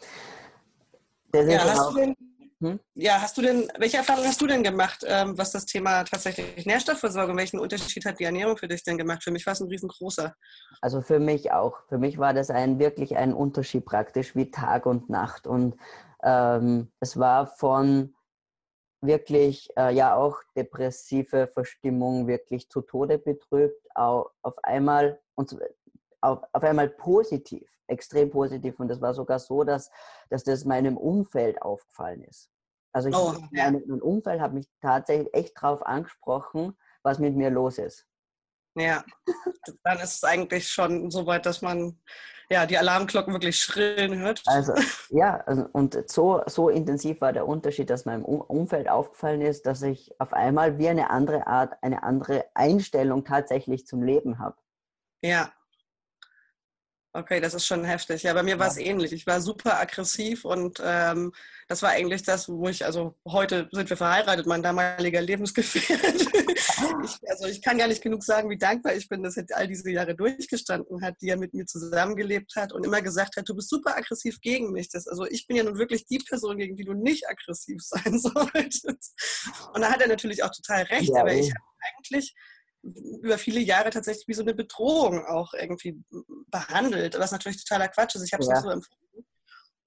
ja 1.35 1.65
hast, 1.65 1.91
du 1.91 1.97
denn, 1.97 2.15
Hm? 2.61 2.79
Ja, 2.95 3.23
hast 3.23 3.39
du 3.39 3.43
denn, 3.43 3.73
welche 3.79 3.97
Erfahrungen 3.97 4.29
hast 4.29 4.41
du 4.41 4.47
denn 4.47 4.63
gemacht, 4.63 5.03
ähm, 5.07 5.37
was 5.39 5.51
das 5.51 5.65
Thema 5.65 6.05
tatsächlich 6.05 6.67
Nährstoffversorgung, 6.67 7.37
welchen 7.37 7.59
Unterschied 7.59 8.05
hat 8.05 8.21
die 8.21 8.25
Ernährung 8.25 8.59
für 8.59 8.69
dich 8.69 8.83
denn 8.83 8.99
gemacht? 8.99 9.25
Für 9.25 9.31
mich 9.31 9.47
war 9.47 9.55
es 9.55 9.61
ein 9.61 9.69
riesengroßer. 9.69 10.35
Also 10.83 11.01
für 11.01 11.21
mich 11.21 11.53
auch. 11.53 11.79
Für 11.89 11.97
mich 11.97 12.19
war 12.19 12.35
das 12.35 12.51
ein 12.51 12.79
wirklich 12.79 13.17
ein 13.17 13.33
Unterschied 13.33 13.87
praktisch 13.87 14.37
wie 14.37 14.51
Tag 14.51 14.85
und 14.85 15.09
Nacht. 15.09 15.47
Und 15.47 15.77
ähm, 16.23 16.93
es 17.01 17.19
war 17.19 17.47
von 17.47 18.15
wirklich 19.01 19.71
äh, 19.79 19.95
ja 19.95 20.15
auch 20.15 20.37
depressive 20.55 21.47
Verstimmung 21.47 22.27
wirklich 22.27 22.69
zu 22.69 22.83
Tode 22.83 23.19
betrübt, 23.19 23.87
auf, 23.95 24.27
auf 24.43 24.63
einmal 24.63 25.19
und 25.35 25.57
auf, 26.21 26.43
auf 26.53 26.63
einmal 26.63 26.89
positiv 26.89 27.69
extrem 27.91 28.31
positiv. 28.31 28.81
Und 28.81 28.89
das 28.89 29.01
war 29.01 29.13
sogar 29.13 29.39
so, 29.39 29.65
dass, 29.65 29.91
dass 30.31 30.45
das 30.45 30.65
meinem 30.65 30.97
Umfeld 30.97 31.61
aufgefallen 31.61 32.23
ist. 32.23 32.49
Also 32.93 33.09
ich, 33.09 33.15
oh, 33.15 33.35
ja. 33.53 33.71
mein, 33.71 33.83
mein 33.87 34.03
Umfeld 34.03 34.41
hat 34.41 34.53
mich 34.53 34.67
tatsächlich 34.81 35.33
echt 35.35 35.57
darauf 35.57 35.85
angesprochen, 35.85 36.77
was 37.03 37.19
mit 37.19 37.37
mir 37.37 37.51
los 37.51 37.79
ist. 37.79 38.07
Ja, 38.77 39.05
dann 39.83 39.99
ist 39.99 40.17
es 40.17 40.25
eigentlich 40.25 40.69
schon 40.69 41.11
so 41.11 41.27
weit, 41.27 41.45
dass 41.45 41.61
man 41.61 42.01
ja, 42.53 42.67
die 42.67 42.79
Alarmglocken 42.79 43.33
wirklich 43.33 43.59
schrillen 43.59 44.19
hört. 44.19 44.43
Also, 44.47 44.75
ja, 45.11 45.37
also, 45.47 45.67
und 45.73 46.11
so, 46.11 46.43
so 46.47 46.69
intensiv 46.69 47.21
war 47.21 47.33
der 47.33 47.47
Unterschied, 47.47 47.91
dass 47.91 48.07
meinem 48.07 48.25
Umfeld 48.25 48.89
aufgefallen 48.89 49.41
ist, 49.41 49.67
dass 49.67 49.83
ich 49.83 50.13
auf 50.21 50.33
einmal 50.33 50.79
wie 50.79 50.89
eine 50.89 51.11
andere 51.11 51.47
Art, 51.47 51.81
eine 51.83 52.03
andere 52.03 52.45
Einstellung 52.55 53.25
tatsächlich 53.25 53.87
zum 53.87 54.03
Leben 54.03 54.41
habe. 54.41 54.57
Ja, 55.23 55.53
Okay, 57.13 57.41
das 57.41 57.55
ist 57.55 57.67
schon 57.67 57.85
heftig. 57.85 58.23
Ja, 58.23 58.35
bei 58.35 58.45
mir 58.45 58.61
war 58.61 58.69
es 58.69 58.77
ähnlich. 58.77 59.13
Ich 59.13 59.27
war 59.27 59.41
super 59.41 59.81
aggressiv 59.81 60.45
und 60.45 60.81
ähm, 60.85 61.33
das 61.67 61.83
war 61.83 61.91
eigentlich 61.91 62.23
das, 62.23 62.49
wo 62.49 62.69
ich, 62.69 62.85
also 62.85 63.17
heute 63.27 63.69
sind 63.73 63.91
wir 63.91 63.97
verheiratet, 63.97 64.47
mein 64.47 64.63
damaliger 64.63 65.21
Lebensgefährte. 65.21 66.15
ich, 67.05 67.19
also 67.29 67.47
ich 67.47 67.63
kann 67.63 67.79
gar 67.79 67.89
nicht 67.89 68.03
genug 68.03 68.23
sagen, 68.23 68.49
wie 68.49 68.59
dankbar 68.59 68.95
ich 68.95 69.09
bin, 69.09 69.25
dass 69.25 69.37
er 69.37 69.45
all 69.55 69.67
diese 69.67 69.91
Jahre 69.91 70.15
durchgestanden 70.15 71.03
hat, 71.03 71.17
die 71.21 71.31
er 71.31 71.37
mit 71.37 71.53
mir 71.53 71.67
zusammengelebt 71.67 72.55
hat 72.55 72.73
und 72.73 72.87
immer 72.87 73.03
gesagt 73.03 73.37
hat, 73.37 73.49
du 73.49 73.57
bist 73.57 73.71
super 73.71 73.97
aggressiv 73.97 74.41
gegen 74.41 74.71
mich. 74.71 74.89
Das, 74.89 75.09
also 75.09 75.27
ich 75.27 75.49
bin 75.49 75.57
ja 75.57 75.65
nun 75.65 75.79
wirklich 75.79 76.07
die 76.07 76.19
Person, 76.19 76.59
gegen 76.59 76.77
die 76.77 76.85
du 76.85 76.95
nicht 76.95 77.29
aggressiv 77.29 77.83
sein 77.83 78.21
solltest. 78.21 79.15
Und 79.75 79.81
da 79.81 79.91
hat 79.91 80.01
er 80.01 80.09
natürlich 80.09 80.45
auch 80.45 80.53
total 80.53 80.83
recht, 80.85 81.11
ja, 81.13 81.23
aber 81.23 81.33
ich 81.33 81.51
habe 81.51 81.65
eigentlich 81.99 82.37
über 82.83 83.39
viele 83.39 83.61
Jahre 83.61 83.91
tatsächlich 83.91 84.27
wie 84.29 84.35
so 84.35 84.43
eine 84.43 84.55
Bedrohung 84.55 85.25
auch 85.25 85.53
irgendwie 85.55 86.03
behandelt, 86.49 87.19
was 87.19 87.33
natürlich 87.33 87.63
totaler 87.65 87.89
Quatsch 87.89 88.15
ist. 88.15 88.23
Ich 88.23 88.33
habe 88.33 88.43
es 88.43 88.49
ja. 88.49 88.55
nicht 88.55 88.63
so 88.63 88.71
empfunden. 88.71 89.27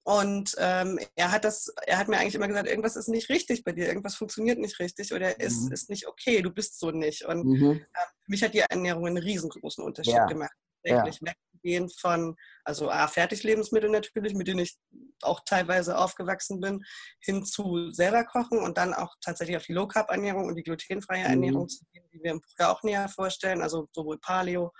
Und 0.06 0.54
ähm, 0.58 0.98
er 1.16 1.32
hat 1.32 1.44
das, 1.44 1.72
er 1.86 1.96
hat 1.96 2.08
mir 2.08 2.18
eigentlich 2.18 2.34
immer 2.34 2.46
gesagt, 2.46 2.68
irgendwas 2.68 2.94
ist 2.94 3.08
nicht 3.08 3.30
richtig 3.30 3.64
bei 3.64 3.72
dir, 3.72 3.88
irgendwas 3.88 4.14
funktioniert 4.14 4.58
nicht 4.58 4.78
richtig 4.78 5.14
oder 5.14 5.40
ist, 5.40 5.62
mhm. 5.62 5.72
ist 5.72 5.88
nicht 5.88 6.06
okay, 6.06 6.42
du 6.42 6.50
bist 6.50 6.78
so 6.78 6.90
nicht. 6.90 7.24
Und 7.24 7.46
mhm. 7.46 7.80
äh, 7.94 8.06
mich 8.26 8.42
hat 8.42 8.52
die 8.52 8.58
Ernährung 8.68 9.06
einen 9.06 9.16
riesengroßen 9.16 9.82
Unterschied 9.82 10.12
ja. 10.12 10.26
gemacht. 10.26 10.52
Tatsächlich 10.84 11.20
ja. 11.26 11.32
weggehen 11.52 11.88
von, 11.88 12.36
also 12.64 12.90
A, 12.90 13.06
Fertiglebensmittel 13.08 13.90
natürlich, 13.90 14.34
mit 14.34 14.48
denen 14.48 14.60
ich 14.60 14.76
auch 15.22 15.40
teilweise 15.44 15.98
aufgewachsen 15.98 16.60
bin, 16.60 16.84
hin 17.20 17.44
zu 17.44 17.90
selber 17.90 18.24
kochen 18.24 18.58
und 18.58 18.78
dann 18.78 18.94
auch 18.94 19.14
tatsächlich 19.20 19.56
auf 19.56 19.64
die 19.64 19.72
Low 19.72 19.86
Carb 19.86 20.10
Ernährung 20.10 20.46
und 20.46 20.56
die 20.56 20.62
glutenfreie 20.62 21.24
mhm. 21.24 21.30
Ernährung 21.30 21.68
zu 21.68 21.84
gehen, 21.92 22.04
die 22.12 22.22
wir 22.22 22.32
im 22.32 22.40
Buch 22.40 22.54
ja 22.58 22.72
auch 22.72 22.82
näher 22.82 23.08
vorstellen, 23.08 23.62
also 23.62 23.88
sowohl 23.92 24.18
Paleo 24.18 24.72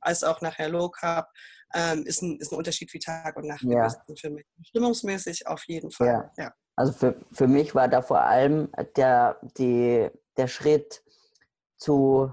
als 0.00 0.22
auch 0.22 0.40
nachher 0.40 0.68
Low 0.68 0.88
Carb, 0.90 1.28
ähm, 1.74 2.04
ist, 2.04 2.22
ein, 2.22 2.38
ist 2.38 2.52
ein 2.52 2.56
Unterschied 2.56 2.92
wie 2.94 2.98
Tag 2.98 3.36
und 3.36 3.46
Nacht 3.46 3.62
ja. 3.62 3.88
für 4.16 4.30
mich. 4.30 4.46
Stimmungsmäßig 4.62 5.46
auf 5.46 5.64
jeden 5.66 5.90
Fall. 5.90 6.06
Ja. 6.06 6.44
ja. 6.44 6.54
Also 6.76 6.92
für, 6.92 7.16
für 7.32 7.48
mich 7.48 7.74
war 7.74 7.88
da 7.88 8.02
vor 8.02 8.20
allem 8.20 8.70
der, 8.96 9.40
die, 9.58 10.08
der 10.36 10.46
Schritt 10.46 11.02
zu 11.76 12.32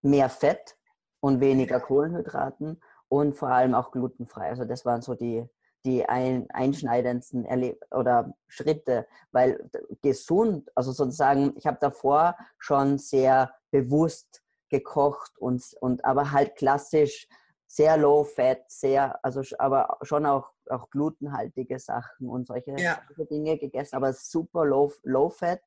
mehr 0.00 0.30
Fett 0.30 0.76
und 1.22 1.40
weniger 1.40 1.78
Kohlenhydraten 1.80 2.82
und 3.08 3.34
vor 3.36 3.48
allem 3.48 3.74
auch 3.74 3.92
glutenfrei. 3.92 4.48
Also 4.48 4.64
das 4.64 4.84
waren 4.84 5.02
so 5.02 5.14
die, 5.14 5.46
die 5.84 6.04
ein, 6.04 6.50
einschneidendsten 6.50 7.44
Erleb 7.44 7.80
oder 7.92 8.34
Schritte, 8.48 9.06
weil 9.30 9.70
gesund, 10.02 10.70
also 10.74 10.90
sozusagen, 10.90 11.54
ich 11.56 11.66
habe 11.66 11.78
davor 11.80 12.36
schon 12.58 12.98
sehr 12.98 13.54
bewusst 13.70 14.42
gekocht 14.68 15.38
und, 15.38 15.62
und 15.80 16.04
aber 16.04 16.32
halt 16.32 16.56
klassisch 16.56 17.28
sehr 17.68 17.96
low 17.96 18.24
fat, 18.24 18.64
sehr, 18.68 19.24
also 19.24 19.42
aber 19.58 19.98
schon 20.02 20.26
auch, 20.26 20.50
auch 20.68 20.90
glutenhaltige 20.90 21.78
Sachen 21.78 22.28
und 22.28 22.48
solche, 22.48 22.74
ja. 22.76 23.00
Dinge 23.30 23.58
gegessen, 23.58 23.94
aber 23.94 24.12
super 24.12 24.64
low, 24.64 24.92
low 25.04 25.30
fat. 25.30 25.60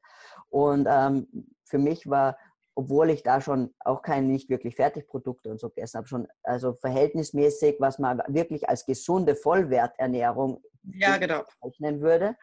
Und 0.50 0.86
ähm, 0.90 1.28
für 1.64 1.80
mich 1.80 2.10
war 2.10 2.38
obwohl 2.76 3.10
ich 3.10 3.24
da 3.24 3.40
schon 3.42 3.74
auch 3.80 4.02
keine 4.02 4.28
nicht 4.28 4.50
wirklich 4.50 4.76
Fertigprodukte 4.76 5.50
und 5.50 5.60
so 5.60 5.70
gegessen 5.70 5.98
habe, 5.98 6.08
schon 6.08 6.28
also 6.44 6.74
verhältnismäßig, 6.74 7.78
was 7.80 8.00
man 8.00 8.22
wirklich 8.28 8.68
als 8.70 8.86
gesunde 8.86 9.36
Vollwerternährung 9.36 10.62
ja, 10.84 11.18
genau. 11.18 11.44
bezeichnen 11.44 12.02
würde. 12.02 12.36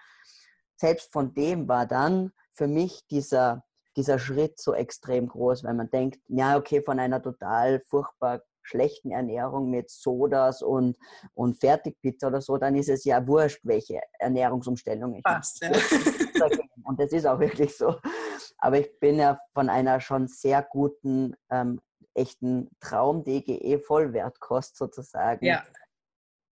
Selbst 0.77 1.13
von 1.13 1.35
dem 1.35 1.69
war 1.69 1.87
dann 1.87 2.33
für 2.55 2.67
mich 2.67 3.07
dieser, 3.09 3.65
dieser 3.97 4.19
Schritt 4.19 4.59
so 4.59 4.75
extrem 4.75 5.29
groß, 5.29 5.65
weil 5.65 5.75
man 5.75 5.91
denkt, 5.91 6.21
ja, 6.29 6.57
okay, 6.57 6.83
von 6.83 6.99
einer 6.99 7.23
total 7.23 7.81
furchtbar 7.81 8.43
schlechten 8.63 9.11
Ernährung 9.11 9.71
mit 9.71 9.91
Sodas 9.91 10.63
und, 10.63 10.97
und 11.35 11.59
Fertigpizza 11.59 12.29
oder 12.29 12.41
so, 12.41 12.57
dann 12.57 12.75
ist 12.75 12.89
es 12.89 13.05
ja 13.05 13.27
wurscht, 13.27 13.61
welche 13.65 14.01
Ernährungsumstellung 14.19 15.15
ich 15.15 15.23
Passt, 15.23 15.63
ja. 15.63 15.73
Und 16.85 16.99
das 16.99 17.13
ist 17.13 17.27
auch 17.27 17.39
wirklich 17.39 17.77
so. 17.77 17.97
Aber 18.59 18.79
ich 18.79 18.99
bin 18.99 19.17
ja 19.17 19.39
von 19.55 19.69
einer 19.69 20.01
schon 20.01 20.27
sehr 20.27 20.63
guten, 20.63 21.35
ähm, 21.51 21.81
echten 22.15 22.69
Traum-DGE-Vollwertkost 22.81 24.77
sozusagen 24.77 25.45
ja. 25.45 25.63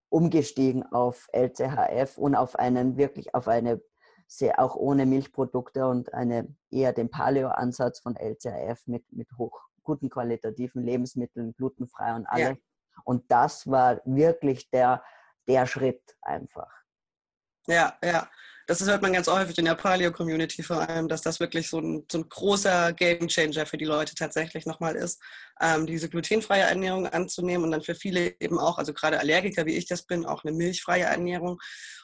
umgestiegen 0.10 0.84
auf 0.92 1.28
LCHF 1.32 2.18
und 2.18 2.36
auf 2.36 2.58
einen 2.58 2.98
wirklich 2.98 3.34
auf 3.34 3.48
eine 3.48 3.82
sehr 4.28 4.60
auch 4.60 4.76
ohne 4.76 5.06
Milchprodukte 5.06 5.88
und 5.88 6.14
eine 6.14 6.54
eher 6.70 6.94
den 6.94 7.10
Paleo-Ansatz 7.10 8.02
von 8.02 8.16
LCHF 8.16 8.86
mit, 8.88 9.04
mit 9.12 9.30
hoch 9.38 9.62
guten 9.88 10.10
qualitativen 10.10 10.84
Lebensmitteln, 10.84 11.54
glutenfrei 11.54 12.14
und 12.14 12.26
alles. 12.26 12.50
Ja. 12.50 13.02
Und 13.06 13.32
das 13.32 13.66
war 13.68 14.02
wirklich 14.04 14.70
der, 14.70 15.02
der 15.48 15.66
Schritt 15.66 16.18
einfach. 16.22 16.72
Ja, 17.68 17.98
ja. 18.04 18.30
Das 18.68 18.86
hört 18.86 19.02
man 19.02 19.14
ganz 19.14 19.28
häufig 19.28 19.58
in 19.58 19.64
der 19.64 19.76
Paleo-Community 19.76 20.62
vor 20.62 20.90
allem, 20.90 21.08
dass 21.08 21.22
das 21.22 21.40
wirklich 21.40 21.70
so 21.70 21.80
ein, 21.80 22.06
so 22.12 22.18
ein 22.18 22.28
großer 22.28 22.92
Game-Changer 22.92 23.66
für 23.66 23.78
die 23.78 23.86
Leute 23.86 24.14
tatsächlich 24.14 24.66
nochmal 24.66 24.98
ist, 24.98 25.22
ähm, 25.62 25.86
diese 25.88 26.10
glutenfreie 26.10 26.64
Ernährung 26.64 27.08
anzunehmen 27.08 27.64
und 27.64 27.72
dann 27.72 27.82
für 27.82 27.96
viele 27.96 28.36
eben 28.42 28.60
auch, 28.60 28.78
also 28.78 28.94
gerade 28.94 29.20
Allergiker, 29.22 29.66
wie 29.66 29.78
ich 29.78 29.86
das 29.86 30.04
bin, 30.04 30.26
auch 30.26 30.44
eine 30.44 30.52
milchfreie 30.52 31.04
Ernährung. 31.04 31.60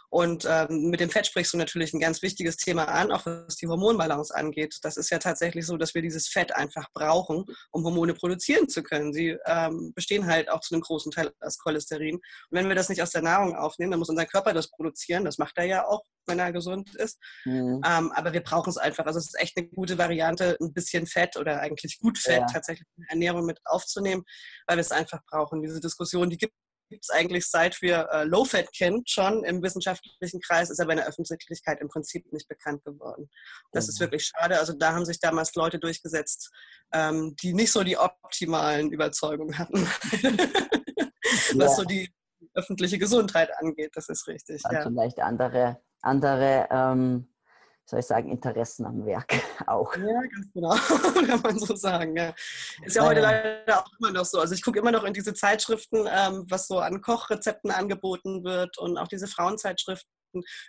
Und 0.10 0.48
ähm, 0.48 0.90
mit 0.90 1.02
dem 1.02 1.10
Fett 1.10 1.26
sprichst 1.28 1.52
du 1.54 1.58
natürlich 1.58 1.92
ein 1.92 2.00
ganz 2.00 2.22
wichtiges 2.22 2.56
Thema 2.56 2.86
an, 2.86 3.12
auch 3.12 3.26
was 3.26 3.56
die 3.58 3.68
Hormonbalance 3.68 4.34
angeht. 4.34 4.78
Das 4.84 4.96
ist 4.96 5.10
ja 5.10 5.18
tatsächlich 5.18 5.66
so, 5.66 5.76
dass 5.76 5.96
wir 5.96 6.04
dieses 6.04 6.30
Fett 6.30 6.56
einfach 6.56 6.88
brauchen, 6.94 7.44
um 7.72 7.84
Hormone 7.84 8.14
produzieren 8.14 8.70
zu 8.70 8.84
können. 8.84 9.12
Sie 9.12 9.36
ähm, 9.48 9.92
bestehen 9.96 10.28
halt 10.28 10.50
auch 10.50 10.62
zu 10.62 10.76
einem 10.76 10.84
großen 10.84 11.12
Teil 11.12 11.34
aus 11.42 11.58
Cholesterin. 11.58 12.18
Und 12.18 12.22
wenn 12.52 12.70
wir 12.70 12.76
das 12.76 12.90
nicht 12.90 13.02
aus 13.02 13.10
der 13.10 13.24
Nahrung 13.24 13.56
aufnehmen, 13.56 13.92
dann 13.92 14.00
muss 14.00 14.10
unser 14.10 14.28
Körper 14.28 14.54
das 14.54 14.70
produzieren. 14.70 15.26
Das 15.26 15.40
macht 15.40 15.58
er 15.58 15.66
ja 15.66 15.86
auch, 15.88 16.04
wenn 16.28 16.40
er 16.40 16.52
gesund 16.52 16.96
ist. 16.96 17.20
Mhm. 17.46 17.82
Ähm, 17.86 18.12
aber 18.14 18.34
wir 18.34 18.42
brauchen 18.42 18.70
es 18.70 18.78
einfach. 18.78 19.06
Also 19.06 19.20
es 19.20 19.28
ist 19.28 19.40
echt 19.40 19.58
eine 19.58 19.68
gute 19.68 19.98
Variante, 19.98 20.58
ein 20.62 20.74
bisschen 20.74 21.06
Fett 21.06 21.38
oder 21.38 21.60
eigentlich 21.60 22.00
gut 22.00 22.18
Fett 22.18 22.42
ja. 22.42 22.46
tatsächlich 22.46 22.88
in 22.98 23.04
der 23.04 23.12
Ernährung 23.12 23.46
mit 23.46 23.60
aufzunehmen, 23.66 24.24
weil 24.68 24.78
wir 24.78 24.82
es 24.82 24.92
einfach 24.92 25.20
brauchen. 25.30 25.62
Diese 25.62 25.80
Diskussion, 25.80 26.30
die 26.30 26.38
gibt 26.38 26.54
es 26.90 27.10
eigentlich 27.10 27.50
seit 27.50 27.82
wir 27.82 28.08
äh, 28.12 28.24
Low-Fat 28.26 28.72
kennen, 28.74 29.04
schon 29.08 29.44
im 29.44 29.62
wissenschaftlichen 29.64 30.42
Kreis, 30.42 30.70
ist 30.70 30.80
aber 30.80 30.92
in 30.92 30.98
der 30.98 31.08
Öffentlichkeit 31.08 31.80
im 31.82 31.88
Prinzip 31.88 32.32
nicht 32.32 32.48
bekannt 32.48 32.84
geworden. 32.84 33.30
Das 33.72 33.86
mhm. 33.86 33.90
ist 33.90 34.00
wirklich 34.00 34.26
schade. 34.26 34.60
Also 34.60 34.74
da 34.74 34.94
haben 34.94 35.06
sich 35.06 35.20
damals 35.20 35.56
Leute 35.56 35.80
durchgesetzt, 35.80 36.52
ähm, 36.94 37.36
die 37.42 37.54
nicht 37.54 37.72
so 37.72 37.84
die 37.84 37.98
optimalen 37.98 38.92
Überzeugungen 38.92 39.58
hatten, 39.58 39.86
was 41.56 41.72
ja. 41.72 41.76
so 41.76 41.84
die 41.84 42.14
öffentliche 42.54 43.00
Gesundheit 43.00 43.50
angeht. 43.58 43.92
Das 43.94 44.10
ist 44.10 44.28
richtig. 44.28 44.64
Also 44.66 44.78
ja. 44.78 44.84
Vielleicht 44.84 45.20
andere, 45.20 45.82
andere 46.04 46.68
ähm 46.70 47.28
soll 47.86 48.00
ich 48.00 48.06
sagen, 48.06 48.30
Interessen 48.30 48.86
am 48.86 49.06
Werk 49.06 49.34
auch. 49.68 49.96
Ja, 49.98 50.22
ganz 50.22 50.54
genau, 50.54 50.70
kann 51.28 51.42
man 51.42 51.60
so 51.60 51.76
sagen. 51.76 52.16
Ja. 52.16 52.34
Ist 52.82 52.96
ja 52.96 53.04
heute 53.04 53.22
leider 53.22 53.80
auch 53.80 53.90
immer 54.00 54.12
noch 54.12 54.26
so. 54.26 54.40
Also 54.40 54.54
ich 54.54 54.64
gucke 54.64 54.80
immer 54.80 54.92
noch 54.92 55.04
in 55.04 55.14
diese 55.14 55.34
Zeitschriften, 55.34 56.08
ähm, 56.10 56.46
was 56.50 56.68
so 56.68 56.80
an 56.80 57.02
Kochrezepten 57.02 57.72
angeboten 57.72 58.44
wird 58.44 58.78
und 58.78 58.98
auch 58.98 59.08
diese 59.08 59.28
Frauenzeitschriften 59.28 60.10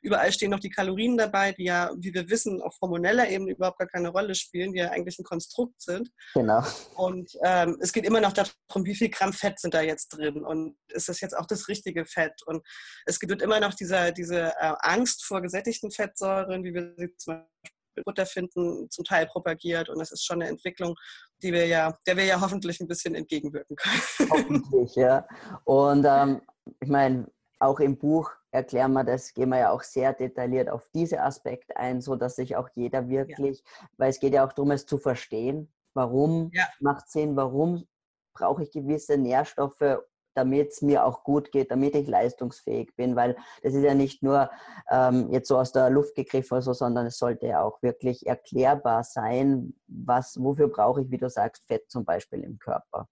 Überall 0.03 0.33
stehen 0.33 0.51
noch 0.51 0.61
die 0.61 0.71
Kalorien 0.71 1.17
dabei, 1.17 1.53
die 1.53 1.65
ja, 1.65 1.91
wie 1.97 2.13
wir 2.13 2.29
wissen, 2.29 2.61
auf 2.61 2.77
hormoneller 2.81 3.29
Ebene 3.29 3.53
überhaupt 3.53 3.79
gar 3.79 3.89
keine 3.89 4.09
Rolle 4.09 4.35
spielen, 4.35 4.73
die 4.73 4.81
ja 4.81 4.91
eigentlich 4.91 5.19
ein 5.19 5.25
Konstrukt 5.25 5.81
sind. 5.81 6.11
Genau. 6.35 6.63
Und 6.97 7.31
ähm, 7.43 7.79
es 7.81 7.93
geht 7.93 8.05
immer 8.05 8.21
noch 8.21 8.33
darum, 8.33 8.85
wie 8.85 8.95
viel 8.95 9.11
Gramm 9.11 9.33
Fett 9.33 9.59
sind 9.61 9.75
da 9.75 9.81
jetzt 9.81 10.09
drin 10.09 10.45
und 10.45 10.77
ist 10.89 11.09
das 11.09 11.21
jetzt 11.21 11.37
auch 11.37 11.47
das 11.47 11.69
richtige 11.69 12.05
Fett? 12.05 12.43
Und 12.47 12.67
es 13.07 13.19
gibt 13.21 13.43
immer 13.43 13.61
noch 13.61 13.75
dieser, 13.75 14.13
diese 14.13 14.53
äh, 14.59 14.75
Angst 14.81 15.25
vor 15.25 15.43
gesättigten 15.43 15.91
Fettsäuren, 15.91 16.65
wie 16.65 16.75
wir 16.75 16.95
sie 16.97 17.15
zum 17.17 17.35
Beispiel 17.35 18.05
Butter 18.05 18.27
finden, 18.27 18.91
zum 18.91 19.05
Teil 19.05 19.27
propagiert. 19.27 19.89
Und 19.89 19.99
das 19.99 20.11
ist 20.11 20.25
schon 20.25 20.43
eine 20.43 20.51
Entwicklung, 20.51 20.97
die 21.43 21.53
wir 21.53 21.67
ja, 21.67 21.97
der 22.07 22.17
wir 22.17 22.25
ja 22.25 22.41
hoffentlich 22.41 22.81
ein 22.81 22.89
bisschen 22.89 23.15
entgegenwirken 23.15 23.77
können. 23.77 24.31
Hoffentlich, 24.31 24.95
ja. 24.97 25.27
Und 25.65 26.05
ähm, 26.09 26.41
ich 26.81 26.89
meine, 26.89 27.31
auch 27.61 27.81
im 27.81 27.97
Buch 27.97 28.31
erklären 28.55 28.93
wir 28.93 29.03
das, 29.03 29.35
gehen 29.35 29.49
wir 29.49 29.59
ja 29.59 29.71
auch 29.71 29.83
sehr 29.83 30.13
detailliert 30.13 30.71
auf 30.71 30.89
diese 30.95 31.21
Aspekte 31.21 31.77
ein, 31.77 32.01
so 32.01 32.15
dass 32.15 32.37
sich 32.37 32.55
auch 32.55 32.69
jeder 32.75 33.09
wirklich, 33.09 33.59
ja. 33.59 33.89
weil 33.97 34.11
es 34.11 34.21
geht 34.21 34.33
ja 34.33 34.47
auch 34.47 34.53
darum, 34.53 34.71
es 34.71 34.87
zu 34.87 34.99
verstehen, 34.99 35.73
warum 35.93 36.51
ja. 36.53 36.65
macht 36.79 37.11
Sinn, 37.11 37.35
warum 37.37 37.87
brauche 38.33 38.63
ich 38.63 38.71
gewisse 38.71 39.19
Nährstoffe, 39.19 39.99
damit 40.35 40.71
es 40.71 40.83
mir 40.83 41.05
auch 41.05 41.25
gut 41.25 41.51
geht, 41.51 41.73
damit 41.73 41.97
ich 41.97 42.07
leistungsfähig 42.07 42.95
bin, 42.95 43.17
weil 43.17 43.37
das 43.63 43.75
ist 43.75 43.83
ja 43.83 43.95
nicht 43.95 44.23
nur 44.23 44.51
ähm, 44.89 45.31
jetzt 45.31 45.49
so 45.49 45.59
aus 45.59 45.73
der 45.73 45.91
Luft 45.91 46.15
gegriffen 46.15 46.55
oder 46.55 46.63
so, 46.63 46.73
sondern 46.73 47.07
es 47.07 47.19
sollte 47.19 47.47
ja 47.47 47.63
auch 47.63 47.83
wirklich 47.83 48.27
erklärbar 48.27 49.03
sein, 49.03 49.75
was, 49.89 50.41
wofür 50.41 50.69
brauche 50.69 51.03
ich, 51.03 51.11
wie 51.11 51.19
du 51.19 51.29
sagst, 51.29 51.65
Fett 51.67 51.91
zum 51.91 52.05
Beispiel 52.05 52.45
im 52.45 52.59
Körper. 52.61 53.09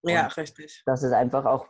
Und 0.00 0.12
ja, 0.12 0.26
richtig. 0.26 0.82
Dass 0.84 1.04
es 1.04 1.12
einfach 1.12 1.44
auch 1.44 1.66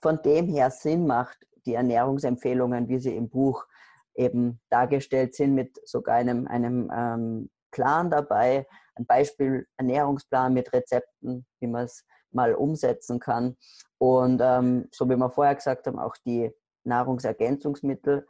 von 0.00 0.20
dem 0.22 0.48
her 0.48 0.70
Sinn 0.70 1.06
macht, 1.06 1.46
die 1.66 1.74
Ernährungsempfehlungen, 1.74 2.88
wie 2.88 2.98
sie 2.98 3.16
im 3.16 3.28
Buch 3.28 3.66
eben 4.14 4.60
dargestellt 4.70 5.34
sind, 5.34 5.54
mit 5.54 5.78
sogar 5.86 6.16
einem, 6.16 6.46
einem 6.46 6.90
ähm, 6.94 7.50
Plan 7.70 8.10
dabei, 8.10 8.66
ein 8.96 9.06
Beispiel 9.06 9.66
Ernährungsplan 9.76 10.52
mit 10.52 10.72
Rezepten, 10.72 11.46
wie 11.60 11.66
man 11.66 11.84
es 11.84 12.04
mal 12.32 12.54
umsetzen 12.54 13.18
kann. 13.18 13.56
Und 13.98 14.40
ähm, 14.42 14.88
so 14.92 15.08
wie 15.08 15.16
wir 15.16 15.30
vorher 15.30 15.54
gesagt 15.54 15.86
haben, 15.86 15.98
auch 15.98 16.16
die 16.24 16.52
Nahrungsergänzungsmittel 16.84 18.26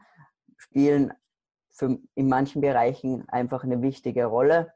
spielen 0.56 1.12
für, 1.70 1.98
in 2.14 2.28
manchen 2.28 2.60
Bereichen 2.60 3.28
einfach 3.28 3.64
eine 3.64 3.82
wichtige 3.82 4.26
Rolle. 4.26 4.72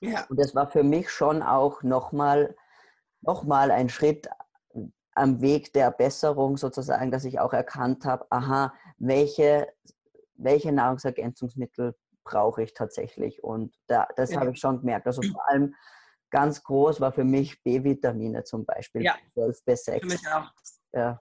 Ja. 0.00 0.24
Und 0.28 0.38
das 0.38 0.54
war 0.54 0.68
für 0.68 0.82
mich 0.82 1.10
schon 1.10 1.42
auch 1.42 1.82
nochmal 1.82 2.54
noch 3.22 3.44
mal 3.44 3.70
ein 3.70 3.88
Schritt 3.88 4.28
am 5.12 5.40
Weg 5.40 5.72
der 5.72 5.90
Besserung 5.90 6.56
sozusagen, 6.56 7.10
dass 7.10 7.24
ich 7.24 7.40
auch 7.40 7.52
erkannt 7.52 8.04
habe, 8.04 8.26
aha, 8.30 8.72
welche, 8.98 9.68
welche 10.34 10.72
Nahrungsergänzungsmittel 10.72 11.94
brauche 12.24 12.62
ich 12.62 12.74
tatsächlich. 12.74 13.42
Und 13.42 13.74
da, 13.86 14.08
das 14.16 14.30
ja. 14.30 14.40
habe 14.40 14.52
ich 14.52 14.60
schon 14.60 14.80
gemerkt. 14.80 15.06
Also 15.06 15.22
vor 15.22 15.48
allem 15.48 15.74
ganz 16.30 16.62
groß 16.62 17.00
war 17.00 17.12
für 17.12 17.24
mich 17.24 17.62
B-Vitamine 17.62 18.44
zum 18.44 18.64
Beispiel. 18.64 19.02
Ja, 19.02 19.16
12 19.34 19.58
B6. 19.66 20.00
Für 20.00 20.06
mich 20.06 20.28
auch. 20.28 20.50
Ja. 20.92 21.20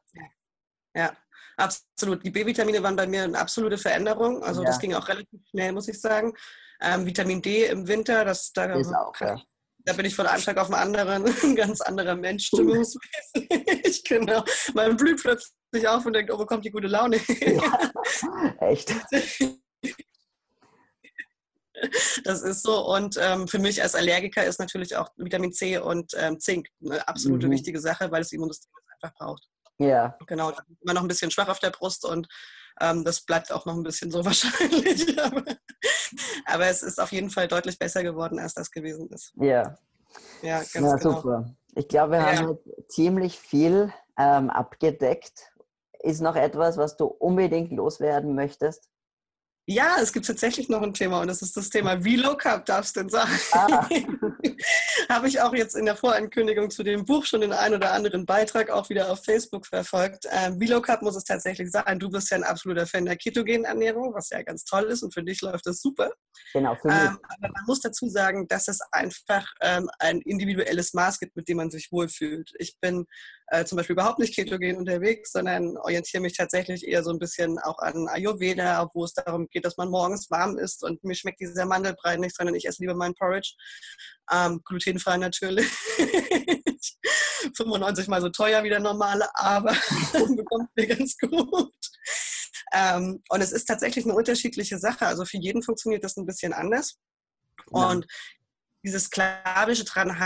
ja. 0.96 1.12
absolut. 1.58 2.24
Die 2.24 2.32
B-Vitamine 2.32 2.82
waren 2.84 2.96
bei 2.96 3.08
mir 3.08 3.24
eine 3.24 3.40
absolute 3.40 3.78
Veränderung. 3.78 4.44
Also 4.44 4.62
ja. 4.62 4.68
das 4.68 4.80
ging 4.80 4.94
auch 4.94 5.08
relativ 5.08 5.42
schnell, 5.50 5.72
muss 5.72 5.88
ich 5.88 6.00
sagen. 6.00 6.34
Ähm, 6.82 7.06
Vitamin 7.06 7.42
D 7.42 7.66
im 7.66 7.88
Winter, 7.88 8.24
das 8.24 8.54
da, 8.54 8.74
auch, 8.74 9.20
ja. 9.20 9.42
Da 9.90 9.94
bin 9.94 10.06
ich 10.06 10.16
von 10.16 10.28
einem 10.28 10.44
Tag 10.44 10.58
auf 10.58 10.68
den 10.68 10.76
anderen 10.76 11.26
ein 11.44 11.56
ganz 11.56 11.82
anderer 11.82 12.16
Mensch 12.16 12.48
stimmungsmäßig. 12.48 14.04
genau. 14.08 14.44
Man 14.76 14.96
blüht 14.96 15.20
plötzlich 15.20 15.88
auf 15.88 16.06
und 16.06 16.14
denkt, 16.14 16.32
oh, 16.32 16.38
wo 16.38 16.46
kommt 16.46 16.64
die 16.64 16.70
gute 16.70 16.88
Laune? 16.88 17.20
Ja, 17.42 17.92
echt. 18.60 18.94
Das 22.24 22.44
ist 22.44 22.62
so. 22.62 22.86
Und 22.94 23.18
ähm, 23.20 23.48
für 23.48 23.58
mich 23.58 23.82
als 23.82 23.96
Allergiker 23.96 24.46
ist 24.46 24.60
natürlich 24.60 24.96
auch 24.96 25.10
Vitamin 25.18 25.54
C 25.54 25.80
und 25.80 26.12
ähm, 26.18 26.40
Zink 26.40 26.68
eine 26.86 27.08
absolute 27.08 27.48
mhm. 27.48 27.52
wichtige 27.52 27.80
Sache, 27.80 28.12
weil 28.12 28.22
das 28.22 28.32
Immunsystem 28.32 28.72
einfach 28.94 29.16
braucht. 29.16 29.44
Ja. 29.80 30.16
Genau. 30.28 30.54
Immer 30.82 30.94
noch 30.94 31.02
ein 31.02 31.08
bisschen 31.08 31.32
schwach 31.32 31.48
auf 31.48 31.60
der 31.60 31.72
Brust 31.72 32.06
und 32.06 32.28
ähm, 32.80 33.04
das 33.04 33.22
bleibt 33.22 33.52
auch 33.52 33.66
noch 33.66 33.76
ein 33.76 33.84
bisschen 33.84 34.12
so 34.12 34.24
wahrscheinlich. 34.26 35.20
aber, 35.22 35.44
aber, 36.46 36.68
es 36.68 36.84
ist 36.84 37.00
auf 37.00 37.12
jeden 37.12 37.30
Fall 37.30 37.48
deutlich 37.48 37.78
besser 37.78 38.04
geworden, 38.04 38.40
als 38.40 38.54
das 38.54 38.72
gewesen 38.72 39.10
ist. 39.10 39.34
Ja. 39.36 39.78
Ja, 40.42 40.58
ganz 40.58 40.74
ja, 40.74 40.96
genau. 40.96 41.16
super. 41.16 41.56
Ich 41.76 41.88
glaube, 41.88 42.14
wir 42.14 42.20
ja. 42.20 42.38
haben 42.38 42.58
ziemlich 42.88 43.40
viel 43.40 43.94
ähm, 44.18 44.50
abgedeckt. 44.50 45.52
Ist 46.02 46.22
noch 46.22 46.36
etwas, 46.36 46.78
was 46.78 46.98
du 46.98 47.06
unbedingt 47.06 47.72
loswerden 47.72 48.34
möchtest? 48.34 48.90
Ja, 49.72 49.98
es 50.02 50.12
gibt 50.12 50.26
tatsächlich 50.26 50.68
noch 50.68 50.82
ein 50.82 50.96
Thema 50.96 51.22
und 51.22 51.28
das 51.28 51.44
ist 51.44 51.56
das 51.56 51.70
Thema, 51.70 52.04
wie 52.04 52.16
low 52.16 52.36
carb 52.36 52.66
darfst 52.66 52.96
du 52.96 53.02
denn 53.02 53.10
sein? 53.10 53.28
Ah. 53.52 53.88
Habe 55.10 55.28
ich 55.28 55.42
auch 55.42 55.54
jetzt 55.54 55.76
in 55.76 55.86
der 55.86 55.96
Vorankündigung 55.96 56.72
zu 56.72 56.82
dem 56.82 57.06
Buch 57.06 57.24
schon 57.24 57.42
den 57.42 57.54
einen 57.54 57.76
oder 57.76 57.94
anderen 57.94 58.26
Beitrag 58.26 58.72
auch 58.72 58.90
wieder 58.90 59.12
auf 59.12 59.24
Facebook 59.24 59.68
verfolgt. 59.68 60.26
Ähm, 60.32 60.60
wie 60.60 60.66
low 60.66 60.82
carb 60.82 61.04
muss 61.04 61.16
es 61.16 61.24
tatsächlich 61.24 61.70
sein? 61.70 62.00
Du 62.00 62.10
bist 62.10 62.32
ja 62.32 62.38
ein 62.38 62.44
absoluter 62.44 62.88
Fan 62.88 63.06
der 63.06 63.16
ketogenen 63.16 63.66
Ernährung, 63.66 64.12
was 64.16 64.32
ja 64.32 64.42
ganz 64.42 64.66
toll 64.66 64.86
ist 64.86 65.04
und 65.04 65.14
für 65.14 65.22
dich 65.22 65.40
läuft 65.42 65.68
das 65.68 65.82
super. 65.82 66.10
Genau, 66.52 66.74
für 66.74 66.88
mich. 66.88 66.98
Ähm, 66.98 67.20
aber 67.22 67.54
man 67.54 67.64
muss 67.68 67.80
dazu 67.80 68.10
sagen, 68.10 68.48
dass 68.48 68.70
es 68.70 68.82
einfach 68.92 69.48
ähm, 69.62 69.88
ein 70.00 70.20
individuelles 70.22 70.96
Maß 70.96 71.20
gibt, 71.20 71.36
mit 71.36 71.48
dem 71.48 71.58
man 71.58 71.70
sich 71.70 71.92
wohlfühlt. 71.92 72.54
Ich 72.58 72.80
bin 72.80 73.06
äh, 73.52 73.66
zum 73.66 73.78
Beispiel 73.78 73.94
überhaupt 73.94 74.20
nicht 74.20 74.36
ketogen 74.36 74.78
unterwegs, 74.78 75.32
sondern 75.32 75.78
orientiere 75.78 76.22
mich 76.22 76.36
tatsächlich 76.38 76.88
eher 76.88 77.04
so 77.04 77.12
ein 77.12 77.20
bisschen 77.20 77.58
auch 77.60 77.80
an 77.80 78.08
Ayurveda, 78.08 78.90
wo 78.94 79.04
es 79.04 79.14
darum 79.14 79.48
geht, 79.50 79.66
dass 79.66 79.78
man 79.78 79.90
morgens 79.90 80.30
warm 80.30 80.58
isst 80.58 80.84
und 80.84 81.04
mir 81.04 81.16
schmeckt 81.16 81.40
dieser 81.40 81.66
Mandelbrei 81.66 82.18
nicht, 82.18 82.36
sondern 82.36 82.56
ich 82.56 82.68
esse 82.68 82.82
lieber 82.82 82.96
meinen 82.96 83.16
Porridge. 83.16 83.54
Ähm, 84.32 84.62
glutenfrei 84.64 85.18
natürlich. 85.18 85.68
95 87.56 88.08
mal 88.08 88.22
so 88.22 88.30
teuer 88.30 88.64
wie 88.64 88.70
der 88.70 88.80
normale, 88.80 89.28
aber 89.34 89.72
bekommt 90.36 90.70
mir 90.76 90.88
ganz 90.88 91.18
gut. 91.18 91.74
Ähm, 92.72 93.24
und 93.30 93.42
es 93.42 93.52
ist 93.52 93.66
tatsächlich 93.66 94.06
eine 94.06 94.14
unterschiedliche 94.14 94.78
Sache. 94.78 95.08
Also 95.08 95.26
für 95.26 95.38
jeden 95.38 95.64
funktioniert 95.64 96.04
das 96.04 96.18
ein 96.18 96.26
bisschen 96.26 96.54
anders. 96.54 96.98
Und 97.68 98.06
dieses 98.84 99.06
sklavische 99.06 99.86
dran 99.86 100.20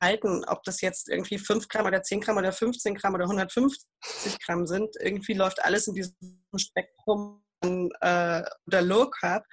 halten, 0.00 0.44
ob 0.46 0.62
das 0.64 0.80
jetzt 0.80 1.08
irgendwie 1.08 1.38
5 1.38 1.68
Gramm 1.68 1.86
oder 1.86 2.02
10 2.02 2.20
Gramm 2.20 2.36
oder 2.36 2.52
15 2.52 2.94
Gramm 2.94 3.14
oder 3.14 3.24
150 3.24 3.86
Gramm 4.44 4.66
sind. 4.66 4.94
Irgendwie 5.00 5.34
läuft 5.34 5.64
alles 5.64 5.86
in 5.86 5.94
diesem 5.94 6.14
Spektrum 6.56 7.42
äh, 7.62 8.42
oder 8.66 8.82
Low 8.82 9.10
Carb. 9.10 9.44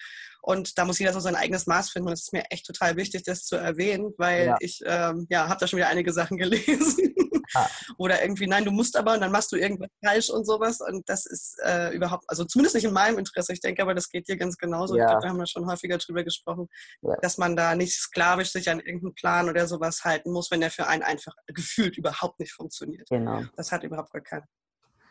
Und 0.42 0.78
da 0.78 0.86
muss 0.86 1.00
jeder 1.00 1.14
so 1.14 1.20
sein 1.20 1.36
eigenes 1.36 1.66
Maß 1.66 1.90
finden. 1.90 2.08
Und 2.10 2.14
es 2.14 2.24
ist 2.24 2.34
mir 2.34 2.44
echt 2.52 2.68
total 2.68 2.98
wichtig, 2.98 3.24
das 3.24 3.46
zu 3.46 3.56
erwähnen, 3.56 4.14
weil 4.18 4.46
ja. 4.48 4.56
ich 4.60 4.80
ähm, 4.86 5.26
ja, 5.30 5.50
habe 5.50 5.60
da 5.60 5.68
schon 5.68 5.78
wieder 5.78 5.90
einige 5.90 6.14
Sachen 6.14 6.38
gelesen. 6.38 7.16
Ah. 7.56 7.68
Oder 7.98 8.22
irgendwie, 8.22 8.48
nein, 8.48 8.66
du 8.66 8.72
musst 8.72 8.98
aber 8.98 9.14
und 9.14 9.22
dann 9.22 9.32
machst 9.32 9.52
du 9.52 9.56
irgendwas 9.56 9.90
falsch 10.04 10.30
und 10.30 10.46
sowas. 10.46 10.82
Und 10.82 11.08
das 11.10 11.26
ist 11.26 11.58
äh, 11.64 11.96
überhaupt, 11.96 12.26
also 12.28 12.44
zumindest 12.46 12.76
nicht 12.76 12.86
in 12.86 12.94
meinem 12.94 13.18
Interesse. 13.18 13.54
Ich 13.54 13.62
denke 13.62 13.82
aber, 13.82 13.94
das 13.94 14.10
geht 14.10 14.28
dir 14.28 14.38
ganz 14.38 14.58
genauso. 14.58 14.96
Ja. 14.96 15.04
Ich 15.04 15.10
glaube, 15.10 15.22
da 15.24 15.30
haben 15.30 15.40
wir 15.40 15.48
schon 15.48 15.68
häufiger 15.68 15.98
drüber 15.98 16.24
gesprochen, 16.24 16.68
ja. 17.02 17.16
dass 17.22 17.38
man 17.38 17.56
da 17.56 17.76
nicht 17.76 17.94
sklavisch 17.94 18.52
sich 18.52 18.70
an 18.70 18.80
irgendeinen 18.80 19.16
Plan 19.16 19.50
oder 19.50 19.68
sowas 19.68 20.04
halten 20.04 20.32
muss, 20.32 20.52
wenn 20.52 20.62
der 20.62 20.72
für 20.72 20.88
einen 20.88 21.04
einfach 21.04 21.34
gefühlt 21.48 21.98
überhaupt 21.98 22.40
nicht 22.40 22.54
funktioniert. 22.54 23.08
Genau. 23.10 23.44
Das 23.56 23.72
hat 23.72 23.84
überhaupt 23.84 24.12
gar 24.12 24.22
keinen. 24.22 24.46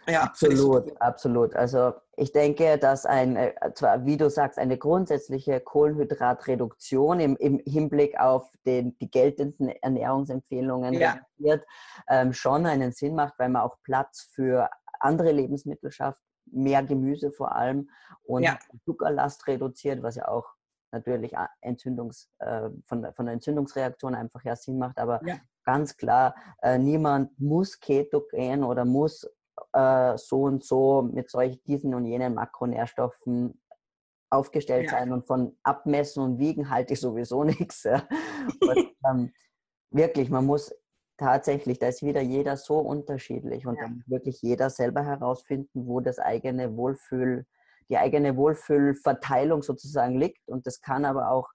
Ja, 0.07 0.23
absolut, 0.23 1.01
absolut. 1.01 1.57
Also 1.57 1.95
ich 2.17 2.33
denke, 2.33 2.79
dass 2.79 3.07
ein, 3.07 3.37
äh, 3.37 3.55
zwar 3.75 4.05
wie 4.05 4.17
du 4.17 4.31
sagst, 4.31 4.59
eine 4.59 4.79
grundsätzliche 4.79 5.61
Kohlenhydratreduktion 5.61 7.21
im, 7.21 7.37
im 7.37 7.59
Hinblick 7.67 8.19
auf 8.19 8.51
den, 8.67 8.97
die 8.99 9.11
geltenden 9.11 9.69
Ernährungsempfehlungen 9.69 10.95
ja. 10.95 11.19
ähm, 12.09 12.33
schon 12.33 12.67
einen 12.67 12.93
Sinn 12.93 13.15
macht, 13.15 13.35
weil 13.39 13.49
man 13.49 13.63
auch 13.63 13.77
Platz 13.83 14.29
für 14.33 14.71
andere 15.01 15.33
Lebensmittel 15.33 15.91
schafft, 15.91 16.23
mehr 16.47 16.83
Gemüse 16.83 17.33
vor 17.33 17.55
allem 17.55 17.91
und 18.23 18.43
ja. 18.43 18.59
Zuckerlast 18.85 19.47
reduziert, 19.47 20.03
was 20.03 20.17
ja 20.17 20.29
auch 20.29 20.47
natürlich 20.93 21.33
äh, 21.35 21.47
Entzündungs, 21.61 22.31
äh, 22.39 22.71
von, 22.87 23.13
von 23.13 23.27
der 23.27 23.35
Entzündungsreaktion 23.35 24.15
einfach 24.15 24.43
ja 24.45 24.57
Sinn 24.57 24.79
macht. 24.79 24.99
Aber 24.99 25.21
ja. 25.27 25.37
ganz 25.65 25.97
klar, 25.97 26.35
äh, 26.63 26.79
niemand 26.79 27.39
muss 27.39 27.79
Ketogen 27.81 28.65
oder 28.65 28.85
muss 28.85 29.29
äh, 29.75 30.17
so 30.17 30.43
und 30.43 30.65
so 30.65 31.03
mit 31.03 31.31
solchen 31.31 31.63
diesen 31.65 31.95
und 31.95 32.07
jenen 32.07 32.35
Makronährstoffen 32.35 33.61
aufgestellt 34.31 34.91
ja. 34.91 34.99
sein 34.99 35.13
und 35.13 35.27
von 35.27 35.57
Abmessen 35.63 36.23
und 36.23 36.39
Wiegen 36.39 36.71
halte 36.71 36.95
ich 36.95 37.01
sowieso 37.01 37.45
nichts. 37.45 37.83
Ja. 37.83 38.07
Und, 38.61 38.95
ähm, 39.09 39.33
wirklich, 39.91 40.31
man 40.31 40.47
muss 40.47 40.73
tatsächlich, 41.17 41.79
da 41.79 41.89
ist 41.89 42.03
wieder 42.03 42.21
jeder 42.21 42.57
so 42.57 42.79
unterschiedlich 42.79 43.67
und 43.67 43.77
ja. 43.77 43.83
dann 43.83 44.03
wirklich 44.07 44.43
jeder 44.43 44.71
selber 44.71 45.05
herausfinden, 45.05 45.87
wo 45.87 46.01
das 46.01 46.19
eigene 46.19 46.77
Wohlfühl, 46.77 47.47
die 47.89 47.99
eigene 47.99 48.37
Wohlfühlverteilung 48.37 49.63
sozusagen 49.63 50.19
liegt. 50.19 50.49
Und 50.49 50.67
das 50.67 50.81
kann 50.81 51.05
aber 51.05 51.31
auch, 51.31 51.49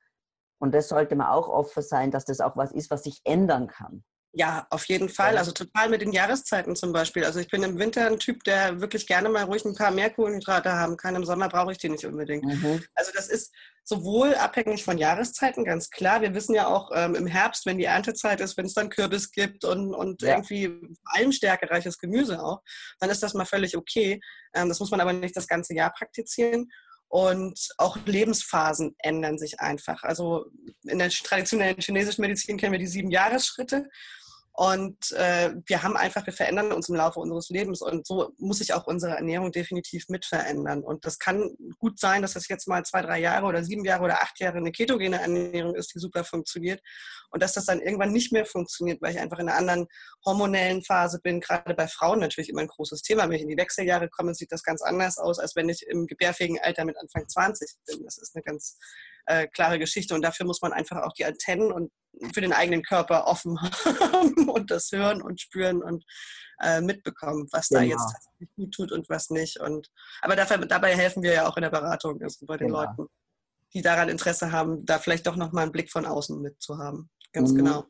und 0.60 0.74
das 0.74 0.90
sollte 0.90 1.16
man 1.16 1.28
auch 1.28 1.50
offen 1.50 1.84
sein, 1.84 2.12
dass 2.12 2.26
das 2.26 2.42
auch 2.42 2.56
was 2.56 2.72
ist, 2.72 2.92
was 2.92 3.04
sich 3.04 3.22
ändern 3.24 3.68
kann. 3.68 4.04
Ja, 4.32 4.68
auf 4.70 4.86
jeden 4.86 5.10
Fall. 5.10 5.38
Also 5.38 5.52
total 5.52 5.90
mit 5.90 6.02
den 6.02 6.12
Jahreszeiten 6.12 6.76
zum 6.76 6.94
Beispiel. 6.94 7.26
Also 7.26 7.40
ich 7.40 7.48
bin 7.48 7.64
im 7.64 7.80
Winter 7.80 8.06
ein 8.06 8.20
Typ, 8.20 8.44
der 8.44 8.80
wirklich 8.80 9.08
gerne 9.08 9.28
mal 9.28 9.46
ruhig 9.46 9.66
ein 9.66 9.74
paar 9.74 9.90
mehr 9.90 10.12
Kohlenhydrate 10.12 10.72
haben 10.72 10.98
kann. 10.98 11.16
Im 11.16 11.26
Sommer 11.26 11.50
brauche 11.50 11.72
ich 11.72 11.80
die 11.80 11.90
nicht 11.90 12.06
unbedingt. 12.06 12.46
Mhm. 12.46 12.84
Also 12.94 13.12
das 13.16 13.28
ist 13.28 13.52
sowohl 13.84 14.36
abhängig 14.36 14.84
von 14.84 15.00
Jahreszeiten, 15.00 15.66
ganz 15.66 15.90
klar. 15.90 16.22
Wir 16.22 16.36
wissen 16.36 16.54
ja 16.54 16.68
auch 16.68 16.92
ähm, 16.94 17.16
im 17.16 17.26
Herbst, 17.26 17.66
wenn 17.66 17.80
die 17.80 17.86
Erntezeit 17.86 18.40
ist, 18.40 18.56
wenn 18.56 18.68
es 18.68 18.76
dann 18.76 18.92
Kürbis 18.92 19.32
gibt 19.32 19.66
und, 19.66 19.96
und 19.96 20.22
ja. 20.22 20.30
irgendwie 20.30 20.80
allem 21.06 21.32
stärkereiches 21.32 21.98
Gemüse 21.98 22.40
auch, 22.44 22.62
dann 23.00 23.10
ist 23.10 23.24
das 23.24 23.34
mal 23.34 23.46
völlig 23.46 23.76
okay. 23.76 24.22
Ähm, 24.54 24.70
das 24.70 24.80
muss 24.80 24.92
man 24.92 25.02
aber 25.02 25.12
nicht 25.12 25.36
das 25.36 25.48
ganze 25.48 25.74
Jahr 25.74 25.92
praktizieren. 25.92 26.70
Und 27.08 27.70
auch 27.80 27.98
Lebensphasen 28.06 28.96
ändern 29.00 29.40
sich 29.40 29.60
einfach. 29.60 30.04
Also 30.04 30.46
in 30.84 31.00
der 31.00 31.10
traditionellen 31.10 31.82
chinesischen 31.82 32.22
Medizin 32.22 32.58
kennen 32.58 32.72
wir 32.72 32.80
die 32.80 32.86
sieben 32.86 33.10
Jahresschritte. 33.10 33.90
Und 34.60 35.14
äh, 35.14 35.54
wir 35.68 35.84
haben 35.84 35.96
einfach, 35.96 36.26
wir 36.26 36.34
verändern 36.34 36.74
uns 36.74 36.90
im 36.90 36.96
Laufe 36.96 37.22
unseres 37.22 37.48
Lebens 37.48 37.82
und 37.82 38.06
so 38.06 38.34
muss 38.40 38.58
sich 38.58 38.74
auch 38.74 38.88
unsere 38.88 39.16
Ernährung 39.16 39.54
definitiv 39.54 40.10
mit 40.10 40.26
verändern. 40.26 40.84
Und 40.84 41.06
das 41.06 41.18
kann 41.18 41.56
gut 41.78 41.98
sein, 41.98 42.22
dass 42.22 42.34
das 42.34 42.50
jetzt 42.50 42.68
mal 42.68 42.84
zwei, 42.84 43.02
drei 43.02 43.22
Jahre 43.22 43.46
oder 43.46 43.64
sieben 43.64 43.86
Jahre 43.86 44.04
oder 44.04 44.22
acht 44.22 44.38
Jahre 44.42 44.58
eine 44.58 44.74
ketogene 44.74 45.22
Ernährung 45.22 45.76
ist, 45.76 45.96
die 45.96 46.00
super 46.00 46.26
funktioniert. 46.26 46.82
Und 47.30 47.42
dass 47.42 47.54
das 47.54 47.68
dann 47.68 47.80
irgendwann 47.80 48.12
nicht 48.12 48.34
mehr 48.34 48.46
funktioniert, 48.46 49.02
weil 49.02 49.14
ich 49.14 49.22
einfach 49.22 49.40
in 49.40 49.48
einer 49.48 49.58
anderen 49.58 49.88
hormonellen 50.26 50.84
Phase 50.84 51.22
bin. 51.24 51.40
Gerade 51.40 51.74
bei 51.74 51.88
Frauen 51.88 52.20
natürlich 52.20 52.50
immer 52.50 52.60
ein 52.60 52.68
großes 52.68 53.02
Thema. 53.02 53.30
Wenn 53.30 53.38
ich 53.38 53.44
in 53.44 53.48
die 53.48 53.58
Wechseljahre 53.58 54.10
komme, 54.10 54.36
sieht 54.36 54.52
das 54.52 54.64
ganz 54.64 54.82
anders 54.82 55.20
aus, 55.20 55.40
als 55.40 55.56
wenn 55.56 55.70
ich 55.70 55.88
im 55.88 56.06
gebärfähigen 56.06 56.60
Alter 56.62 56.84
mit 56.84 56.98
Anfang 56.98 57.26
20 57.30 57.76
bin. 57.86 58.04
Das 58.04 58.18
ist 58.18 58.36
eine 58.36 58.44
ganz 58.44 58.78
äh, 59.26 59.48
klare 59.48 59.80
Geschichte. 59.80 60.16
Und 60.16 60.22
dafür 60.22 60.46
muss 60.46 60.62
man 60.62 60.74
einfach 60.74 61.02
auch 61.04 61.14
die 61.14 61.24
Antennen 61.24 61.72
und 61.72 61.94
für 62.34 62.42
den 62.42 62.54
eigenen 62.54 62.84
Körper 62.84 63.28
offen 63.28 63.60
haben 63.62 64.50
und 64.50 64.72
das 64.72 64.92
hören 64.92 65.22
und 65.22 65.40
spüren 65.42 65.82
und 65.82 66.04
äh, 66.62 66.82
mitbekommen, 66.82 67.48
was 67.52 67.70
genau. 67.70 67.82
da 67.82 67.86
jetzt 67.88 68.12
tatsächlich 68.12 68.50
gut 68.56 68.74
tut 68.74 68.92
und 68.92 69.10
was 69.10 69.30
nicht. 69.30 69.60
Und, 69.60 69.90
aber 70.22 70.36
dafür, 70.36 70.58
dabei 70.66 70.96
helfen 70.96 71.24
wir 71.24 71.34
ja 71.34 71.48
auch 71.48 71.58
in 71.58 71.64
der 71.64 71.70
Beratung 71.70 72.22
also 72.22 72.46
bei 72.46 72.58
den 72.58 72.68
genau. 72.68 72.82
Leuten, 72.84 73.06
die 73.74 73.82
daran 73.82 74.10
Interesse 74.10 74.52
haben, 74.52 74.86
da 74.86 75.00
vielleicht 75.00 75.28
doch 75.28 75.36
nochmal 75.36 75.64
einen 75.64 75.72
Blick 75.72 75.92
von 75.92 76.06
außen 76.06 76.42
mitzuhaben. 76.42 77.10
Ganz 77.32 77.52
mhm. 77.52 77.58
genau. 77.58 77.86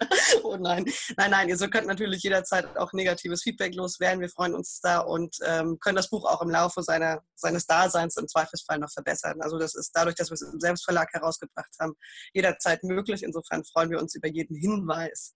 oh 0.42 0.56
nein. 0.56 0.84
Nein, 1.16 1.30
nein, 1.30 1.48
ihr 1.48 1.56
könnt 1.70 1.86
natürlich 1.86 2.22
jederzeit 2.22 2.76
auch 2.76 2.92
negatives 2.92 3.42
Feedback 3.42 3.74
loswerden. 3.74 4.20
Wir 4.20 4.28
freuen 4.28 4.54
uns 4.54 4.80
da 4.80 5.00
und 5.00 5.36
ähm, 5.44 5.78
können 5.80 5.96
das 5.96 6.10
Buch 6.10 6.24
auch 6.24 6.42
im 6.42 6.50
Laufe 6.50 6.82
seiner, 6.82 7.22
seines 7.34 7.66
Daseins 7.66 8.16
im 8.16 8.28
Zweifelsfall 8.28 8.78
noch 8.78 8.90
verbessern. 8.90 9.40
Also 9.40 9.58
das 9.58 9.74
ist 9.74 9.90
dadurch, 9.94 10.16
dass 10.16 10.30
wir 10.30 10.34
es 10.34 10.42
im 10.42 10.60
Selbstverlag 10.60 11.12
herausgebracht 11.12 11.74
haben, 11.80 11.94
jederzeit 12.32 12.82
möglich. 12.84 13.22
Insofern 13.22 13.64
freuen 13.64 13.90
wir 13.90 13.98
uns 14.00 14.14
über 14.14 14.28
jeden 14.28 14.56
Hinweis, 14.56 15.34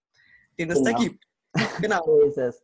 den 0.59 0.71
es 0.71 0.79
genau. 0.79 0.91
da 0.93 0.99
gibt. 0.99 1.25
Genau. 1.81 2.05
so 2.05 2.21
ist 2.21 2.39
es. 2.39 2.63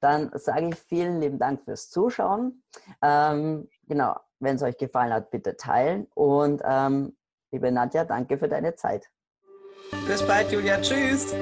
Dann 0.00 0.30
sage 0.34 0.70
ich 0.70 0.74
vielen 0.88 1.20
lieben 1.20 1.38
Dank 1.38 1.62
fürs 1.62 1.90
Zuschauen. 1.90 2.64
Ähm, 3.02 3.68
genau, 3.86 4.18
wenn 4.40 4.56
es 4.56 4.62
euch 4.62 4.76
gefallen 4.76 5.12
hat, 5.12 5.30
bitte 5.30 5.56
teilen. 5.56 6.08
Und 6.14 6.60
ähm, 6.64 7.16
liebe 7.52 7.70
Nadja, 7.70 8.04
danke 8.04 8.38
für 8.38 8.48
deine 8.48 8.74
Zeit. 8.74 9.08
Bis 10.06 10.22
bald, 10.26 10.50
Julia. 10.52 10.80
Tschüss. 10.80 11.34